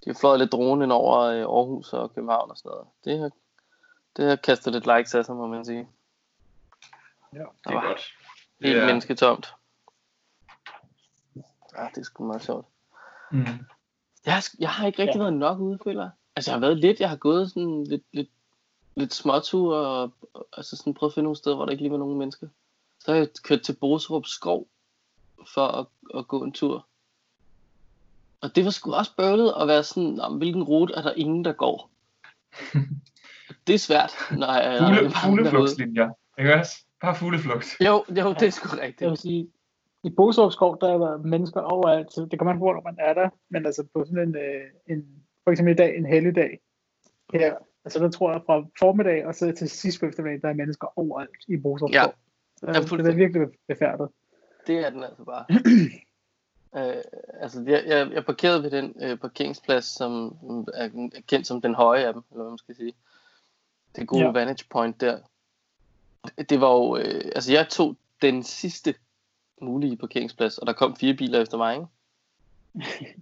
de 0.04 0.10
har 0.10 0.14
fløjet 0.20 0.38
lidt 0.40 0.52
drone 0.52 0.84
ind 0.84 0.92
over 0.92 1.18
øh, 1.20 1.40
Aarhus 1.40 1.92
og 1.92 2.14
København 2.14 2.50
og 2.50 2.56
sådan 2.56 2.70
noget. 2.70 2.86
Det 3.04 3.18
har, 3.18 3.30
det 4.16 4.28
har 4.28 4.36
kastet 4.36 4.72
lidt 4.72 4.86
likes 4.96 5.14
af 5.14 5.24
sig, 5.24 5.34
må 5.36 5.46
man 5.46 5.64
sige. 5.64 5.88
det 7.32 7.74
er 7.74 7.88
godt. 7.88 8.14
Helt 8.62 8.74
Ja. 8.76 8.80
ja. 8.80 8.86
mennesketomt. 8.86 9.54
Ja, 11.78 11.88
det 11.94 11.98
er 11.98 12.04
sgu 12.04 12.26
meget 12.26 12.42
sjovt. 12.42 12.66
Mm. 13.32 13.44
Jeg 14.26 14.34
har, 14.34 14.48
jeg 14.58 14.70
har 14.70 14.86
ikke 14.86 15.02
rigtig 15.02 15.16
Ja. 15.18 15.22
været 15.22 15.32
nok 15.36 15.58
ude, 15.58 15.78
føler 15.84 16.02
jeg. 16.02 16.10
Altså, 16.36 16.50
jeg 16.50 16.54
har 16.54 16.60
været 16.60 16.78
lidt, 16.78 17.00
jeg 17.00 17.08
har 17.08 17.16
gået 17.16 17.50
sådan 17.50 17.84
lidt, 17.84 18.02
lidt, 18.12 18.28
lidt 18.96 19.14
småture, 19.14 19.76
og, 19.86 20.12
og 20.34 20.46
altså 20.56 20.76
sådan 20.76 20.94
prøvet 20.94 21.10
at 21.10 21.14
finde 21.14 21.24
nogle 21.24 21.36
steder, 21.36 21.56
hvor 21.56 21.64
der 21.64 21.72
ikke 21.72 21.82
lige 21.84 21.92
var 21.92 21.98
nogen 21.98 22.18
mennesker. 22.18 22.48
Så 23.00 23.10
har 23.12 23.18
jeg 23.18 23.28
kørt 23.42 23.62
til 23.62 23.72
Boserup 23.80 24.26
Skov, 24.26 24.66
for 25.54 25.66
at, 25.66 25.86
at 26.18 26.28
gå 26.28 26.44
en 26.44 26.52
tur. 26.52 26.86
Og 28.40 28.56
det 28.56 28.64
var 28.64 28.70
sgu 28.70 28.92
også 28.94 29.16
bøvlet 29.16 29.54
at 29.60 29.68
være 29.68 29.82
sådan, 29.84 30.20
om 30.20 30.36
hvilken 30.36 30.62
rute 30.62 30.94
er 30.94 31.02
der 31.02 31.12
ingen, 31.12 31.44
der 31.44 31.52
går. 31.52 31.90
det 33.66 33.74
er 33.74 33.78
svært, 33.78 34.12
når 34.30 34.46
jeg 34.46 34.74
er 34.74 34.78
Fugle, 34.78 35.10
fugleflugtslinjer, 35.24 36.10
ikke 36.38 36.54
også? 36.54 36.72
Bare 37.00 37.14
fugleflugt. 37.16 37.66
Jo, 37.80 38.04
jo, 38.08 38.32
det 38.32 38.42
er 38.42 38.50
sgu 38.50 38.76
Jeg 38.76 38.84
rigtigt. 38.86 39.10
vil 39.10 39.18
sige, 39.18 39.48
i 40.04 40.10
Boserup 40.10 40.52
Skov, 40.52 40.80
der 40.80 40.88
er 40.94 40.98
der 40.98 41.18
mennesker 41.18 41.60
overalt, 41.60 42.12
så 42.12 42.26
det 42.30 42.38
kan 42.38 42.46
man 42.46 42.58
få, 42.58 42.72
når 42.72 42.82
man 42.84 42.96
er 42.98 43.14
der, 43.14 43.28
men 43.48 43.66
altså 43.66 43.86
på 43.94 44.04
sådan 44.04 44.28
en, 44.28 44.36
øh, 44.36 44.64
en 44.86 45.06
for 45.44 45.50
eksempel 45.50 45.72
i 45.72 45.76
dag, 45.76 45.96
en 45.96 46.06
helligdag, 46.06 46.60
her, 47.32 47.56
altså 47.84 47.98
der 47.98 48.10
tror 48.10 48.32
jeg 48.32 48.42
fra 48.46 48.64
formiddag 48.78 49.26
og 49.26 49.34
så 49.34 49.52
til 49.52 49.70
sidst 49.70 50.00
på 50.00 50.06
eftermiddag, 50.06 50.42
der 50.42 50.48
er 50.48 50.54
mennesker 50.54 50.98
overalt 50.98 51.38
i 51.48 51.56
Boserup 51.56 51.90
Ja. 51.90 52.02
Skov. 52.02 52.12
Ja, 52.12 52.28
Ja, 52.62 52.72
det 52.72 53.06
er 53.06 53.14
virkelig 53.14 53.48
befærdet. 53.68 54.08
Det 54.66 54.78
er 54.86 54.90
den 54.90 55.04
altså 55.04 55.24
bare. 55.24 55.44
øh, 56.76 57.02
altså, 57.40 57.64
jeg, 57.66 57.82
jeg, 57.86 58.10
jeg 58.12 58.24
parkerede 58.24 58.62
ved 58.62 58.70
den 58.70 58.94
øh, 59.02 59.18
parkeringsplads, 59.18 59.84
som 59.84 60.38
er, 60.74 61.10
kendt 61.26 61.46
som 61.46 61.60
den 61.62 61.74
høje 61.74 62.06
af 62.06 62.12
dem, 62.12 62.22
eller 62.30 62.42
hvad 62.42 62.50
man 62.50 62.58
skal 62.58 62.76
sige. 62.76 62.92
Det 63.96 64.08
gode 64.08 64.24
ja. 64.24 64.30
vantage 64.30 64.64
point 64.70 65.00
der. 65.00 65.18
Det 66.48 66.60
var 66.60 66.72
jo, 66.72 66.96
øh, 66.96 67.32
altså 67.34 67.52
jeg 67.52 67.68
tog 67.68 67.96
den 68.22 68.42
sidste 68.42 68.94
mulige 69.62 69.96
parkeringsplads, 69.96 70.58
og 70.58 70.66
der 70.66 70.72
kom 70.72 70.96
fire 70.96 71.14
biler 71.14 71.40
efter 71.40 71.56
mig, 71.56 71.74
ikke? 71.74 71.86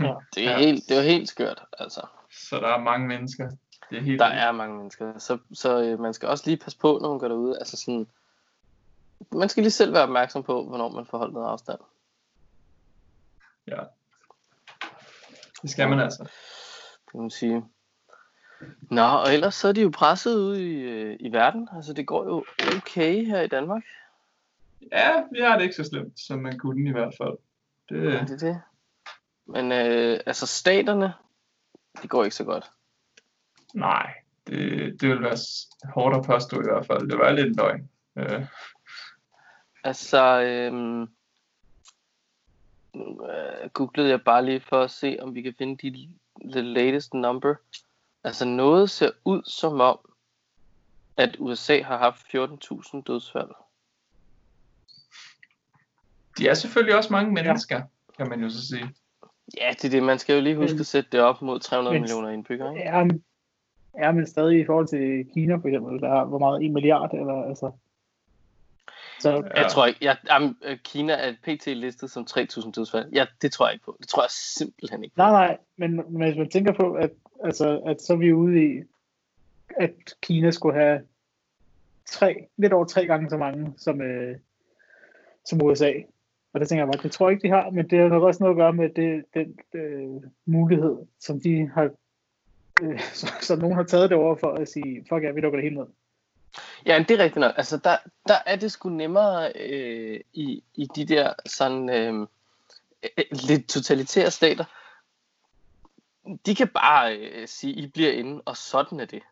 Ja. 0.00 0.14
Det, 0.34 0.46
er 0.46 0.50
Ja. 0.50 0.50
ja. 0.50 0.58
helt, 0.58 0.88
det 0.88 0.96
var 0.96 1.02
helt 1.02 1.28
skørt, 1.28 1.62
altså. 1.78 2.06
Så 2.32 2.56
der 2.56 2.68
er 2.68 2.78
mange 2.80 3.08
mennesker. 3.08 3.50
Det 3.90 3.98
er 3.98 4.02
helt 4.02 4.20
Der 4.20 4.28
vildt. 4.28 4.42
er 4.42 4.52
mange 4.52 4.76
mennesker, 4.76 5.18
så, 5.18 5.38
så 5.52 5.82
øh, 5.82 6.00
man 6.00 6.14
skal 6.14 6.28
også 6.28 6.44
lige 6.46 6.56
passe 6.56 6.78
på, 6.78 6.98
når 7.02 7.08
man 7.10 7.18
går 7.18 7.28
derude. 7.28 7.58
Altså 7.58 7.76
sådan, 7.76 8.06
man 9.32 9.48
skal 9.48 9.62
lige 9.62 9.70
selv 9.70 9.92
være 9.92 10.02
opmærksom 10.02 10.42
på, 10.42 10.64
hvornår 10.64 10.88
man 10.88 11.06
får 11.06 11.18
holdt 11.18 11.34
noget 11.34 11.48
afstand. 11.48 11.78
Det 15.62 15.70
skal 15.70 15.88
man 15.88 16.00
altså. 16.00 16.30
kan 17.10 17.20
man 17.20 17.30
sige. 17.30 17.64
Nå, 18.90 19.02
og 19.02 19.34
ellers 19.34 19.54
så 19.54 19.68
er 19.68 19.72
de 19.72 19.82
jo 19.82 19.90
presset 19.94 20.34
ude 20.36 20.70
i, 20.70 20.74
øh, 20.74 21.16
i 21.20 21.32
verden. 21.32 21.68
Altså, 21.76 21.92
det 21.92 22.06
går 22.06 22.24
jo 22.24 22.44
okay 22.76 23.26
her 23.26 23.40
i 23.40 23.48
Danmark. 23.48 23.82
Ja, 24.92 25.22
vi 25.32 25.40
har 25.40 25.56
det 25.56 25.62
ikke 25.62 25.74
så 25.76 25.84
slemt, 25.84 26.20
som 26.20 26.38
man 26.38 26.58
kunne 26.58 26.88
i 26.88 26.92
hvert 26.92 27.14
fald. 27.18 27.36
Det, 27.88 28.12
Ja, 28.12 28.20
det 28.20 28.42
er 28.42 28.52
det. 28.52 28.60
Men 29.46 29.72
øh, 29.72 30.20
altså 30.26 30.46
staterne, 30.46 31.12
det 32.02 32.10
går 32.10 32.24
ikke 32.24 32.36
så 32.36 32.44
godt. 32.44 32.70
nej, 33.74 34.14
det, 34.46 35.00
det 35.00 35.08
vil 35.08 35.22
være 35.22 35.36
hårdt 35.94 36.16
at 36.16 36.24
påstå 36.24 36.60
i 36.60 36.64
hvert 36.64 36.86
fald. 36.86 37.08
Det 37.10 37.18
var 37.18 37.32
lidt 37.32 37.46
en 37.46 37.54
løgn. 37.54 37.90
Øh, 38.16 38.46
Altså, 39.84 40.40
øhm, 40.40 41.02
øh, 42.94 43.70
googlede 43.72 44.08
jeg 44.08 44.24
bare 44.24 44.44
lige 44.44 44.60
for 44.60 44.80
at 44.82 44.90
se, 44.90 45.16
om 45.20 45.34
vi 45.34 45.42
kan 45.42 45.54
finde 45.58 45.90
de, 45.90 46.08
the 46.52 46.60
latest 46.60 47.14
number. 47.14 47.54
Altså 48.24 48.44
noget 48.44 48.90
ser 48.90 49.10
ud 49.24 49.42
som 49.46 49.80
om, 49.80 49.98
at 51.16 51.36
USA 51.38 51.82
har 51.82 51.98
haft 51.98 52.26
14.000 52.34 53.02
dødsfald. 53.02 53.50
De 56.38 56.48
er 56.48 56.54
selvfølgelig 56.54 56.96
også 56.96 57.12
mange 57.12 57.32
mennesker, 57.32 57.76
ja. 57.76 57.82
kan 58.18 58.28
man 58.28 58.40
jo 58.40 58.50
så 58.50 58.66
sige. 58.68 58.90
Ja, 59.60 59.70
det 59.70 59.84
er 59.84 59.90
det. 59.90 60.02
Man 60.02 60.18
skal 60.18 60.34
jo 60.34 60.40
lige 60.42 60.56
huske 60.56 60.74
Men- 60.74 60.80
at 60.80 60.86
sætte 60.86 61.08
det 61.12 61.20
op 61.20 61.42
mod 61.42 61.60
300 61.60 61.94
Men- 61.94 62.02
millioner 62.02 62.28
indbyggere. 62.30 62.72
Ikke? 62.78 62.88
Ja, 62.88 63.04
men, 63.04 63.22
ja, 63.98 64.12
men 64.12 64.26
stadig 64.26 64.60
i 64.60 64.64
forhold 64.66 64.86
til 64.88 65.26
Kina 65.34 65.54
for 65.56 65.68
eksempel, 65.68 66.00
der 66.00 66.08
har 66.08 66.24
hvor 66.24 66.38
meget, 66.38 66.64
1 66.64 66.70
milliard, 66.72 67.14
eller 67.14 67.42
altså... 67.48 67.70
Så 69.20 69.30
Ja. 69.30 69.62
Jeg 69.62 69.70
tror 69.70 69.86
ikke, 69.86 69.98
jeg, 70.04 70.16
jamen, 70.30 70.56
øh, 70.64 70.78
Kina 70.84 71.12
er 71.12 71.32
pt. 71.42 71.66
listet 71.66 72.10
som 72.10 72.26
3.000 72.30 72.70
dødsfald. 72.72 73.12
Ja, 73.12 73.26
det 73.42 73.52
tror 73.52 73.66
jeg 73.66 73.72
ikke 73.74 73.84
på. 73.84 73.96
Det 74.00 74.08
tror 74.08 74.22
jeg 74.22 74.30
simpelthen 74.30 75.04
ikke 75.04 75.16
på. 75.16 75.22
Nej, 75.22 75.30
nej, 75.30 75.58
men, 75.76 75.96
men 75.96 76.22
hvis 76.28 76.36
man 76.38 76.50
tænker 76.50 76.72
på, 76.72 76.92
at, 76.92 77.10
altså, 77.44 77.78
at 77.86 78.02
så 78.02 78.12
er 78.12 78.16
vi 78.16 78.32
ude 78.32 78.64
i, 78.64 78.82
at 79.76 79.90
Kina 80.22 80.50
skulle 80.50 80.78
have 80.80 81.00
tre, 82.06 82.46
lidt 82.56 82.72
over 82.72 82.84
tre 82.84 83.06
gange 83.06 83.30
så 83.30 83.36
mange 83.36 83.72
som, 83.76 84.00
øh, 84.02 84.36
som 85.44 85.62
USA. 85.62 85.92
Og 86.52 86.60
det 86.60 86.68
tænker 86.68 86.84
jeg 86.84 86.92
bare, 86.92 87.02
det 87.02 87.12
tror 87.12 87.28
jeg 87.28 87.32
ikke, 87.32 87.48
de 87.48 87.52
har, 87.52 87.70
men 87.70 87.90
det 87.90 87.98
har 87.98 88.08
nok 88.08 88.22
også 88.22 88.42
noget 88.42 88.54
at 88.54 88.58
gøre 88.58 88.72
med 88.72 88.88
det, 88.88 89.24
den 89.34 89.58
øh, 89.74 90.30
mulighed, 90.46 90.96
som 91.20 91.40
de 91.40 91.70
har, 91.74 91.90
øh, 92.82 93.00
så, 93.20 93.32
så 93.40 93.56
nogen 93.56 93.76
har 93.76 93.82
taget 93.82 94.10
det 94.10 94.18
over 94.18 94.36
for 94.36 94.52
at 94.52 94.68
sige, 94.68 95.04
fuck 95.08 95.22
ja, 95.22 95.30
vi 95.30 95.40
lukker 95.40 95.56
det 95.56 95.64
hele 95.64 95.76
ned. 95.76 95.86
Ja, 96.86 96.98
men 96.98 97.08
det 97.08 97.20
er 97.20 97.24
rigtigt 97.24 97.40
nok. 97.40 97.54
Altså, 97.56 97.76
der, 97.76 97.96
der 98.28 98.38
er 98.46 98.56
det 98.56 98.72
sgu 98.72 98.88
nemmere 98.88 99.52
øh, 99.56 100.20
i, 100.32 100.64
i 100.74 100.86
de 100.96 101.04
der 101.04 101.32
sådan 101.46 101.88
øh, 101.88 102.26
øh, 103.02 103.24
lidt 103.48 103.68
totalitære 103.68 104.30
stater. 104.30 104.64
De 106.46 106.54
kan 106.54 106.68
bare 106.68 107.16
øh, 107.16 107.48
sige, 107.48 107.74
I 107.74 107.86
bliver 107.86 108.12
inde, 108.12 108.42
og 108.44 108.56
sådan 108.56 109.00
er 109.00 109.04
det. 109.04 109.22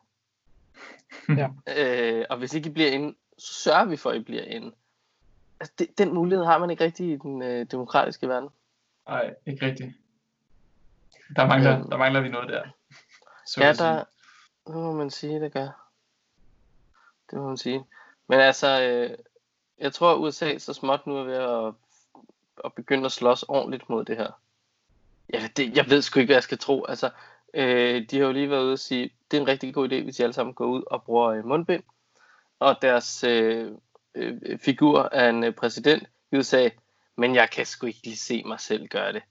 Ja. 1.28 1.48
Øh, 1.76 2.24
og 2.30 2.38
hvis 2.38 2.54
ikke 2.54 2.68
I 2.68 2.72
bliver 2.72 2.90
inde, 2.90 3.14
så 3.38 3.62
sørger 3.62 3.84
vi 3.84 3.96
for, 3.96 4.10
at 4.10 4.16
I 4.16 4.22
bliver 4.22 4.44
inde. 4.44 4.72
Altså, 5.61 5.74
det, 5.78 5.98
den 5.98 6.14
mulighed 6.14 6.44
har 6.44 6.59
man 6.59 6.70
ikke 6.70 6.84
rigtig 6.84 7.12
i 7.12 7.16
den 7.16 7.42
øh, 7.42 7.66
demokratiske 7.70 8.28
verden. 8.28 8.48
Nej, 9.09 9.34
ikke 9.46 9.66
rigtigt. 9.66 9.92
Der 11.36 11.46
mangler, 11.46 11.78
Øhm. 11.78 11.90
der 11.90 11.96
mangler 11.96 12.20
vi 12.20 12.28
noget 12.28 12.48
der. 12.48 12.62
Så 13.46 13.61
Ja, 13.64 13.72
der, 13.72 14.04
det 14.66 14.74
må 14.74 14.92
man 14.92 15.11
sige, 15.11 15.40
det 15.40 15.52
gør. 15.52 15.90
Det 17.30 17.38
må 17.38 17.48
man 17.48 17.56
sige. 17.56 17.84
Men 18.28 18.40
altså, 18.40 18.82
øh, 18.82 19.18
jeg 19.78 19.92
tror, 19.92 20.12
at 20.14 20.18
USA 20.18 20.59
så 20.59 20.72
småt 20.72 21.06
nu 21.06 21.16
er 21.16 21.24
ved 21.24 21.34
at, 21.36 21.74
at 22.64 22.72
begynde 22.72 23.04
at 23.04 23.12
slås 23.12 23.42
ordentligt 23.42 23.90
mod 23.90 24.04
det 24.04 24.16
her. 24.16 24.30
Ja, 25.34 25.48
det, 25.56 25.76
jeg 25.76 25.90
ved 25.90 26.02
sgu 26.02 26.20
ikke, 26.20 26.28
hvad 26.28 26.36
jeg 26.36 26.42
skal 26.42 26.59
tro. 26.59 26.84
Altså, 26.84 27.11
øh, 27.54 28.06
de 28.11 28.18
har 28.18 28.26
jo 28.26 28.32
lige 28.32 28.50
været 28.50 28.62
ude 28.64 28.72
og 28.72 28.78
sige, 28.78 29.11
det 29.30 29.36
er 29.36 29.40
en 29.40 29.48
rigtig 29.48 29.74
god 29.74 29.88
idé, 29.88 30.02
hvis 30.02 30.16
de 30.16 30.22
alle 30.22 30.32
sammen 30.32 30.54
går 30.54 30.66
ud 30.66 30.82
og 30.86 31.02
bruger 31.02 31.28
øh, 31.30 31.44
mundbind. 31.46 31.82
Og 32.59 32.76
deres 32.82 33.24
øh, 33.24 33.72
øh, 34.18 34.58
figur 34.58 35.02
af 35.02 35.28
en 35.30 35.44
øh, 35.44 35.52
præsident 35.54 36.08
i 36.32 36.36
USA, 36.36 36.68
men 37.16 37.34
jeg 37.34 37.50
kan 37.50 37.66
sgu 37.66 37.86
ikke 37.86 38.00
lige 38.04 38.16
se 38.16 38.42
mig 38.46 38.60
selv 38.60 38.88
gøre 38.88 39.12
det. 39.12 39.22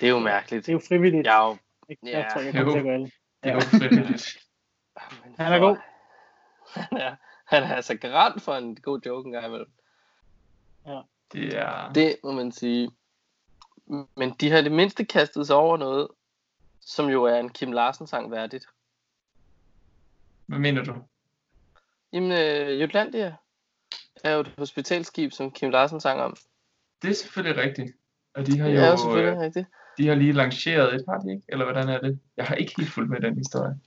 Det 0.00 0.06
er 0.06 0.10
jo 0.10 0.18
mærkeligt. 0.18 0.66
Det 0.66 0.72
er 0.72 0.76
jo 0.76 0.82
frivilligt. 0.88 1.26
Jeg 1.26 1.44
er 1.44 1.48
jo 1.48 1.56
Ikke? 1.88 2.08
Ja. 2.08 2.18
Jeg 2.18 2.30
tror, 2.32 2.40
jeg 2.40 2.54
kommer 2.54 2.72
til 2.72 2.78
at 2.78 2.84
gøre 2.84 2.98
det. 2.98 3.12
Det 3.42 3.50
er 3.50 3.54
jo 3.54 3.60
frivilligt. 3.60 4.38
Han 5.38 5.52
er 5.52 5.58
god. 5.58 5.76
Han 6.74 6.98
er, 7.00 7.16
han 7.44 7.62
er 7.62 7.74
altså 7.74 7.94
garant 7.94 8.42
for 8.42 8.54
en 8.54 8.76
god 8.76 9.00
joke 9.06 9.26
en 9.26 9.32
gang 9.32 9.46
imellem. 9.46 9.70
Det 11.32 11.56
er... 11.56 11.92
Det 11.92 12.16
må 12.24 12.32
man 12.32 12.52
sige. 12.52 12.90
Men 14.16 14.30
de 14.40 14.50
har 14.50 14.60
det 14.60 14.72
mindste 14.72 15.04
kastet 15.04 15.46
sig 15.46 15.56
over 15.56 15.76
noget, 15.76 16.08
som 16.80 17.08
jo 17.08 17.24
er 17.24 17.38
en 17.38 17.48
Kim 17.48 17.72
Larsen 17.72 18.06
sang 18.06 18.30
værdigt. 18.30 18.66
Hvad 20.46 20.58
mener 20.58 20.84
du? 20.84 20.94
Jamen, 22.12 22.32
øh, 22.32 22.80
Jutlandia 22.80 23.34
er 24.24 24.34
jo 24.34 24.40
et 24.40 24.54
hospitalskib, 24.58 25.32
som 25.32 25.50
Kim 25.50 25.70
Larsen 25.70 26.00
sang 26.00 26.20
om. 26.20 26.36
Det 27.02 27.10
er 27.10 27.14
selvfølgelig 27.14 27.62
rigtigt. 27.62 27.96
Og 28.34 28.46
de 28.46 28.58
har 28.58 28.68
Det 28.68 28.74
jo 28.74 28.80
er 28.80 28.90
jo 28.90 28.96
selvfølgelig 28.96 29.32
øh, 29.34 29.38
rigtigt. 29.40 29.66
de 29.98 30.08
har 30.08 30.14
lige 30.14 30.32
lanceret 30.32 30.94
et, 30.94 31.04
har 31.08 31.18
de 31.18 31.30
ikke? 31.30 31.42
Eller 31.48 31.64
hvordan 31.64 31.88
er 31.88 32.00
det? 32.00 32.18
Jeg 32.36 32.44
har 32.44 32.54
ikke 32.54 32.74
helt 32.76 32.90
fulgt 32.90 33.10
med 33.10 33.20
den 33.20 33.36
historie. 33.36 33.80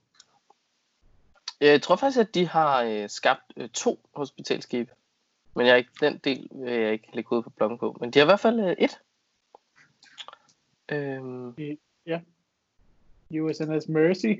Jeg 1.61 1.81
tror 1.81 1.95
faktisk, 1.95 2.19
at 2.19 2.33
de 2.35 2.47
har 2.47 2.83
øh, 2.83 3.09
skabt 3.09 3.53
øh, 3.57 3.69
to 3.69 4.09
hospitalskibe. 4.15 4.91
Men 5.55 5.65
jeg 5.65 5.73
er 5.73 5.77
ikke, 5.77 5.91
den 5.99 6.17
del 6.17 6.47
vil 6.51 6.73
jeg 6.73 6.91
ikke 6.93 7.09
lægge 7.13 7.35
ud 7.35 7.43
på 7.43 7.49
bloggen 7.49 7.77
på. 7.77 7.97
Men 7.99 8.11
de 8.11 8.19
har 8.19 8.25
i 8.25 8.27
hvert 8.27 8.39
fald 8.39 8.59
øh, 8.59 8.75
et. 8.79 8.99
Øhm, 10.89 11.77
USNS 13.31 13.87
Mercy. 13.87 14.33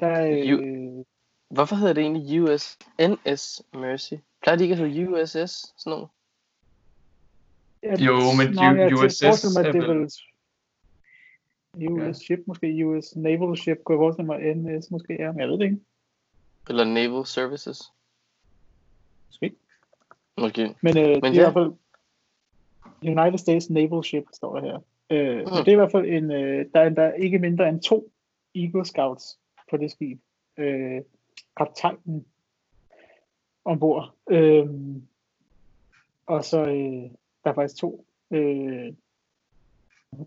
Der 0.00 0.06
er, 0.06 0.26
øh, 0.30 1.04
Hvorfor 1.52 1.76
hedder 1.76 1.92
det 1.92 2.02
egentlig 2.02 2.42
USNS 2.42 3.62
Mercy? 3.74 4.14
Plejer 4.42 4.56
de 4.56 4.62
ikke 4.64 4.72
at 4.72 4.78
hedde 4.78 5.10
USS? 5.10 5.74
Sådan 5.76 5.90
noget? 5.90 6.08
Jo, 8.06 8.14
men 8.38 8.54
nej, 8.54 8.64
jeg 8.64 8.94
USS 8.94 9.22
forestiller 9.24 9.60
mig, 9.62 9.68
er 9.68 9.72
det 9.72 9.82
er 9.82 9.94
vel- 9.94 10.10
US 12.10 12.16
ship, 12.16 12.38
måske 12.46 12.86
US 12.86 13.16
Naval 13.16 13.56
Ship, 13.56 13.78
kunne 13.84 13.94
jeg 13.94 14.00
forestille 14.00 14.26
mig, 14.26 14.54
NS 14.56 14.90
måske, 14.90 15.16
ja, 15.18 15.32
men 15.32 15.40
jeg 15.40 15.48
ved 15.48 15.58
det 15.58 15.64
ikke. 15.64 15.78
Eller 16.68 16.84
Naval 16.84 17.26
Services? 17.26 17.82
Måske. 19.28 19.52
Måske. 20.40 20.74
Men, 20.80 20.96
øh, 20.98 21.04
det 21.04 21.24
er 21.24 21.28
ja. 21.28 21.32
i 21.32 21.36
hvert 21.36 21.52
fald 21.52 21.72
United 23.02 23.38
States 23.38 23.70
Naval 23.70 24.04
Ship, 24.04 24.24
står 24.32 24.58
der 24.58 24.62
her. 24.64 24.78
Øh, 25.10 25.38
Mm. 25.38 25.44
Men 25.44 25.46
det 25.64 25.68
er 25.68 25.72
i 25.72 25.74
hvert 25.74 25.92
fald 25.92 26.06
en, 26.06 26.30
øh, 26.30 26.66
der 26.74 26.80
er 26.80 26.86
endda 26.86 27.10
ikke 27.10 27.38
mindre 27.38 27.68
end 27.68 27.80
to 27.80 28.12
Eagle 28.54 28.84
Scouts 28.84 29.38
på 29.70 29.76
det 29.76 29.90
skib. 29.90 30.20
Øh, 30.56 31.00
kaptajnen 31.56 32.26
ombord. 33.64 34.14
Øh, 34.30 34.66
og 36.26 36.44
så 36.44 36.60
øh, 36.60 37.10
der 37.44 37.50
er 37.50 37.54
faktisk 37.54 37.80
to 37.80 38.06
øh, 38.30 38.92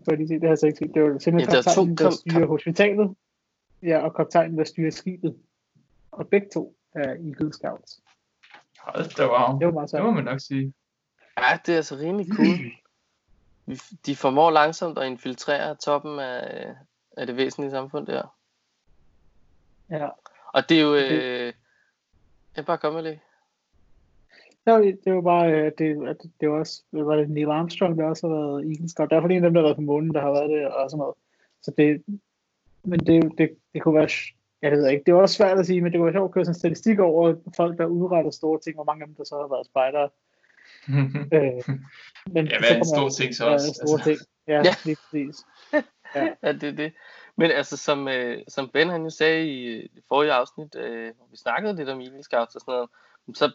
for 0.04 0.14
lige 0.14 0.28
se, 0.28 0.34
det 0.34 0.42
har 0.42 0.48
jeg 0.48 0.58
så 0.58 0.66
ikke 0.66 0.78
set. 0.78 0.94
Det 0.94 1.02
var 1.02 1.18
simpelthen 1.18 1.54
Ja, 1.54 1.60
der 1.62 1.70
er 1.70 1.74
to 1.74 1.84
kaptajnen, 1.84 1.96
der 1.96 2.04
kom- 2.04 2.12
styrer 2.12 2.46
hospitalet. 2.46 3.16
Ja, 3.82 3.98
og 3.98 4.14
kaptajnen, 4.14 4.58
der 4.58 4.64
styrer 4.64 4.90
skibet. 4.90 5.36
Og 6.10 6.28
begge 6.28 6.48
to 6.54 6.76
er 6.94 7.08
Eagle 7.10 7.52
Scouts. 7.52 8.00
Hold 8.78 9.16
da 9.16 9.26
wow. 9.26 9.58
Det 9.58 9.66
var 9.66 9.72
meget 9.72 9.90
Det 9.92 10.00
må 10.02 10.06
sejt. 10.06 10.14
man 10.14 10.24
nok 10.24 10.40
sige. 10.40 10.74
Ja, 11.38 11.58
det 11.66 11.72
er 11.72 11.76
altså 11.76 11.96
rimelig 11.96 12.26
cool. 12.36 12.72
De 14.06 14.16
formår 14.16 14.50
langsomt 14.50 14.98
at 14.98 15.06
infiltrere 15.06 15.74
toppen 15.76 16.18
af, 16.18 16.74
af 17.16 17.26
det 17.26 17.36
væsentlige 17.36 17.70
samfund 17.70 18.06
der. 18.06 18.36
Ja. 19.90 20.08
Og 20.56 20.62
det 20.68 20.76
er 20.78 20.82
jo... 20.82 20.94
Det- 20.94 21.22
Øh, 21.22 21.52
jeg 22.56 22.66
bare 22.66 22.78
kommer 22.78 23.00
lige. 23.00 23.20
Ja, 24.66 24.72
det 25.04 25.14
var 25.14 25.20
bare, 25.20 25.52
øh, 25.52 25.66
at 25.66 25.72
det, 25.78 26.08
at 26.08 26.16
det 26.40 26.50
var 26.50 26.58
også, 26.58 26.82
var 26.92 27.16
det 27.16 27.30
Neil 27.30 27.48
Armstrong, 27.48 27.98
der 27.98 28.04
også 28.04 28.26
har 28.28 28.34
været 28.34 28.62
Eagle 28.72 28.88
Scout. 28.88 29.10
Der 29.10 29.16
er 29.16 29.20
fordi 29.20 29.34
en 29.34 29.44
af 29.44 29.48
dem, 29.50 29.54
der 29.54 29.60
har 29.60 29.66
været 29.66 29.76
på 29.76 29.82
månen, 29.82 30.14
der 30.14 30.20
har 30.20 30.30
været 30.32 30.50
det, 30.50 30.66
og 30.68 30.90
sådan 30.90 30.98
noget. 30.98 31.14
Så 31.62 31.72
det, 31.78 32.02
men 32.84 33.00
det, 33.00 33.32
det, 33.38 33.50
det 33.74 33.82
kunne 33.82 33.94
være, 33.94 34.08
jeg 34.62 34.72
ved 34.72 34.88
ikke, 34.88 35.02
det 35.06 35.14
var 35.14 35.20
også 35.20 35.34
svært 35.34 35.58
at 35.58 35.66
sige, 35.66 35.80
men 35.80 35.92
det 35.92 35.98
kunne 35.98 36.04
være 36.06 36.14
sjovt 36.14 36.30
at 36.30 36.34
køre 36.34 36.44
sådan 36.44 36.50
en 36.54 36.58
statistik 36.58 36.98
over 36.98 37.34
folk, 37.56 37.78
der 37.78 37.86
udretter 37.86 38.30
store 38.30 38.60
ting, 38.60 38.74
hvor 38.76 38.84
mange 38.84 39.02
af 39.02 39.06
dem, 39.06 39.14
der 39.16 39.24
så 39.24 39.34
har 39.34 39.48
været 39.54 39.66
spejdere. 39.66 40.08
Øh, 41.36 41.76
men 42.26 42.46
Ja, 42.46 42.58
hvad 42.58 42.70
er 42.70 42.76
en 42.76 42.84
stor 42.84 43.08
ting 43.08 43.34
så 43.34 43.46
Ja, 43.46 43.52
også? 43.52 43.66
store 43.74 43.92
Altså. 43.98 44.04
ting. 44.04 44.18
Ja, 44.48 44.52
Ja. 44.52 44.62
ja. 44.64 44.72
lige 44.84 44.96
præcis. 45.10 45.36
Ja, 46.42 46.52
det 46.52 46.62
er 46.62 46.72
det. 46.72 46.92
Men 47.36 47.50
altså, 47.50 47.76
som, 47.76 48.08
øh, 48.08 48.42
som 48.48 48.68
Ben 48.68 48.88
han 48.88 49.02
jo 49.02 49.10
sagde 49.10 49.46
i 49.52 49.64
øh, 49.64 49.82
det 49.94 50.02
forrige 50.08 50.32
afsnit, 50.32 50.74
øh, 50.74 51.14
hvor 51.16 51.26
vi 51.30 51.36
snakkede 51.36 51.76
lidt 51.76 51.88
om 51.88 52.00
Eagle 52.00 52.22
Scouts 52.22 52.54
og 52.54 52.60
sådan 52.60 52.72
noget, 52.72 52.90
så, 53.34 53.52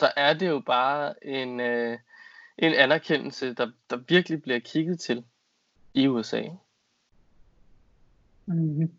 så 0.00 0.12
er 0.16 0.32
det 0.34 0.48
jo 0.48 0.62
bare 0.66 1.24
en, 1.26 1.60
øh, 1.60 1.98
en 2.58 2.74
anerkendelse, 2.74 3.54
der, 3.54 3.70
der 3.90 3.96
virkelig 3.96 4.42
bliver 4.42 4.58
kigget 4.58 5.00
til 5.00 5.24
i 5.94 6.08
USA. 6.08 6.42
Mm-hmm. 8.46 8.92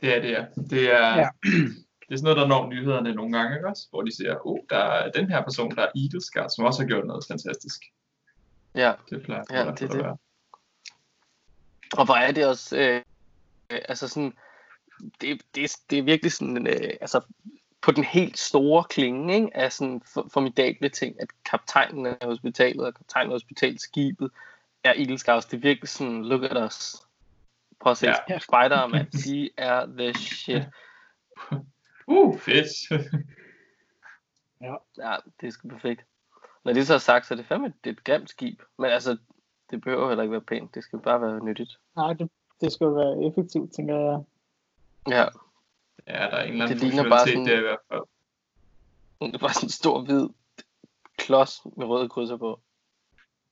Det 0.00 0.16
er 0.16 0.20
det, 0.20 0.30
ja. 0.30 0.44
Det 0.70 0.92
er, 0.92 0.98
Ja. 0.98 1.16
ja. 1.18 1.28
det 2.08 2.12
er 2.14 2.16
sådan 2.16 2.22
noget, 2.22 2.36
der 2.36 2.46
når 2.46 2.68
nyhederne 2.68 3.14
nogle 3.14 3.38
gange, 3.38 3.56
ikke 3.56 3.68
også? 3.68 3.86
Hvor 3.90 4.02
de 4.02 4.16
siger, 4.16 4.46
oh, 4.46 4.58
der 4.70 4.76
er 4.78 5.10
den 5.10 5.28
her 5.30 5.42
person, 5.42 5.70
der 5.76 5.82
er 5.82 5.90
Eagle 5.96 6.20
Scout, 6.22 6.52
som 6.54 6.64
også 6.64 6.82
har 6.82 6.88
gjort 6.88 7.06
noget 7.06 7.24
fantastisk. 7.28 7.82
Ja, 8.74 8.92
Det 9.10 9.22
plejer 9.22 9.42
Ja, 9.50 9.60
i 9.60 9.64
hvert 9.64 9.78
fald 9.78 9.90
det 9.90 9.96
er 9.96 10.00
at 10.00 10.04
være. 10.04 10.16
og 11.98 12.04
hvor 12.04 12.14
er 12.14 12.32
det 12.32 12.46
også, 12.46 12.78
øh, 12.78 13.02
altså 13.88 14.08
sådan, 14.08 14.34
det, 15.20 15.42
det, 15.54 15.76
det 15.90 15.98
er 15.98 16.02
virkelig 16.02 16.32
sådan, 16.32 16.66
øh, 16.66 16.90
altså, 17.00 17.20
på 17.82 17.90
den 17.90 18.04
helt 18.04 18.38
store 18.38 18.84
klinge 18.84 19.34
ikke? 19.34 19.56
af 19.56 19.72
sådan 19.72 20.02
for, 20.14 20.28
formidable 20.32 20.88
ting, 20.88 21.20
at 21.20 21.28
kaptajnen 21.44 22.06
af 22.06 22.16
hospitalet 22.22 22.86
og 22.86 22.94
kaptajnen 22.94 23.32
af 23.32 23.34
hospitalskibet 23.34 24.30
er 24.84 24.92
Edelskavs. 24.96 25.44
Det 25.44 25.56
er 25.56 25.60
virkelig 25.60 25.88
sådan, 25.88 26.24
look 26.24 26.42
at 26.42 26.64
us. 26.66 26.96
Prøv 27.80 27.90
at 27.90 27.96
se, 27.96 28.06
Ja. 28.06 28.14
ja. 28.28 28.38
spider 28.38 28.86
man, 28.86 29.06
de 29.10 29.50
er 29.56 29.86
the 29.86 30.14
shit. 30.14 30.62
Uh, 32.06 32.38
fedt. 32.38 32.90
Ja, 34.60 35.16
det 35.40 35.46
er 35.46 35.50
sgu 35.50 35.68
perfekt. 35.68 36.04
Når 36.64 36.72
det 36.72 36.86
så 36.86 36.94
er 36.94 36.98
sagt, 36.98 37.26
så 37.26 37.34
er 37.34 37.36
det 37.36 37.46
fandme 37.46 37.72
det 37.84 37.90
er 37.90 37.94
et 37.94 38.04
grimt 38.04 38.30
skib. 38.30 38.62
Men 38.78 38.90
altså, 38.90 39.16
det 39.70 39.80
behøver 39.80 40.08
heller 40.08 40.22
ikke 40.22 40.32
være 40.32 40.40
pænt. 40.40 40.74
Det 40.74 40.84
skal 40.84 40.98
bare 40.98 41.20
være 41.20 41.44
nyttigt. 41.44 41.70
Nej, 41.96 42.12
det, 42.12 42.30
det 42.64 42.72
skal 42.72 42.84
jo 42.84 42.90
være 42.90 43.14
effektivt, 43.28 43.72
tænker 43.76 43.94
jeg. 43.96 44.18
Ja, 45.16 45.24
ja, 46.12 46.22
der 46.30 46.36
er 46.36 46.42
en 46.42 46.52
eller 46.52 46.64
anden 46.64 46.78
Det 46.78 46.86
ligner 46.86 47.08
bare 47.08 47.26
sådan- 47.28 47.46
der 47.46 47.58
i 47.58 47.60
hvert 47.60 47.84
fald. 47.92 48.02
det 49.20 49.34
er 49.34 49.38
bare 49.38 49.54
sådan 49.54 49.66
en 49.66 49.70
stor 49.82 49.96
hvid 50.04 50.28
klods 51.18 51.52
med 51.76 51.86
røde 51.86 52.08
krydser 52.08 52.36
på. 52.36 52.60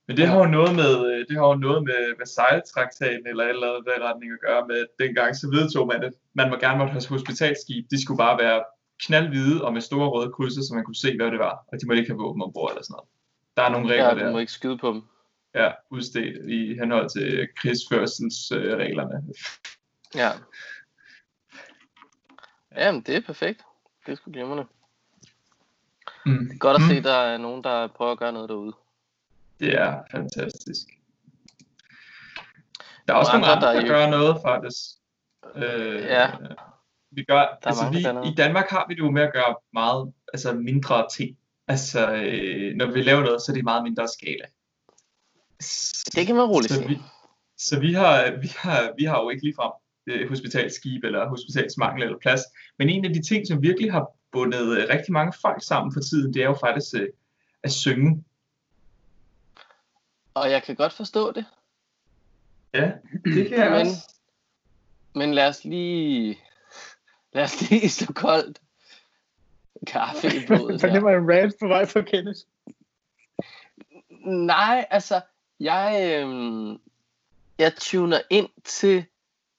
Men 0.06 0.16
det 0.16 0.26
har 0.28 0.38
jo 0.38 0.46
noget 0.58 0.74
med, 0.82 0.92
øh, 1.12 1.18
det 1.28 1.36
har 1.38 1.46
jo 1.46 1.54
noget 1.54 1.82
med 1.84 2.00
Versailles-traktaten 2.18 3.26
eller 3.26 3.44
et 3.44 3.48
eller 3.50 3.68
andet 3.68 3.84
der 3.86 4.06
retning 4.08 4.32
at 4.32 4.40
gøre 4.48 4.66
med, 4.66 4.76
at 4.76 4.88
dengang 5.02 5.36
så 5.36 5.46
vedtog 5.56 5.86
man, 5.86 6.02
at 6.04 6.12
man 6.34 6.50
må 6.50 6.56
gerne 6.56 6.78
måtte 6.78 6.92
have 6.92 7.08
hospitalskib. 7.08 7.90
De 7.90 8.02
skulle 8.02 8.18
bare 8.18 8.38
være 8.44 8.64
knaldhvide 9.06 9.64
og 9.64 9.72
med 9.72 9.80
store 9.80 10.08
røde 10.08 10.32
krydser, 10.32 10.62
så 10.62 10.74
man 10.74 10.84
kunne 10.84 11.02
se, 11.04 11.16
hvad 11.16 11.30
det 11.30 11.38
var. 11.38 11.54
Og 11.72 11.80
de 11.80 11.86
måtte 11.86 12.00
ikke 12.00 12.12
have 12.12 12.22
våben 12.24 12.42
ombord 12.42 12.70
eller 12.70 12.82
sådan 12.82 12.94
noget. 12.96 13.08
Der 13.56 13.62
er 13.62 13.70
nogle 13.74 13.88
regler 13.92 14.08
Ja, 14.08 14.14
der. 14.14 14.26
du 14.26 14.32
må 14.32 14.38
ikke 14.38 14.52
skyde 14.52 14.78
på 14.78 14.88
dem. 14.92 15.02
Ja, 15.54 15.70
udstedt 15.90 16.50
i 16.50 16.74
henhold 16.74 17.10
til 17.10 17.48
krigsførselsreglerne. 17.56 19.24
Ja. 20.14 20.30
Jamen, 22.76 23.00
det 23.02 23.16
er 23.16 23.20
perfekt. 23.20 23.62
Det 24.06 24.12
er 24.12 24.16
sgu 24.16 24.30
glimrende. 24.32 24.66
Mm. 26.26 26.38
Det 26.48 26.54
er 26.54 26.58
godt 26.58 26.74
at 26.76 26.82
Mm. 26.82 26.88
se, 26.88 26.96
at 26.96 27.04
der 27.04 27.14
er 27.14 27.38
nogen, 27.38 27.64
der 27.64 27.86
prøver 27.86 28.12
at 28.12 28.18
gøre 28.18 28.32
noget 28.32 28.48
derude. 28.48 28.72
Det 29.60 29.74
er 29.74 30.02
fantastisk. 30.10 30.86
Der 33.08 33.14
er 33.14 33.18
også 33.18 33.32
Nogle 33.32 33.46
andre, 33.46 33.66
der 33.66 33.72
der 33.72 33.80
er 33.80 33.86
gør 33.88 34.10
noget 34.10 34.36
faktisk. 34.46 34.80
Øh, 35.54 36.02
Ja. 36.02 36.30
Vi 37.10 37.24
gør, 37.24 37.38
er 37.38 37.56
altså 37.62 37.90
vi, 37.90 38.02
der. 38.02 38.22
I 38.24 38.34
Danmark 38.34 38.68
har 38.70 38.84
vi 38.88 38.94
det 38.94 38.98
jo 39.00 39.10
med 39.10 39.22
at 39.22 39.32
gøre 39.32 39.56
meget 39.72 40.12
altså 40.32 40.52
mindre 40.54 41.06
ting. 41.16 41.38
Altså, 41.68 42.12
øh, 42.12 42.74
når 42.76 42.86
vi 42.92 43.02
laver 43.02 43.20
noget, 43.20 43.42
så 43.42 43.52
er 43.52 43.54
det 43.54 43.60
i 43.60 43.64
meget 43.64 43.82
mindre 43.82 44.08
skala. 44.08 44.44
Det 46.14 46.26
kan 46.26 46.36
man 46.36 46.44
roligt 46.44 46.72
så 46.72 46.78
sige. 46.78 46.88
vi, 46.88 46.98
så 47.58 47.80
vi 47.80 47.92
har, 47.92 48.40
vi 48.40 48.52
har, 48.56 48.92
vi 48.98 49.04
har 49.04 49.22
jo 49.22 49.30
ikke 49.30 49.44
ligefrem 49.44 49.72
øh, 50.06 50.28
hospitalskib 50.28 51.04
eller 51.04 51.28
hospitalsmangel 51.28 52.02
eller 52.02 52.18
plads. 52.18 52.40
Men 52.78 52.88
en 52.88 53.04
af 53.04 53.12
de 53.12 53.22
ting, 53.22 53.46
som 53.46 53.62
virkelig 53.62 53.92
har 53.92 54.06
bundet 54.32 54.78
øh, 54.78 54.88
rigtig 54.88 55.12
mange 55.12 55.32
folk 55.40 55.62
sammen 55.62 55.92
for 55.92 56.00
tiden, 56.00 56.34
det 56.34 56.42
er 56.42 56.46
jo 56.46 56.56
faktisk 56.60 56.94
øh, 56.94 57.08
at 57.62 57.72
synge. 57.72 58.24
Og 60.34 60.50
jeg 60.50 60.62
kan 60.62 60.76
godt 60.76 60.92
forstå 60.92 61.32
det. 61.32 61.44
Ja, 62.74 62.92
det 63.24 63.48
kan 63.48 63.58
jeg 63.58 63.70
Men, 63.70 63.80
også. 63.80 64.14
men 65.14 65.34
lad 65.34 65.48
os 65.48 65.64
lige... 65.64 66.38
Lad 67.32 67.44
os 67.44 67.70
lige 67.70 67.88
slå 67.88 68.12
koldt 68.12 68.60
kaffe 69.86 70.26
i 70.26 70.46
blodet. 70.46 70.80
Fornemmer 70.80 71.10
en 71.10 71.30
rant 71.30 71.54
på 71.60 71.68
vej 71.68 71.86
for 71.86 72.00
Kenneth. 72.00 72.40
Nej, 74.26 74.86
altså, 74.90 75.20
jeg, 75.62 76.22
øh, 76.24 76.78
jeg 77.58 77.74
tuner 77.76 78.20
ind 78.30 78.48
til 78.64 79.04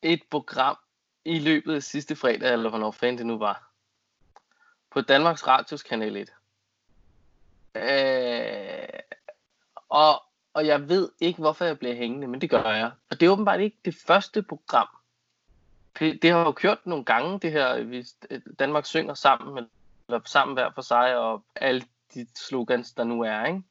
et 0.02 0.22
program 0.32 0.78
i 1.26 1.40
løbet 1.40 1.76
af 1.76 1.84
sidste 1.84 2.16
fredag, 2.16 2.54
eller 2.54 2.70
hvornår 2.70 2.92
fanden 2.92 3.18
det 3.18 3.26
nu 3.26 3.38
var, 3.38 3.70
på 4.92 5.02
Danmarks 5.02 5.48
Radios 5.48 5.84
Kanal 5.84 6.18
1. 6.18 6.34
Øh, 7.76 9.00
og, 9.90 10.24
og 10.54 10.66
jeg 10.68 10.90
ved 10.90 11.12
ikke, 11.20 11.40
hvorfor 11.40 11.66
jeg 11.66 11.80
bliver 11.80 11.96
hængende, 11.96 12.28
men 12.28 12.42
det 12.42 12.50
gør 12.50 12.74
jeg. 12.74 12.92
Og 13.10 13.20
det 13.20 13.26
er 13.26 13.30
åbenbart 13.30 13.60
ikke 13.60 13.78
det 13.86 13.96
første 13.96 14.44
program. 14.44 14.88
Det, 16.00 16.22
det 16.22 16.32
har 16.32 16.40
jo 16.40 16.52
kørt 16.52 16.86
nogle 16.86 17.06
gange, 17.06 17.40
det 17.40 17.52
her, 17.52 17.84
hvis 17.84 18.16
Danmark 18.60 18.86
synger 18.86 19.14
sammen, 19.14 19.70
eller 20.08 20.22
sammen 20.26 20.54
hver 20.54 20.72
for 20.76 20.82
sig, 20.82 21.18
og 21.18 21.44
alle 21.56 21.86
de 22.14 22.28
slogans, 22.36 22.94
der 22.94 23.04
nu 23.04 23.22
er, 23.22 23.46
ikke? 23.46 23.64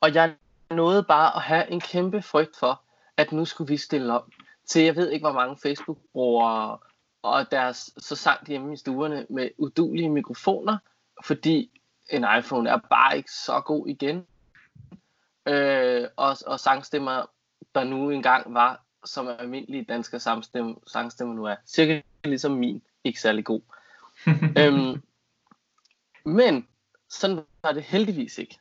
Og 0.00 0.14
jeg 0.14 0.36
nåede 0.70 1.04
bare 1.04 1.36
at 1.36 1.42
have 1.42 1.70
en 1.70 1.80
kæmpe 1.80 2.22
frygt 2.22 2.56
for, 2.56 2.82
at 3.16 3.32
nu 3.32 3.44
skulle 3.44 3.68
vi 3.68 3.76
stille 3.76 4.12
op 4.12 4.28
til, 4.66 4.82
jeg 4.82 4.96
ved 4.96 5.10
ikke 5.10 5.24
hvor 5.24 5.32
mange 5.32 5.56
Facebook-brugere, 5.62 6.78
og 7.22 7.50
deres, 7.50 7.90
så 7.98 8.16
sang 8.16 8.46
hjemme 8.46 8.72
i 8.72 8.76
stuerne 8.76 9.26
med 9.30 9.50
udulige 9.58 10.10
mikrofoner, 10.10 10.78
fordi 11.24 11.80
en 12.10 12.26
iPhone 12.38 12.70
er 12.70 12.78
bare 12.90 13.16
ikke 13.16 13.32
så 13.32 13.60
god 13.60 13.88
igen. 13.88 14.26
Øh, 15.48 16.08
og, 16.16 16.36
og 16.46 16.60
sangstemmer, 16.60 17.30
der 17.74 17.84
nu 17.84 18.10
engang 18.10 18.54
var, 18.54 18.84
som 19.04 19.28
almindelige 19.28 19.84
danske 19.84 20.20
sangstemmer, 20.20 20.74
sangstemmer 20.86 21.34
nu 21.34 21.44
er, 21.44 21.56
cirka 21.66 22.00
ligesom 22.24 22.52
min, 22.52 22.82
ikke 23.04 23.20
særlig 23.20 23.44
god. 23.44 23.60
øhm, 24.60 25.02
men 26.24 26.68
sådan 27.08 27.40
var 27.62 27.72
det 27.72 27.82
heldigvis 27.82 28.38
ikke. 28.38 28.58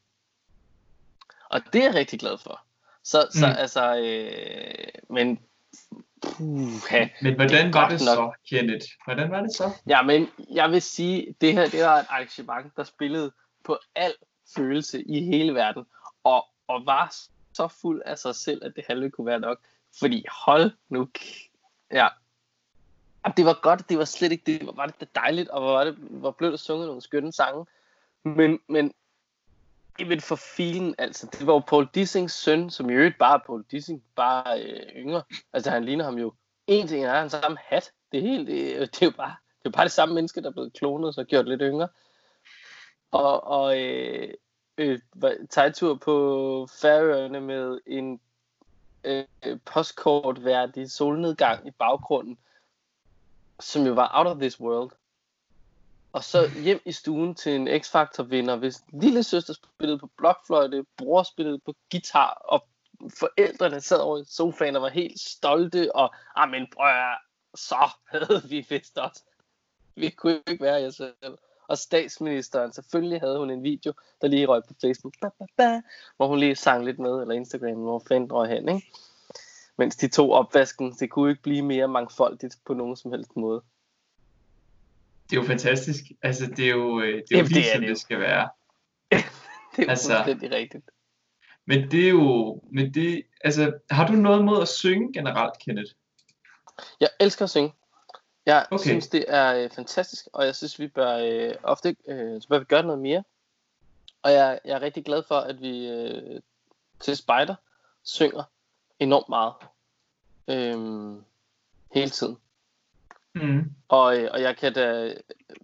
Og 1.50 1.62
det 1.74 1.82
er 1.82 1.86
jeg 1.86 1.95
rigtig 1.95 2.20
glad 2.20 2.38
for. 2.38 2.62
Så, 3.04 3.28
så 3.32 3.48
Mm. 3.48 3.54
altså, 3.58 3.98
øh, 3.98 4.88
men 5.10 5.39
puha. 6.22 7.08
Men 7.22 7.36
hvordan 7.36 7.74
var 7.74 7.89
det 7.89 8.00
godt 8.00 8.02
så, 8.02 8.32
Kenneth? 8.50 8.86
Hvordan 9.06 9.32
var 9.32 9.41
det 9.41 9.56
så? 9.56 9.72
Ja, 9.88 10.02
men 10.02 10.30
jeg 10.52 10.72
vil 10.72 10.82
sige, 10.82 11.36
det 11.41 11.54
her 11.54 11.70
det 11.70 11.84
var 11.84 12.00
et 12.00 12.06
arrangement, 12.10 12.78
der 12.78 12.84
spillede 12.84 13.32
på 13.64 13.78
al 13.95 14.14
følelse 14.56 15.04
i 15.04 15.24
hele 15.26 15.54
verden, 15.54 15.86
og, 16.24 16.45
og 16.68 16.86
var 16.86 17.16
så 17.54 17.68
fuld 17.68 18.02
af 18.06 18.18
sig 18.18 18.36
selv, 18.36 18.66
at 18.66 18.76
det 18.76 18.84
halve 18.88 19.10
kunne 19.12 19.28
være 19.28 19.39
nok. 19.39 19.60
Fordi 20.00 20.26
hold 20.32 20.72
nu, 20.89 21.10
ja. 21.91 22.08
Det 23.38 23.45
var 23.45 23.60
godt, 23.62 23.89
det 23.89 23.98
var 23.98 24.06
slet 24.06 24.32
ikke, 24.32 24.43
det 24.45 24.66
var, 24.66 24.72
var 24.72 24.86
det 24.86 25.16
dejligt, 25.16 25.50
og 25.50 25.62
hvor, 25.62 25.72
var 25.72 25.84
det, 25.84 25.93
hvor 25.93 26.32
blev 26.32 26.52
der 26.52 26.58
sunget 26.58 26.88
nogle 26.88 27.02
skønne 27.02 27.34
sange. 27.34 27.66
Men, 28.24 28.60
men 28.68 28.93
Jamen 30.00 30.22
for 30.22 30.36
filen, 30.36 30.95
altså. 30.98 31.28
Det 31.32 31.48
var 31.48 31.54
jo 31.54 31.60
Paul 31.60 31.88
Dissings 31.95 32.34
søn, 32.34 32.70
som 32.70 32.89
i 32.89 32.93
øvrigt 32.93 33.18
bare 33.18 33.34
er 33.34 33.43
Paul 33.45 33.66
Dissing, 33.72 34.04
bare 34.16 34.62
øh, 34.62 34.95
yngre. 34.95 35.24
Altså 35.54 35.72
han 35.72 35.86
ligner 35.86 36.06
ham 36.06 36.18
jo. 36.18 36.34
En 36.68 36.88
ting 36.88 37.06
er, 37.06 37.10
han 37.10 37.22
har 37.22 37.28
samme 37.28 37.58
hat. 37.62 37.91
Det 38.12 38.18
er 38.18 38.22
helt, 38.22 38.48
det, 38.48 38.74
øh, 38.76 38.80
det 38.93 39.02
er 39.02 39.06
jo 39.06 39.12
bare, 39.12 39.36
det 39.50 39.66
er 39.66 39.70
jo 39.70 39.72
bare 39.72 39.84
det 39.84 39.91
samme 39.91 40.16
menneske, 40.16 40.41
der 40.41 40.48
er 40.48 40.54
blevet 40.54 40.74
klonet, 40.74 41.16
så 41.16 41.24
gjort 41.24 41.48
lidt 41.48 41.62
yngre. 41.64 41.88
Og, 43.12 43.43
og 43.43 43.80
øh, 43.80 44.34
øh, 44.78 45.00
tegtur 45.50 45.95
på 45.95 46.68
Færøerne 46.82 47.41
med 47.41 47.80
en 47.86 48.20
øh, 49.04 49.26
postkortværdig 49.66 50.91
solnedgang 50.91 51.68
i 51.68 51.72
baggrunden, 51.72 52.38
som 53.60 53.86
jo 53.86 53.93
var 53.93 54.12
out 54.14 54.28
of 54.28 54.38
this 54.38 54.60
world. 54.60 54.91
Og 56.18 56.24
så 56.24 56.49
hjem 56.63 56.82
i 56.86 56.91
stuen 56.91 57.36
til 57.36 57.55
en 57.55 57.68
X-Factor 57.68 58.24
vinder, 58.24 58.55
hvis 58.55 58.84
lille 58.93 59.24
søster 59.24 59.53
spillede 59.53 59.99
på 59.99 60.09
blokfløjte, 60.18 60.86
bror 60.97 61.24
spillede 61.24 61.59
på 61.59 61.74
guitar, 61.91 62.41
og 62.45 62.68
forældrene 63.20 63.82
sad 63.82 63.99
over 63.99 64.18
i 64.18 64.24
sofaen 64.28 64.76
og 64.76 64.82
var 64.82 64.89
helt 64.89 65.20
stolte, 65.20 65.95
og 65.95 66.15
ah, 66.36 66.49
men 66.49 66.68
prøv 66.76 66.88
at 66.88 67.18
så 67.55 67.89
havde 68.05 68.43
vi 68.49 68.65
vist 68.70 68.97
også. 68.97 69.24
Vi 69.95 70.09
kunne 70.09 70.41
ikke 70.47 70.63
være 70.63 70.82
jer 70.82 70.89
selv. 70.89 71.38
Og 71.68 71.78
statsministeren, 71.78 72.74
selvfølgelig 72.74 73.20
havde 73.20 73.39
hun 73.39 73.49
en 73.49 73.63
video, 73.63 73.93
der 74.22 74.28
lige 74.28 74.45
røg 74.45 74.63
på 74.68 74.74
Facebook, 74.82 75.13
ba, 75.22 75.30
ba, 75.39 75.45
ba, 75.57 75.82
hvor 76.18 76.28
hun 76.28 76.39
lige 76.39 76.55
sang 76.55 76.86
lidt 76.86 76.99
med, 76.99 77.22
eller 77.22 77.34
Instagram, 77.34 77.84
hvor 77.84 78.03
fanden 78.07 78.32
røg 78.32 78.49
hen, 78.49 78.70
ikke? 78.70 78.91
Mens 79.78 79.95
de 79.95 80.07
to 80.07 80.32
opvasken, 80.32 80.91
det 80.91 81.09
kunne 81.09 81.30
ikke 81.30 81.41
blive 81.41 81.61
mere 81.61 81.88
mangfoldigt 81.88 82.57
på 82.65 82.74
nogen 82.74 82.95
som 82.95 83.11
helst 83.11 83.36
måde. 83.36 83.61
Det 85.30 85.38
er 85.38 85.41
jo 85.41 85.47
fantastisk. 85.47 86.03
Altså, 86.21 86.45
det 86.57 86.65
er 86.65 86.69
jo, 86.71 87.01
øh, 87.01 87.07
det 87.07 87.13
er 87.13 87.19
jo 87.32 87.38
Jamen, 87.38 87.51
lige 87.51 87.61
det 87.63 87.69
er 87.69 87.75
som 87.75 87.82
det 87.86 87.99
skal 87.99 88.19
være. 88.19 88.49
Det 89.75 89.84
er 89.84 89.84
jo 89.84 89.89
Altså- 89.89 90.23
fuldstændig 90.23 90.51
rigtigt. 90.57 90.89
Men 91.65 91.91
det 91.91 92.05
er 92.05 92.09
jo, 92.09 92.61
men 92.71 92.93
det, 92.93 93.23
altså, 93.43 93.73
har 93.91 94.07
du 94.07 94.13
noget 94.13 94.45
mod 94.45 94.61
at 94.61 94.67
synge 94.67 95.13
generelt, 95.13 95.59
Kenneth? 95.59 95.91
Jeg 96.99 97.09
elsker 97.19 97.43
at 97.45 97.49
synge. 97.49 97.73
Jeg 98.45 98.65
Okay. 98.71 98.84
synes, 98.84 99.07
det 99.07 99.25
er 99.28 99.63
øh, 99.63 99.69
fantastisk, 99.69 100.28
og 100.34 100.45
jeg 100.45 100.55
synes, 100.55 100.80
vi 100.80 100.88
bør 100.88 101.17
øh, 101.17 101.53
ofte 101.63 101.95
øh, 102.07 102.41
så 102.41 102.47
bør 102.47 102.59
vi 102.59 102.65
gøre 102.65 102.84
noget 102.84 102.99
mere. 103.01 103.23
Og 104.21 104.32
jeg, 104.32 104.59
jeg 104.65 104.75
er 104.75 104.82
rigtig 104.82 105.05
glad 105.05 105.23
for, 105.28 105.36
at 105.36 105.61
vi 105.61 105.88
øh, 105.88 106.41
til 106.99 107.17
Spider 107.17 107.55
synger 108.03 108.43
enormt 108.99 109.30
meget. 109.30 109.53
Øhm, 110.47 111.23
hele 111.93 112.09
tiden. 112.09 112.38
Mm. 113.36 113.71
Og, 113.88 114.17
øh, 114.17 114.30
og 114.34 114.41
jeg 114.41 114.57
kan 114.57 114.73
da 114.73 115.13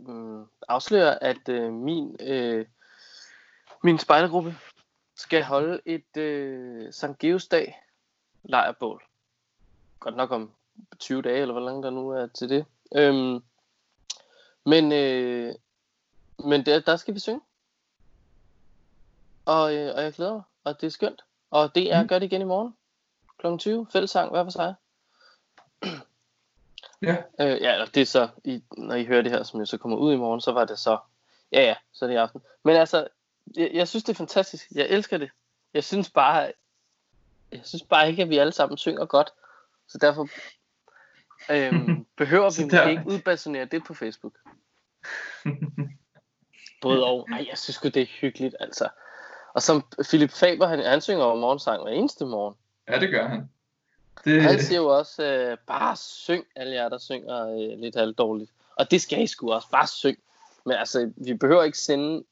øh, 0.09 0.45
afsløre, 0.67 1.23
at 1.23 1.49
øh, 1.49 1.73
min, 1.73 2.15
øh, 2.19 2.65
min 3.83 3.99
spejdergruppe 3.99 4.55
skal 5.15 5.43
holde 5.43 5.81
et 5.85 6.17
øh, 6.17 6.93
Sankt 6.93 7.19
Geos 7.19 7.47
dag 7.47 7.83
lejrbål. 8.43 9.03
Godt 9.99 10.15
nok 10.15 10.31
om 10.31 10.51
20 10.99 11.21
dage, 11.21 11.41
eller 11.41 11.53
hvor 11.53 11.61
langt 11.65 11.83
der 11.83 11.89
nu 11.89 12.09
er 12.09 12.27
til 12.27 12.49
det. 12.49 12.65
Øhm, 12.95 13.43
Men, 14.65 14.91
øh, 14.91 15.55
men 16.39 16.65
der, 16.65 16.79
der 16.79 16.95
skal 16.95 17.13
vi 17.13 17.19
synge. 17.19 17.41
Og, 19.45 19.75
øh, 19.75 19.95
og 19.95 20.03
jeg 20.03 20.13
glæder 20.13 20.33
mig, 20.33 20.43
og 20.63 20.81
det 20.81 20.87
er 20.87 20.91
skønt. 20.91 21.21
Og 21.51 21.75
det 21.75 21.93
er 21.93 22.01
Mm. 22.01 22.07
gør 22.07 22.19
det 22.19 22.25
igen 22.25 22.41
i 22.41 22.45
morgen. 22.45 22.75
Kl. 23.39 23.57
20. 23.57 23.87
Fællesang 23.91 24.31
hver 24.31 24.43
for 24.43 24.51
sig. 24.51 24.73
Ja. 27.03 27.15
Øh, 27.39 27.61
ja, 27.61 27.81
og 27.81 27.95
det 27.95 28.01
er 28.01 28.05
så, 28.05 28.27
I, 28.43 28.63
når 28.77 28.95
I 28.95 29.05
hører 29.05 29.21
det 29.21 29.31
her, 29.31 29.43
som 29.43 29.59
jo 29.59 29.65
så 29.65 29.77
kommer 29.77 29.97
ud 29.97 30.13
i 30.13 30.17
morgen, 30.17 30.41
så 30.41 30.51
var 30.51 30.65
det 30.65 30.79
så, 30.79 30.97
ja 31.51 31.61
ja, 31.61 31.75
så 31.91 32.05
er 32.05 32.07
det 32.07 32.13
i 32.13 32.17
aften. 32.17 32.41
Men 32.63 32.75
altså, 32.75 33.07
jeg, 33.57 33.69
jeg 33.73 33.87
synes 33.87 34.03
det 34.03 34.13
er 34.13 34.17
fantastisk. 34.17 34.67
Jeg 34.75 34.87
elsker 34.89 35.17
det. 35.17 35.29
Jeg 35.73 35.83
synes 35.83 36.09
bare, 36.09 36.51
jeg 37.51 37.61
synes 37.63 37.83
bare 37.83 38.09
ikke, 38.09 38.23
at 38.23 38.29
vi 38.29 38.37
alle 38.37 38.51
sammen 38.53 38.77
synger 38.77 39.05
godt. 39.05 39.29
Så 39.87 39.97
derfor 39.97 40.27
øhm, 41.51 42.05
behøver 42.17 42.63
vi 42.63 42.69
der- 42.69 42.87
ikke 42.87 43.03
udbasunere 43.05 43.65
det 43.65 43.83
på 43.83 43.93
Facebook. 43.93 44.33
Både 46.81 47.05
og. 47.05 47.27
Ej, 47.31 47.45
jeg 47.49 47.57
synes 47.57 47.77
det 47.77 47.97
er 47.97 48.05
hyggeligt, 48.21 48.55
altså. 48.59 48.89
Og 49.53 49.61
som 49.61 49.83
Philip 50.09 50.31
Faber, 50.31 50.67
han, 50.67 50.79
han 50.79 51.01
synger 51.01 51.23
over 51.23 51.35
morgensang 51.39 51.81
hver 51.83 51.91
eneste 51.91 52.25
morgen. 52.25 52.55
ja, 52.89 52.99
det 52.99 53.09
gør 53.11 53.27
han. 53.27 53.49
Det, 54.25 54.41
Han 54.41 54.59
siger 54.59 54.79
jo 54.81 54.87
også, 54.87 55.23
øh, 55.23 55.57
bare 55.67 55.95
syng, 55.95 56.45
alle 56.55 56.75
jer, 56.75 56.89
der 56.89 56.97
synger 56.97 57.47
øh, 57.47 57.79
lidt 57.79 57.95
halvdårligt. 57.95 58.51
Og 58.75 58.91
det 58.91 59.01
skal 59.01 59.23
I 59.23 59.27
sgu 59.27 59.51
også, 59.53 59.67
bare 59.71 59.87
syng. 59.87 60.17
Men 60.65 60.75
altså, 60.75 61.11
vi 61.15 61.33
behøver 61.33 61.63
ikke 61.63 61.77
sende 61.77 62.23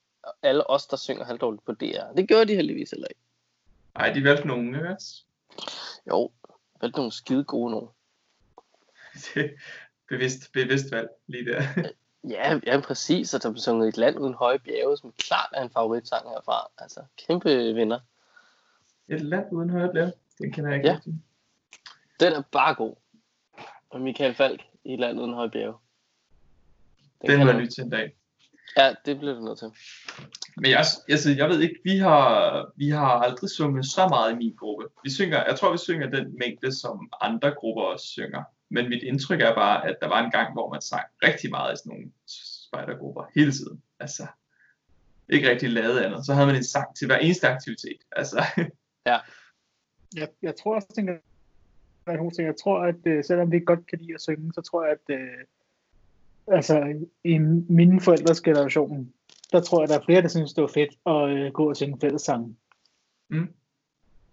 alle 0.43 0.69
os, 0.69 0.87
der 0.87 0.97
synger 0.97 1.25
halvdårligt 1.25 1.65
på 1.65 1.71
DR. 1.71 2.13
Det 2.17 2.27
gør 2.29 2.43
de 2.43 2.55
heldigvis 2.55 2.91
heller 2.91 3.07
ikke. 3.07 3.21
Ej, 3.95 4.13
de 4.13 4.23
valgte 4.23 4.47
nogen, 4.47 4.75
ikke 4.75 4.89
også? 4.89 5.23
Jo, 6.09 6.31
vel 6.81 6.93
nogle 6.95 7.11
skide 7.11 7.43
gode 7.43 7.71
nogen. 7.71 7.89
Bevidst, 10.09 10.51
bevidst 10.53 10.91
valg 10.91 11.09
lige 11.27 11.45
der. 11.45 11.63
Ja, 12.29 12.59
ja, 12.65 12.79
præcis. 12.79 13.33
Og 13.33 13.43
der 13.43 13.49
blev 13.51 13.59
sunget 13.59 13.87
et 13.87 13.97
land 13.97 14.19
uden 14.19 14.33
høje 14.33 14.59
bjerge, 14.59 14.97
som 14.97 15.13
klart 15.17 15.49
er 15.53 15.61
en 15.63 15.69
favoritsang 15.69 16.29
herfra. 16.29 16.67
Altså, 16.77 16.99
kæmpe 17.27 17.73
vinder. 17.73 17.99
Et 19.07 19.21
land 19.21 19.45
uden 19.51 19.69
højre 19.69 19.91
blære. 19.91 20.11
Den 20.37 20.51
kender 20.51 20.69
jeg 20.69 20.77
ikke 20.77 20.89
Ja. 20.89 20.95
rigtig. 20.95 21.13
Den 22.21 22.33
er 22.33 22.43
bare 22.51 22.75
god. 22.75 22.95
Og 23.89 24.01
Michael 24.01 24.35
Falk 24.35 24.61
i 24.83 24.93
et 24.93 24.99
land 24.99 25.19
uden 25.19 25.33
høje 25.33 25.49
bjerge. 25.49 25.77
Den 27.21 27.29
kan 27.29 27.39
må 27.39 27.45
jeg 27.45 27.55
lytte 27.55 27.73
til 27.73 27.83
en 27.83 27.89
dag. 27.89 28.15
Ja, 28.77 28.93
det 29.05 29.17
bliver 29.17 29.33
du 29.33 29.41
nødt 29.41 29.59
til. 29.59 29.67
Men 30.57 30.71
jeg, 30.71 30.85
altså, 31.09 31.31
jeg 31.37 31.49
ved 31.49 31.59
ikke, 31.61 31.79
vi 31.83 31.97
har, 31.97 32.71
vi 32.75 32.89
har 32.89 33.07
aldrig 33.07 33.49
sunget 33.49 33.85
så 33.85 34.07
meget 34.07 34.33
i 34.33 34.35
min 34.35 34.55
gruppe. 34.55 34.85
Vi 35.03 35.11
synger, 35.11 35.43
jeg 35.47 35.59
tror, 35.59 35.71
vi 35.71 35.77
synger 35.77 36.09
den 36.09 36.37
mængde, 36.39 36.79
som 36.79 37.11
andre 37.21 37.51
grupper 37.51 37.83
også 37.83 38.07
synger. 38.07 38.43
Men 38.69 38.89
mit 38.89 39.03
indtryk 39.03 39.41
er 39.41 39.55
bare, 39.55 39.87
at 39.87 39.97
der 40.01 40.07
var 40.07 40.23
en 40.23 40.31
gang, 40.31 40.53
hvor 40.53 40.69
man 40.69 40.81
sang 40.81 41.05
rigtig 41.23 41.49
meget 41.49 41.73
i 41.73 41.77
sådan 41.77 41.89
nogle 41.89 42.11
spejdergrupper 42.67 43.23
hele 43.35 43.51
tiden. 43.51 43.83
Altså, 43.99 44.27
ikke 45.29 45.49
rigtig 45.49 45.69
lavet 45.69 45.99
andet. 45.99 46.25
Så 46.25 46.33
havde 46.33 46.47
man 46.47 46.55
en 46.55 46.63
sang 46.63 46.95
til 46.95 47.07
hver 47.07 47.17
eneste 47.17 47.47
aktivitet. 47.47 48.01
Altså, 48.11 48.45
Jeg, 50.15 50.27
jeg 50.41 50.55
tror 50.55 50.75
også, 50.75 50.87
er 50.97 51.30
nogle 52.17 52.31
ting. 52.31 52.45
Jeg 52.45 52.55
tror, 52.63 52.79
at 52.79 52.95
øh, 53.05 53.23
selvom 53.23 53.51
vi 53.51 53.59
godt 53.59 53.87
kan 53.87 53.99
lide 53.99 54.13
at 54.13 54.21
synge, 54.21 54.53
så 54.53 54.61
tror 54.61 54.83
jeg, 54.83 54.91
at 54.91 55.15
øh, 55.15 55.45
altså, 56.47 56.93
i 57.23 57.37
mine 57.69 58.01
forældres 58.01 58.41
generation, 58.41 59.13
der 59.51 59.61
tror 59.61 59.81
jeg, 59.81 59.89
der 59.89 59.99
er 59.99 60.05
flere, 60.05 60.21
der 60.21 60.27
synes, 60.27 60.53
det 60.53 60.61
var 60.61 60.71
fedt 60.73 60.93
at 61.05 61.37
øh, 61.37 61.51
gå 61.51 61.69
og 61.69 61.75
synge 61.75 61.97
fællessange. 62.01 62.55
Mm. 63.29 63.49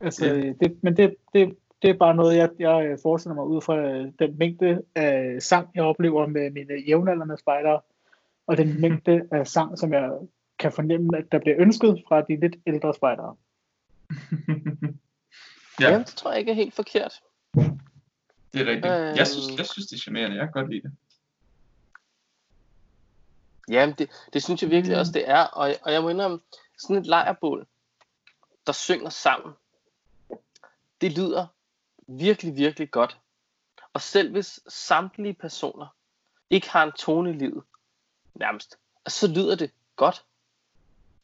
Altså, 0.01 0.27
Ja. 0.27 0.35
ja. 0.35 0.53
det, 0.61 0.79
men 0.83 0.97
det, 0.97 1.15
det, 1.33 1.57
det 1.83 1.91
er 1.91 1.95
bare 1.95 2.15
noget, 2.15 2.37
jeg, 2.37 2.51
jeg 2.59 2.87
øh, 2.87 2.99
forestiller 3.03 3.35
mig 3.35 3.45
ud 3.45 3.61
fra 3.61 3.77
øh, 3.77 4.13
den 4.19 4.39
mængde 4.39 4.83
af 4.95 5.43
sang, 5.43 5.69
jeg 5.75 5.85
oplever 5.85 6.27
med 6.27 6.51
mine 6.51 6.75
jævnaldrende 6.87 7.37
spejdere, 7.37 7.81
og 8.47 8.57
den 8.57 8.77
mængde 8.83 9.29
af 9.33 9.47
sang, 9.47 9.79
som 9.79 9.93
jeg 9.93 10.13
kan 10.59 10.73
fornemme, 10.73 11.19
at 11.19 11.25
der 11.33 11.39
bliver 11.39 11.57
ønsket 11.59 12.03
fra 12.09 12.21
de 12.21 12.37
lidt 12.37 12.57
ældre 12.67 12.95
spejdere. 12.95 13.37
ja, 15.81 15.91
Ja, 15.91 15.99
det 15.99 16.07
tror 16.07 16.31
jeg 16.31 16.41
ikke 16.41 16.51
er 16.51 16.57
helt 16.57 16.75
forkert. 16.75 17.21
Det 18.53 18.61
er 18.61 18.67
rigtigt. 18.67 18.87
Øhm. 18.87 19.17
Jeg 19.17 19.27
synes, 19.27 19.59
jeg 19.59 19.67
synes, 19.67 19.87
det 19.87 19.97
er 19.97 20.01
charmerende. 20.01 20.37
Jeg 20.37 20.45
kan 20.47 20.53
godt 20.53 20.71
lide 20.71 20.83
det. 20.83 20.93
Jamen, 23.69 23.95
det, 23.99 24.11
det 24.33 24.43
synes 24.45 24.63
jeg 24.63 24.71
virkelig 24.71 24.99
også, 24.99 25.13
det 25.13 25.29
er. 25.31 25.43
Og, 25.45 25.75
og 25.83 25.93
jeg 25.93 26.03
må 26.03 26.09
indrømme, 26.09 26.41
sådan 26.79 26.97
et 26.97 27.07
lejrbål, 27.07 27.67
der 28.67 28.73
synger 28.73 29.11
sammen, 29.11 29.55
det 31.01 31.13
lyder 31.13 31.47
virkelig, 32.07 32.57
virkelig 32.57 32.91
godt. 32.91 33.19
Og 33.93 34.01
selv 34.01 34.31
hvis 34.31 34.61
samtlige 34.69 35.35
personer 35.35 35.87
ikke 36.51 36.71
har 36.71 36.85
en 36.85 36.93
tone 36.93 37.31
i 37.31 37.33
livet, 37.33 37.65
nærmest, 38.35 38.79
så 39.09 39.27
lyder 39.27 39.55
det 39.57 39.71
godt. 39.97 40.25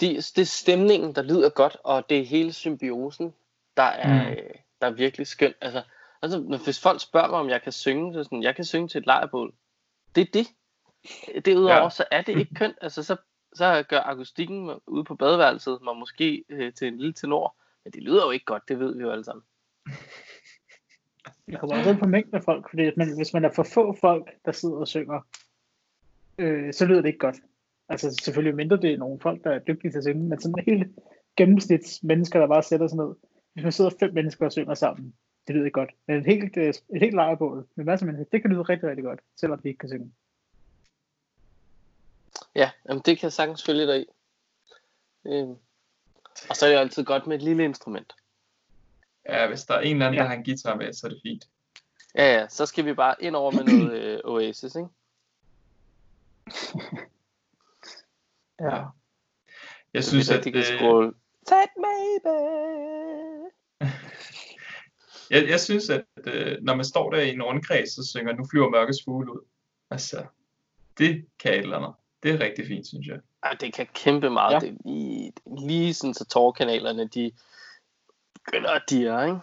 Det, 0.00 0.32
det 0.36 0.42
er 0.42 0.46
stemningen, 0.46 1.14
der 1.14 1.22
lyder 1.22 1.48
godt, 1.48 1.76
og 1.84 2.08
det 2.08 2.20
er 2.20 2.24
hele 2.24 2.52
symbiosen, 2.52 3.34
der 3.76 3.82
er, 3.82 4.30
Mm. 4.30 4.36
der 4.80 4.86
er 4.86 4.90
virkelig 4.90 5.26
skønt. 5.26 5.56
Altså, 5.60 5.82
altså, 6.24 6.40
når- 6.40 6.64
hvis 6.64 6.80
folk 6.82 7.00
spørger 7.00 7.28
mig, 7.30 7.38
om 7.38 7.48
jeg 7.48 7.62
kan 7.62 7.72
synge, 7.72 8.14
så 8.14 8.24
sådan, 8.24 8.42
jeg 8.42 8.56
kan 8.56 8.64
synge 8.64 8.88
til 8.88 8.98
et 8.98 9.06
lejrbål. 9.06 9.54
Det 10.14 10.20
er 10.20 10.30
det. 10.32 10.46
Derudover, 11.44 11.74
Ja. 11.74 11.82
ja. 11.82 11.88
så 11.90 12.04
er 12.10 12.22
det 12.22 12.38
ikke 12.38 12.54
kønt. 12.54 12.76
Altså, 12.80 13.02
så, 13.02 13.16
så 13.52 13.84
gør 13.88 14.00
akustikken 14.00 14.70
ude 14.86 15.04
på 15.04 15.14
badeværelset 15.14 15.78
mig 15.84 15.96
måske 15.96 16.44
øh, 16.48 16.72
til 16.72 16.88
en 16.88 16.96
lille 16.98 17.12
tenor. 17.12 17.56
Men 17.84 17.92
det 17.92 18.02
lyder 18.02 18.24
jo 18.24 18.30
ikke 18.30 18.44
godt, 18.44 18.62
det 18.68 18.78
ved 18.78 18.96
vi 18.96 19.02
jo 19.02 19.10
alle 19.10 19.24
sammen. 19.24 19.44
Det 21.46 21.60
kommer 21.60 21.76
også 21.78 21.96
på 21.98 22.06
mængden 22.08 22.34
af 22.34 22.44
folk, 22.44 22.70
fordi 22.70 22.82
hvis 22.82 22.96
man, 22.96 23.16
hvis 23.16 23.32
man 23.32 23.44
er 23.44 23.50
for 23.56 23.62
få 23.74 23.96
folk, 24.00 24.30
der 24.44 24.52
sidder 24.52 24.76
og 24.76 24.88
synger, 24.88 25.20
øh, 26.38 26.72
så 26.74 26.86
lyder 26.86 27.00
det 27.00 27.08
ikke 27.08 27.18
godt. 27.18 27.36
Altså 27.88 28.10
selvfølgelig 28.22 28.54
mindre 28.56 28.76
det 28.76 28.92
er 28.92 28.98
nogle 28.98 29.20
folk, 29.20 29.44
der 29.44 29.50
er 29.50 29.58
dygtige 29.58 29.90
til 29.90 29.98
at 29.98 30.04
synge, 30.04 30.28
men 30.28 30.40
sådan 30.40 30.64
helt 30.66 30.92
gennemsnits 31.36 32.02
mennesker, 32.02 32.40
der 32.40 32.46
bare 32.46 32.62
sætter 32.62 32.86
sig 32.88 32.96
ned. 32.96 33.14
Hvis 33.52 33.62
man 33.62 33.72
sidder 33.72 33.90
fem 34.00 34.14
mennesker 34.14 34.44
og 34.46 34.52
synger 34.52 34.74
sammen, 34.74 35.14
det 35.47 35.55
lyder 35.55 35.64
ikke 35.64 35.74
godt. 35.74 35.90
Men 36.07 36.16
et 36.16 36.26
helt, 36.26 36.57
øh, 36.57 36.68
et 36.68 37.01
helt 37.01 37.14
lejrebål 37.14 37.68
med 37.74 37.84
masser 37.84 38.07
af 38.07 38.12
mennesker, 38.12 38.30
det 38.30 38.42
kan 38.42 38.51
lyde 38.51 38.62
rigtig, 38.62 38.88
rigtig 38.88 39.05
godt, 39.05 39.20
selvom 39.36 39.59
de 39.59 39.68
ikke 39.68 39.78
kan 39.78 39.88
synge. 39.88 40.12
Ja, 42.55 42.70
jamen, 42.88 43.03
det 43.07 43.18
kan 43.18 43.24
jeg 43.26 43.32
sagtens 43.32 43.64
følge 43.64 43.86
dig 43.86 44.01
i. 44.01 44.07
Øhm. 45.26 45.57
Og 46.49 46.57
så 46.57 46.66
er 46.66 46.68
det 46.70 46.76
jo 46.76 46.80
altid 46.80 47.05
godt 47.05 47.26
med 47.26 47.36
et 47.36 47.42
lille 47.42 47.64
instrument. 47.64 48.12
Ja, 49.28 49.49
hvis 49.49 49.64
der 49.64 49.74
er 49.74 49.80
en 49.80 49.92
eller 49.92 50.07
anden, 50.07 50.16
Ja. 50.16 50.22
der 50.22 50.28
har 50.28 50.36
en 50.36 50.45
guitar 50.45 50.74
med, 50.76 50.92
så 50.92 51.07
er 51.07 51.11
det 51.11 51.20
fint. 51.22 51.49
Ja, 52.14 52.32
ja, 52.34 52.49
så 52.49 52.66
skal 52.66 52.84
vi 52.84 52.95
bare 52.95 53.14
ind 53.20 53.36
over 53.36 53.51
med 53.51 53.64
noget 53.64 53.92
øh, 54.03 54.20
Oasis, 54.24 54.74
ikke? 54.76 54.88
Ja. 58.61 58.84
Jeg 59.95 60.05
synes, 60.05 60.30
at... 60.30 60.45
de 60.45 60.53
kan 60.53 60.61
øh. 60.61 61.12
Take 61.47 61.72
me 61.76 62.20
back. 62.24 63.55
Jeg, 65.30 65.48
jeg 65.48 65.60
synes, 65.60 65.90
at 65.90 66.04
øh, 66.26 66.56
når 66.62 66.74
man 66.74 66.84
står 66.84 67.10
der 67.10 67.18
i 67.20 67.28
en 67.30 67.42
rundkreds 67.42 67.98
og 67.98 68.04
synger, 68.04 68.32
nu 68.32 68.44
flyver 68.50 68.70
mørkets 68.70 68.98
fugle 69.04 69.32
ud. 69.32 69.40
Altså, 69.90 70.24
det 70.98 71.24
kan 71.38 71.52
et 71.52 71.58
eller 71.58 71.76
andet. 71.76 71.92
Det 72.22 72.30
er 72.34 72.40
rigtig 72.40 72.66
fint, 72.66 72.86
synes 72.86 73.06
jeg. 73.06 73.18
Ej, 73.42 73.56
det 73.60 73.74
kan 73.74 73.86
kæmpe 73.94 74.30
meget. 74.30 74.52
Ja. 74.52 74.58
Ja. 74.66 74.72
Det 74.72 74.78
lige, 74.84 75.32
lige 75.66 75.94
sådan, 75.94 76.14
så 76.14 76.24
tårkanalerne, 76.24 77.08
de 77.08 77.30
begynder 78.44 78.70
at 78.70 78.82
dirre, 78.90 79.24
ikke? 79.26 79.40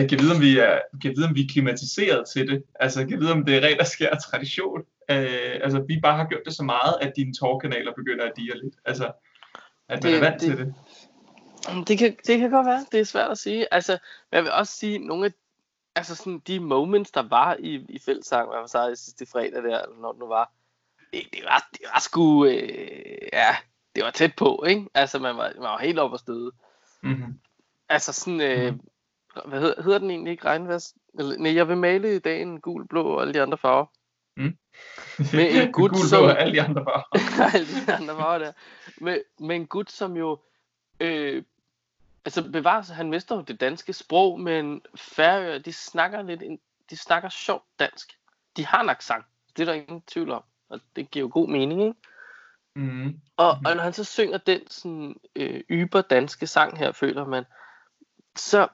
Jeg 0.00 0.08
kan 0.08 0.18
vide, 0.18 0.34
om 0.34 0.40
vi 0.40 0.58
er, 0.58 0.78
kan 1.02 1.12
vide, 1.16 1.26
om 1.28 1.34
vi 1.34 1.40
er 1.44 1.48
klimatiseret 1.52 2.24
til 2.34 2.48
det. 2.48 2.62
Altså, 2.80 3.00
jeg 3.00 3.08
kan 3.08 3.20
vide, 3.20 3.32
om 3.32 3.44
det 3.44 3.56
er 3.56 3.66
rent 3.68 3.80
og 3.80 3.86
skær 3.86 4.14
tradition. 4.14 4.80
Øh, 5.10 5.60
altså, 5.64 5.84
vi 5.88 6.00
bare 6.02 6.16
har 6.16 6.26
gjort 6.28 6.42
det 6.44 6.54
så 6.54 6.62
meget, 6.62 6.94
at 7.00 7.12
dine 7.16 7.34
tårkanaler 7.34 7.92
begynder 7.96 8.24
at 8.24 8.32
dire 8.36 8.58
lidt. 8.62 8.74
Altså, 8.84 9.04
at 9.88 10.02
man 10.04 10.12
Det- 10.12 10.16
er 10.16 10.20
vant 10.30 10.40
det- 10.40 10.48
til 10.50 10.58
det. 10.58 10.74
Det 11.88 11.98
kan, 11.98 12.16
det 12.26 12.38
kan 12.38 12.50
godt 12.50 12.66
være. 12.66 12.86
Det 12.92 13.00
er 13.00 13.04
svært 13.04 13.30
at 13.30 13.38
sige. 13.38 13.74
Altså, 13.74 13.92
men 13.92 14.36
jeg 14.36 14.42
vil 14.42 14.52
også 14.52 14.72
sige, 14.76 14.98
nogle 14.98 15.26
af 15.26 15.30
altså 15.94 16.14
sådan, 16.14 16.38
de 16.38 16.60
moments, 16.60 17.10
der 17.10 17.22
var 17.28 17.56
i, 17.58 17.86
i 17.88 17.98
fællesang, 17.98 18.48
hvad 18.48 18.58
var 18.58 18.66
så 18.66 18.88
i 18.88 18.96
sidste 18.96 19.26
fredag 19.26 19.62
der, 19.62 19.82
eller 19.82 19.96
når 20.00 20.12
det 20.12 20.18
nu 20.20 20.26
var, 20.26 20.52
det, 21.12 21.22
det 21.32 21.40
var, 21.44 21.68
det 21.72 21.80
var 21.94 22.00
sgu, 22.00 22.46
øh, 22.46 23.28
ja, 23.32 23.56
det 23.94 24.04
var 24.04 24.10
tæt 24.10 24.36
på, 24.36 24.64
ikke? 24.68 24.86
Altså, 24.94 25.18
man 25.18 25.36
var, 25.36 25.52
man 25.54 25.62
var 25.62 25.78
helt 25.78 25.98
oppe 25.98 26.14
at 26.14 26.20
støde. 26.20 26.52
Mm-hmm. 27.02 27.40
Altså 27.88 28.12
sådan, 28.12 28.40
øh, 28.40 28.72
hvad 29.46 29.60
hedder, 29.60 29.82
hedder 29.82 29.98
den 29.98 30.10
egentlig 30.10 30.30
ikke 30.30 30.44
regnvask? 30.44 30.94
Nej, 31.38 31.54
jeg 31.54 31.68
vil 31.68 31.76
male 31.76 32.16
i 32.16 32.18
dagen 32.18 32.60
gul, 32.60 32.86
blå 32.88 33.02
og 33.02 33.20
alle 33.22 33.34
de 33.34 33.42
andre 33.42 33.58
farver. 33.58 33.86
Med 35.36 35.54
en 35.66 35.72
gut, 35.72 35.90
Gul, 35.90 36.00
som- 36.00 36.18
blå 36.22 36.28
og 36.28 36.40
alle 36.40 36.54
de 36.54 36.62
andre 36.62 36.84
farver. 36.84 37.50
alle 37.54 37.66
de 37.86 37.92
andre 37.92 38.14
farver 38.16 38.38
der. 38.38 38.52
Med, 38.98 39.20
med 39.40 39.56
en 39.56 39.66
gut, 39.66 39.90
som 39.90 40.16
jo, 40.16 40.38
øh, 41.00 41.42
altså 42.24 42.50
bevares, 42.50 42.88
han 42.88 43.10
mister 43.10 43.36
jo 43.36 43.40
det 43.40 43.60
danske 43.60 43.92
sprog, 43.92 44.40
men 44.40 44.82
færøer, 44.94 45.58
de 45.58 45.72
snakker 45.72 46.22
lidt, 46.22 46.60
de 46.90 46.96
snakker 46.96 47.28
sjovt 47.28 47.64
dansk. 47.78 48.18
De 48.56 48.66
har 48.66 48.82
en 48.82 48.88
accent, 48.88 49.24
det 49.56 49.62
er 49.62 49.66
der 49.66 49.72
ingen 49.72 50.02
tvivl 50.06 50.30
om, 50.30 50.42
og 50.68 50.80
det 50.96 51.10
giver 51.10 51.24
jo 51.24 51.30
god 51.32 51.48
mening, 51.48 51.80
ikke? 51.80 51.94
Mm-hmm. 52.74 53.20
Og, 53.36 53.56
Mhm. 53.56 53.66
og 53.66 53.76
når 53.76 53.82
han 53.82 53.92
så 53.92 54.04
synger 54.04 54.38
den 54.38 54.70
sådan 54.70 55.20
øh, 55.36 55.60
yber 55.70 56.00
danske 56.00 56.46
sang 56.46 56.78
her, 56.78 56.92
føler 56.92 57.24
man, 57.24 57.44
så 58.36 58.68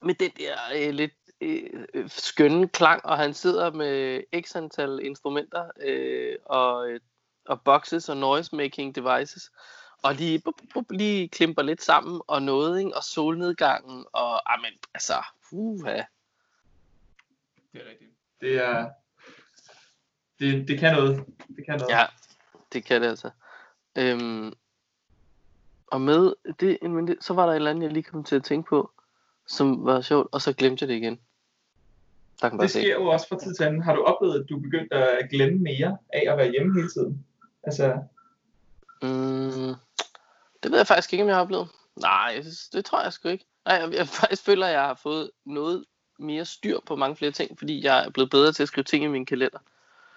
med 0.00 0.14
den 0.14 0.30
der 0.38 0.56
øh, 0.76 0.94
lidt 0.94 1.12
øh, 1.40 1.86
øh, 1.94 2.10
skønne 2.10 2.68
klang, 2.68 3.06
og 3.06 3.18
han 3.18 3.34
sidder 3.34 3.70
med 3.70 4.22
x 4.44 4.56
antal 4.56 5.00
instrumenter 5.02 5.70
øh, 5.80 6.36
og, 6.44 6.88
øh, 6.90 7.00
og 7.46 7.60
boxes 7.60 8.08
og 8.08 8.16
noise 8.16 8.56
making 8.56 8.94
devices, 8.94 9.50
og 10.02 10.14
lige, 10.14 10.38
bup, 10.38 10.54
bup, 10.74 10.84
lige 10.90 11.28
klimper 11.28 11.62
lidt 11.62 11.82
sammen, 11.82 12.20
og 12.26 12.42
noget, 12.42 12.78
ikke? 12.78 12.96
og 12.96 13.04
solnedgangen, 13.04 14.04
og 14.12 14.54
amen, 14.54 14.72
altså, 14.94 15.14
uha. 15.52 16.02
Det 17.72 17.80
er 17.80 17.90
rigtigt. 17.90 18.10
Det 18.40 18.56
er... 18.64 18.90
Det, 20.38 20.68
det 20.68 20.78
kan 20.78 20.92
noget. 20.94 21.24
Det 21.56 21.66
kan 21.66 21.78
noget. 21.78 21.90
Ja, 21.92 22.06
det 22.72 22.84
kan 22.84 23.02
det 23.02 23.08
altså. 23.08 23.30
Øhm, 23.98 24.52
og 25.86 26.00
med 26.00 26.32
det, 26.60 26.78
men 26.82 27.06
det, 27.06 27.16
så 27.20 27.34
var 27.34 27.44
der 27.46 27.52
et 27.52 27.56
eller 27.56 27.70
andet, 27.70 27.82
jeg 27.82 27.92
lige 27.92 28.02
kom 28.02 28.24
til 28.24 28.36
at 28.36 28.44
tænke 28.44 28.68
på, 28.68 28.90
som 29.46 29.84
var 29.84 30.00
sjovt, 30.00 30.28
og 30.32 30.42
så 30.42 30.52
glemte 30.52 30.82
jeg 30.82 30.88
det 30.88 30.94
igen. 30.96 31.20
Der 32.40 32.48
kan 32.48 32.58
bare 32.58 32.62
Det 32.64 32.70
se. 32.70 32.80
sker 32.80 32.94
jo 32.94 33.06
også 33.06 33.28
fra 33.28 33.38
tid 33.38 33.54
til 33.54 33.64
anden. 33.64 33.82
Har 33.82 33.94
du 33.94 34.02
oplevet, 34.02 34.42
at 34.42 34.48
du 34.48 34.56
er 34.56 34.62
begyndt 34.62 34.92
at 34.92 35.30
glemme 35.30 35.58
mere 35.58 35.98
af 36.12 36.32
at 36.32 36.38
være 36.38 36.50
hjemme 36.50 36.74
hele 36.74 36.90
tiden? 36.90 37.26
Altså, 37.62 38.02
Mm, 39.02 39.74
det 40.62 40.70
ved 40.70 40.78
jeg 40.78 40.86
faktisk 40.86 41.12
ikke, 41.12 41.22
om 41.22 41.28
jeg 41.28 41.36
har 41.36 41.42
oplevet. 41.42 41.68
Nej, 41.96 42.44
det 42.72 42.84
tror 42.84 43.02
jeg 43.02 43.12
sgu 43.12 43.28
ikke. 43.28 43.44
Nej, 43.66 43.76
jeg, 43.76 43.94
jeg 43.94 44.08
faktisk 44.08 44.44
føler, 44.44 44.66
at 44.66 44.72
jeg 44.72 44.82
har 44.82 44.94
fået 44.94 45.30
noget 45.46 45.84
mere 46.18 46.44
styr 46.44 46.78
på 46.86 46.96
mange 46.96 47.16
flere 47.16 47.30
ting, 47.30 47.58
fordi 47.58 47.84
jeg 47.84 48.04
er 48.04 48.10
blevet 48.10 48.30
bedre 48.30 48.52
til 48.52 48.62
at 48.62 48.68
skrive 48.68 48.84
ting 48.84 49.04
i 49.04 49.08
min 49.08 49.26
kalender. 49.26 49.58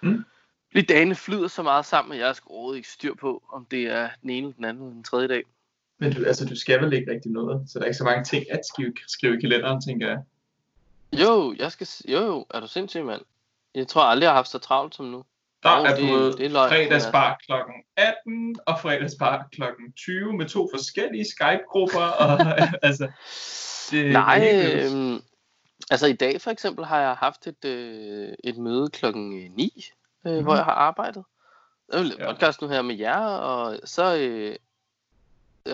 Mm. 0.02 0.24
Fordi 0.70 0.86
dagene 0.86 1.14
flyder 1.14 1.48
så 1.48 1.62
meget 1.62 1.86
sammen, 1.86 2.12
at 2.12 2.18
jeg 2.18 2.26
har 2.26 2.32
sgu 2.32 2.72
ikke 2.72 2.88
styr 2.88 3.14
på, 3.14 3.42
om 3.52 3.66
det 3.70 3.82
er 3.82 4.08
den 4.22 4.30
ene, 4.30 4.52
den 4.52 4.64
anden 4.64 4.82
eller 4.82 4.94
den 4.94 5.04
tredje 5.04 5.28
dag. 5.28 5.42
men 5.98 6.12
du, 6.12 6.24
altså, 6.24 6.46
du 6.46 6.56
skal 6.56 6.82
vel 6.82 6.92
ikke 6.92 7.12
rigtig 7.12 7.32
noget, 7.32 7.70
så 7.70 7.78
der 7.78 7.84
er 7.84 7.86
ikke 7.88 7.98
så 7.98 8.04
mange 8.04 8.24
ting 8.24 8.50
at 8.50 8.60
skrive, 8.66 8.92
skrive 9.06 9.36
i 9.36 9.40
kalenderen, 9.40 9.80
tænker 9.80 10.08
jeg. 10.08 10.18
Jo, 11.12 11.54
jeg 11.58 11.72
skal, 11.72 11.88
jo, 12.08 12.18
jo, 12.18 12.46
er 12.50 12.60
du 12.60 12.66
sindssyg, 12.66 13.04
mand? 13.04 13.22
Jeg 13.74 13.88
tror 13.88 14.02
aldrig, 14.02 14.24
jeg 14.24 14.30
har 14.30 14.36
haft 14.36 14.48
så 14.48 14.58
travlt 14.58 14.94
som 14.94 15.06
nu. 15.06 15.24
Der 15.66 15.78
Jo, 15.78 15.84
er 15.84 15.96
det- 15.96 16.08
både 16.08 16.32
det 16.32 16.46
er 16.56 16.68
fredagsbar 16.68 17.40
kl. 17.46 17.52
18 17.96 18.56
og 18.66 18.80
fredagsbar 18.80 19.48
kl. 19.52 19.62
20 19.96 20.32
med 20.36 20.48
to 20.48 20.68
forskellige 20.74 21.24
Skype-grupper. 21.30 22.00
Og, 22.00 22.38
altså, 22.88 23.08
det, 23.90 24.12
Nej, 24.12 24.38
det 24.38 25.14
øh, 25.14 25.20
altså 25.90 26.06
i 26.06 26.12
dag 26.12 26.40
for 26.40 26.50
eksempel 26.50 26.84
har 26.84 27.00
jeg 27.00 27.14
haft 27.14 27.46
et, 27.46 27.64
øh, 27.64 28.28
et 28.44 28.56
møde 28.56 28.90
klokken 28.90 29.30
9, 29.30 29.84
øh, 30.26 30.30
mm-hmm. 30.32 30.44
hvor 30.44 30.54
jeg 30.54 30.64
har 30.64 30.72
arbejdet. 30.72 31.24
Jeg 31.92 32.00
vil 32.00 32.14
Ja. 32.18 32.24
ja. 32.24 32.32
podcast 32.32 32.62
nu 32.62 32.68
her 32.68 32.82
med 32.82 32.94
jer, 32.94 33.26
og 33.26 33.78
så 33.84 34.16
øh, 34.16 34.56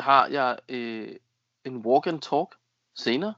har 0.01 0.26
jeg 0.26 0.59
øh, 0.68 1.09
en 1.64 1.76
walk 1.76 2.07
and 2.07 2.20
talk 2.20 2.49
senere. 2.97 3.34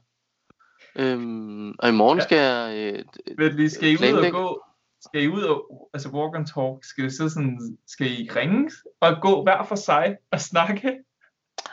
Øhm, 0.95 1.69
og 1.79 1.89
i 1.89 1.91
morgen 1.91 2.17
Ja. 2.19 2.23
skal 2.23 2.37
jeg... 2.37 2.75
Øh, 2.77 3.03
Vent 3.37 3.53
lige, 3.55 3.69
skal 3.69 3.89
I 3.89 3.95
ud 3.97 4.17
og 4.25 4.31
gå? 4.31 4.64
Skal 5.05 5.23
I 5.23 5.27
ud 5.27 5.43
og 5.43 5.89
altså 5.93 6.09
walk 6.09 6.35
and 6.35 6.45
talk? 6.45 6.83
Skal, 6.83 7.05
I 7.05 7.09
sidde 7.09 7.29
sådan, 7.29 7.77
skal 7.87 8.07
I 8.07 8.29
ringe 8.35 8.71
og 8.99 9.17
gå 9.21 9.43
hver 9.43 9.63
for 9.63 9.75
sig 9.75 10.17
og 10.31 10.41
snakke? 10.41 10.99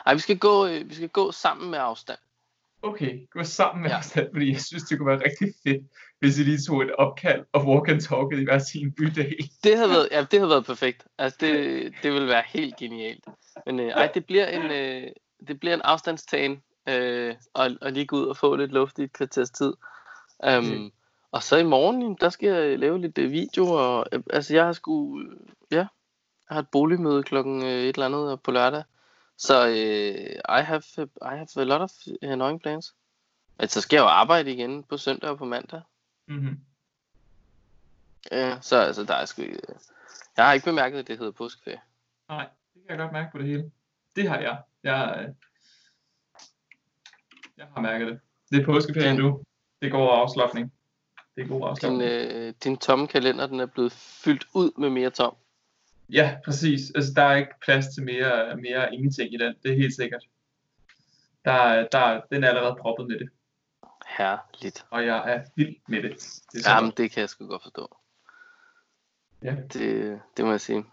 ej, 0.05 0.13
vi 0.13 0.19
skal, 0.19 0.37
gå, 0.37 0.67
øh, 0.67 0.89
vi 0.89 0.95
skal 0.95 1.09
gå 1.09 1.31
sammen 1.31 1.71
med 1.71 1.79
afstand. 1.79 2.19
Okay, 2.81 3.29
gå 3.31 3.43
sammen 3.43 3.81
med 3.81 3.89
Ja. 3.89 3.97
os, 3.97 4.13
fordi 4.33 4.51
jeg 4.51 4.61
synes, 4.61 4.83
det 4.83 4.97
kunne 4.97 5.07
være 5.07 5.21
rigtig 5.25 5.53
fedt, 5.63 5.83
hvis 6.19 6.39
I 6.39 6.43
lige 6.43 6.57
tog 6.67 6.81
et 6.81 6.95
opkald 6.95 7.45
og 7.53 7.67
walk 7.67 7.89
and 7.89 8.01
talkede 8.01 8.41
i 8.41 8.43
hver 8.43 8.57
sin 8.59 8.91
bydel. 8.91 9.35
Det 9.63 9.77
havde 9.77 9.89
været, 9.89 10.07
ja, 10.11 10.21
det 10.31 10.39
havde 10.39 10.49
været 10.49 10.65
perfekt. 10.65 11.07
Altså, 11.17 11.37
det, 11.41 11.93
det 12.03 12.13
ville 12.13 12.27
være 12.27 12.43
helt 12.47 12.75
genialt. 12.77 13.23
Men 13.65 13.79
øh, 13.79 13.87
ej, 13.87 14.11
det 14.13 14.25
bliver 14.25 14.47
en, 14.47 14.71
øh, 14.71 15.07
det 15.47 15.59
bliver 15.59 15.73
en 15.75 15.81
afstandstagen, 15.81 16.61
øh, 16.89 17.35
og, 17.53 17.71
og 17.81 17.91
lige 17.91 18.05
gå 18.05 18.15
ud 18.17 18.25
og 18.25 18.37
få 18.37 18.55
lidt 18.55 18.71
luft 18.71 18.99
i 18.99 19.03
et 19.03 19.13
kvarters 19.13 19.49
tid. 19.51 19.73
Um, 20.47 20.53
Okay. 20.57 20.89
Og 21.33 21.43
så 21.43 21.57
i 21.57 21.63
morgen, 21.63 22.15
der 22.15 22.29
skal 22.29 22.49
jeg 22.49 22.79
lave 22.79 23.01
lidt 23.01 23.17
øh, 23.17 23.31
video, 23.31 23.65
og 23.67 24.05
øh, 24.11 24.23
altså, 24.29 24.53
jeg 24.53 24.65
har 24.65 24.73
sgu, 24.73 25.23
ja, 25.71 25.77
jeg 25.77 25.87
har 26.49 26.59
et 26.59 26.69
boligmøde 26.69 27.23
klokken 27.23 27.63
øh, 27.63 27.69
et 27.69 27.95
eller 27.95 28.05
andet 28.05 28.41
på 28.41 28.51
lørdag. 28.51 28.83
Så 29.37 29.67
øh, 29.67 30.55
I, 30.59 30.61
have, 30.63 30.81
I 31.21 31.35
have 31.35 31.47
a 31.55 31.63
lot 31.63 31.81
of 31.81 31.91
annoying 32.21 32.61
plans. 32.61 32.95
Men 33.59 33.67
så 33.67 33.81
skal 33.81 33.97
jeg 33.97 34.03
jo 34.03 34.07
arbejde 34.07 34.53
igen 34.53 34.83
på 34.83 34.97
søndag 34.97 35.29
og 35.29 35.37
på 35.37 35.45
mandag. 35.45 35.81
Mm-hmm. 36.27 36.59
Ja, 38.31 38.57
så 38.61 38.77
altså, 38.77 39.03
der 39.03 39.13
er 39.13 39.25
sgu. 39.25 39.41
Jeg 40.37 40.45
har 40.45 40.53
ikke 40.53 40.65
bemærket, 40.65 40.99
at 40.99 41.07
det 41.07 41.17
hedder 41.17 41.31
påskeferie. 41.31 41.81
Nej, 42.29 42.49
det 42.73 42.81
kan 42.81 42.89
jeg 42.89 42.97
godt 42.97 43.13
mærke 43.13 43.31
på 43.31 43.37
det 43.37 43.47
hele. 43.47 43.71
Det 44.15 44.29
har 44.29 44.39
jeg. 44.39 44.61
Jeg, 44.83 45.29
jeg 47.57 47.67
har 47.73 47.81
mærket 47.81 48.07
det. 48.07 48.19
Det 48.51 48.61
er 48.61 48.65
påskeferie 48.65 49.13
nu. 49.13 49.43
Det 49.81 49.91
går 49.91 50.11
afslappning. 50.11 50.73
Det 51.35 51.41
er 51.43 51.47
god 51.47 51.59
Din, 51.59 51.67
afslappning. 51.67 52.01
øh, 52.11 52.53
din 52.63 52.77
tomme 52.77 53.07
kalender, 53.07 53.47
den 53.47 53.59
er 53.59 53.65
blevet 53.65 53.91
fyldt 53.91 54.45
ud 54.53 54.71
med 54.79 54.89
mere 54.89 55.09
tom. 55.09 55.35
Ja, 56.09 56.37
præcis. 56.45 56.91
Altså, 56.95 57.11
der 57.15 57.23
er 57.23 57.35
ikke 57.35 57.51
plads 57.65 57.85
til 57.95 58.03
mere, 58.03 58.55
mere 58.57 58.93
ingenting 58.93 59.33
i 59.33 59.37
den. 59.37 59.55
Det 59.63 59.71
er 59.71 59.75
helt 59.75 59.95
sikkert. 59.95 60.23
Der, 61.45 61.51
er- 61.51 61.87
der, 61.91 61.99
er- 61.99 62.21
den 62.31 62.43
er 62.43 62.49
allerede 62.49 62.75
proppet 62.81 63.07
med 63.07 63.19
det. 63.19 63.29
Herligt. 64.17 64.85
Og 64.89 65.05
jeg 65.05 65.33
er 65.33 65.43
vild 65.55 65.75
med 65.87 66.03
det. 66.03 66.11
det 66.53 66.65
er 66.67 66.71
Jamen, 66.75 66.89
godt. 66.89 66.97
det 66.97 67.11
kan 67.11 67.21
jeg 67.21 67.29
sgu 67.29 67.47
godt 67.47 67.63
forstå. 67.63 67.97
Ja. 69.43 69.55
Det, 69.73 70.21
det 70.37 70.45
må 70.45 70.51
jeg 70.51 70.61
sige. 70.61 70.85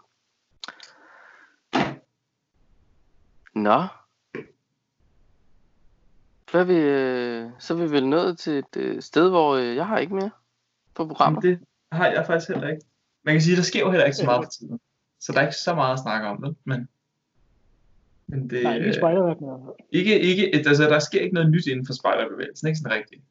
Nå. 3.53 3.83
Så 6.51 6.57
er 6.57 6.63
vi, 6.63 6.75
øh, 6.75 7.49
så 7.59 7.73
er 7.73 7.77
vi 7.77 7.91
vel 7.91 8.07
nået 8.07 8.37
til 8.37 8.53
et 8.53 8.77
øh, 8.77 9.01
sted, 9.01 9.29
hvor 9.29 9.55
øh, 9.55 9.75
jeg 9.75 9.87
har 9.87 9.97
ikke 9.97 10.15
mere 10.15 10.31
på 10.93 11.05
programmet. 11.07 11.43
Det 11.43 11.59
har 11.91 12.07
jeg 12.07 12.25
faktisk 12.25 12.49
heller 12.49 12.69
ikke. 12.69 12.81
Man 13.23 13.33
kan 13.33 13.41
sige, 13.41 13.55
der 13.55 13.61
sker 13.61 13.79
jo 13.79 13.91
heller 13.91 14.05
ikke 14.05 14.17
så 14.17 14.25
meget 14.25 14.45
for 14.45 14.49
tiden. 14.49 14.79
Så 15.19 15.31
der 15.31 15.39
er 15.39 15.43
ikke 15.43 15.55
så 15.55 15.75
meget 15.75 15.93
at 15.93 15.99
snakke 15.99 16.27
om 16.27 16.41
det. 16.43 16.55
Men, 16.65 16.87
men 18.27 18.49
det, 18.49 18.63
Nej, 18.63 18.75
ikke 18.75 18.87
øh, 18.87 18.95
fald. 19.01 19.75
ikke, 19.91 20.19
ikke, 20.19 20.51
altså, 20.67 20.83
der 20.83 20.99
sker 20.99 21.21
ikke 21.21 21.33
noget 21.33 21.51
nyt 21.51 21.67
inden 21.67 21.85
for 21.85 21.93
spejderbevægelsen. 21.93 22.67
Ikke 22.67 22.79
sådan 22.79 22.97
rigtigt. 22.97 23.21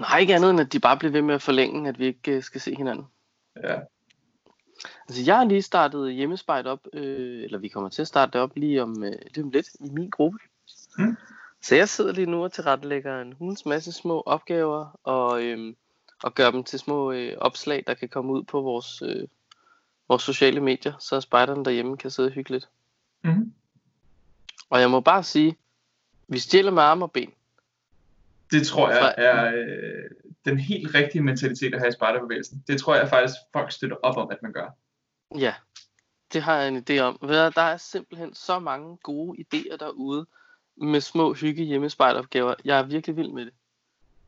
Nej, 0.00 0.18
ikke 0.18 0.34
andet 0.34 0.50
end, 0.50 0.60
at 0.60 0.72
de 0.72 0.80
bare 0.80 0.98
bliver 0.98 1.12
ved 1.12 1.22
med 1.22 1.34
at 1.34 1.42
forlænge, 1.42 1.88
at 1.88 1.98
vi 1.98 2.06
ikke 2.06 2.32
øh, 2.32 2.42
skal 2.42 2.60
se 2.60 2.74
hinanden. 2.74 3.04
Ja. 3.62 3.78
Altså, 5.08 5.22
jeg 5.26 5.36
har 5.36 5.44
lige 5.44 5.62
startet 5.62 6.14
hjemmespejt 6.14 6.66
op, 6.66 6.86
øh, 6.92 7.44
eller 7.44 7.58
vi 7.58 7.68
kommer 7.68 7.90
til 7.90 8.02
at 8.02 8.08
starte 8.08 8.32
det 8.32 8.40
op 8.40 8.56
lige 8.56 8.82
om, 8.82 9.04
øh, 9.04 9.12
lige 9.34 9.44
om 9.44 9.50
lidt 9.50 9.68
i 9.80 9.90
min 9.90 10.10
gruppe. 10.10 10.38
Mm. 10.98 11.16
Så 11.62 11.74
jeg 11.74 11.88
sidder 11.88 12.12
lige 12.12 12.30
nu 12.30 12.44
og 12.44 12.52
tilrettelægger 12.52 13.22
en 13.22 13.32
hulens 13.32 13.66
masse 13.66 13.92
små 13.92 14.20
opgaver, 14.20 15.00
og, 15.04 15.42
øh, 15.42 15.74
og 16.22 16.34
gør 16.34 16.50
dem 16.50 16.64
til 16.64 16.78
små 16.78 17.12
øh, 17.12 17.36
opslag, 17.38 17.84
der 17.86 17.94
kan 17.94 18.08
komme 18.08 18.32
ud 18.32 18.42
på 18.42 18.60
vores, 18.60 19.02
øh, 19.02 19.28
vores 20.08 20.22
sociale 20.22 20.60
medier, 20.60 20.92
så 21.00 21.20
spejderne 21.20 21.64
derhjemme 21.64 21.96
kan 21.96 22.10
sidde 22.10 22.30
hyggeligt. 22.30 22.68
Mm-hmm. 23.24 23.52
Og 24.70 24.80
jeg 24.80 24.90
må 24.90 25.00
bare 25.00 25.22
sige, 25.22 25.58
vi 26.28 26.38
stjæler 26.38 26.70
med 26.70 26.82
arme 26.82 27.04
og 27.04 27.12
ben. 27.12 27.32
Det 28.50 28.66
tror 28.66 28.90
jeg 28.90 29.14
er 29.16 29.52
øh, 29.54 30.10
den 30.44 30.58
helt 30.58 30.94
rigtige 30.94 31.22
mentalitet 31.22 31.74
at 31.74 31.80
have 31.80 31.88
i 31.88 31.92
spejderbevægelsen. 31.92 32.64
Det 32.66 32.80
tror 32.80 32.94
jeg 32.94 33.08
faktisk, 33.08 33.34
folk 33.52 33.72
støtter 33.72 33.96
op 34.02 34.16
om, 34.16 34.30
at 34.30 34.42
man 34.42 34.52
gør. 34.52 34.76
Ja, 35.38 35.54
det 36.32 36.42
har 36.42 36.56
jeg 36.56 36.68
en 36.68 36.76
idé 36.76 36.98
om. 36.98 37.18
Der 37.20 37.62
er 37.62 37.76
simpelthen 37.76 38.34
så 38.34 38.58
mange 38.58 38.96
gode 38.96 39.38
idéer 39.40 39.76
derude 39.76 40.26
med 40.80 41.00
små 41.00 41.34
hygge 41.34 41.64
hjemmespejderopgaver. 41.64 42.54
Jeg 42.64 42.78
er 42.78 42.82
virkelig 42.82 43.16
vild 43.16 43.32
med 43.32 43.44
det. 43.44 43.54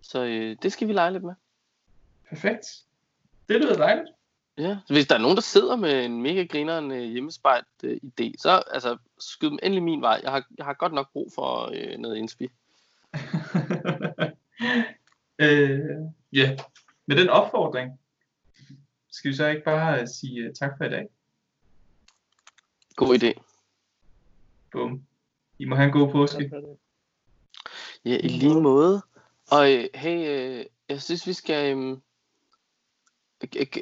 Så 0.02 0.24
øh, 0.24 0.56
det 0.62 0.72
skal 0.72 0.88
vi 0.88 0.92
lege 0.92 1.12
lidt 1.12 1.24
med. 1.24 1.34
Perfekt. 2.28 2.66
Det 3.48 3.60
lyder 3.60 3.76
dejligt. 3.76 4.08
Ja, 4.58 4.78
hvis 4.88 5.06
der 5.06 5.14
er 5.14 5.18
nogen, 5.18 5.36
der 5.36 5.42
sidder 5.42 5.76
med 5.76 6.04
en 6.04 6.22
mega 6.22 6.44
grineren 6.44 6.90
øh, 6.90 7.02
hjemmespejt 7.02 7.64
øh, 7.84 7.96
idé, 8.04 8.32
så 8.38 8.62
altså, 8.70 8.96
skyd 9.18 9.50
dem 9.50 9.58
endelig 9.62 9.82
min 9.82 10.02
vej. 10.02 10.20
Jeg 10.22 10.30
har, 10.30 10.46
jeg 10.58 10.64
har 10.66 10.74
godt 10.74 10.92
nok 10.92 11.12
brug 11.12 11.32
for 11.34 11.70
øh, 11.74 11.98
noget 11.98 12.16
inspi. 12.16 12.44
øh, 15.44 15.80
ja, 16.32 16.56
med 17.06 17.16
den 17.16 17.28
opfordring, 17.28 18.00
skal 19.10 19.30
vi 19.30 19.36
så 19.36 19.46
ikke 19.46 19.64
bare 19.64 20.00
øh, 20.00 20.08
sige 20.08 20.40
øh, 20.40 20.54
tak 20.54 20.72
for 20.78 20.84
i 20.84 20.90
dag? 20.90 21.08
God 22.96 23.18
idé. 23.18 23.42
Bum. 24.72 25.02
I 25.60 25.64
må 25.64 25.76
have 25.76 25.86
en 25.86 25.92
god 25.92 26.12
påske. 26.12 26.50
Ja, 28.04 28.16
i 28.16 28.28
lige 28.28 28.60
måde. 28.60 29.02
Og 29.50 29.72
øh, 29.72 29.84
hey, 29.94 30.28
øh, 30.28 30.64
jeg 30.88 31.02
synes, 31.02 31.26
vi 31.26 31.32
skal... 31.32 31.76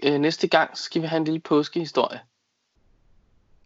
Øh, 0.03 0.20
næste 0.20 0.49
gang 0.49 0.76
skal 0.76 1.03
vi 1.03 1.07
have 1.07 1.16
en 1.16 1.24
lille 1.24 1.41
påskehistorie. 1.41 2.20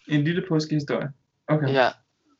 En 0.08 0.24
lille 0.24 0.44
påskehistorie. 0.48 1.12
Okay. 1.46 1.72
Ja, 1.72 1.88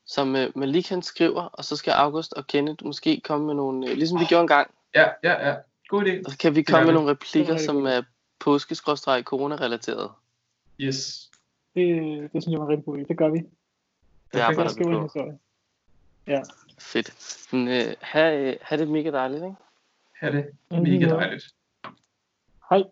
som 0.06 0.36
øh, 0.36 0.58
Malik 0.58 0.88
han 0.88 1.02
skriver, 1.02 1.42
og 1.42 1.64
så 1.64 1.76
skal 1.76 1.90
August 1.90 2.32
og 2.32 2.46
Kenneth 2.46 2.84
måske 2.84 3.20
komme 3.24 3.46
med 3.46 3.54
nogle, 3.54 3.94
ligesom 3.94 4.20
vi 4.20 4.24
gjorde 4.24 4.42
engang, 4.42 4.70
Ja, 4.94 5.08
ja, 5.22 5.48
ja. 5.48 5.56
God 5.88 6.04
idé. 6.04 6.30
så 6.32 6.38
kan 6.38 6.54
vi 6.54 6.62
komme 6.62 6.84
med 6.84 6.94
nogle 6.94 7.10
replikker, 7.10 7.52
Det 7.54 7.62
er 7.62 7.66
som 7.66 7.86
er 7.86 8.02
påskeskrådstræk 8.40 9.24
corona-relateret. 9.24 10.10
Yes. 10.80 11.30
Det, 11.74 11.86
det 12.32 12.42
synes 12.42 12.52
jeg 12.52 12.60
var 12.60 12.68
rigtig 12.68 12.84
god. 12.84 12.98
Det 12.98 13.18
gør 13.18 13.28
vi. 13.28 13.38
Det 13.38 13.48
Perfekt. 14.32 14.44
arbejder 14.44 14.74
vi 14.78 14.84
på. 14.84 15.02
historie. 15.02 15.38
Fedt. 16.78 17.12
Men, 17.52 17.68
øh, 17.68 17.94
ha, 18.00 18.36
øh, 18.36 18.56
ha 18.62 18.76
det 18.76 18.88
mega 18.88 19.10
dejligt, 19.10 19.44
ikke? 19.44 19.56
Ha' 20.20 20.30
det 20.32 20.50
Ja, 20.70 20.80
mega 20.80 21.06
ja. 21.06 21.14
dejligt. 21.14 21.44
Hej. 22.70 22.82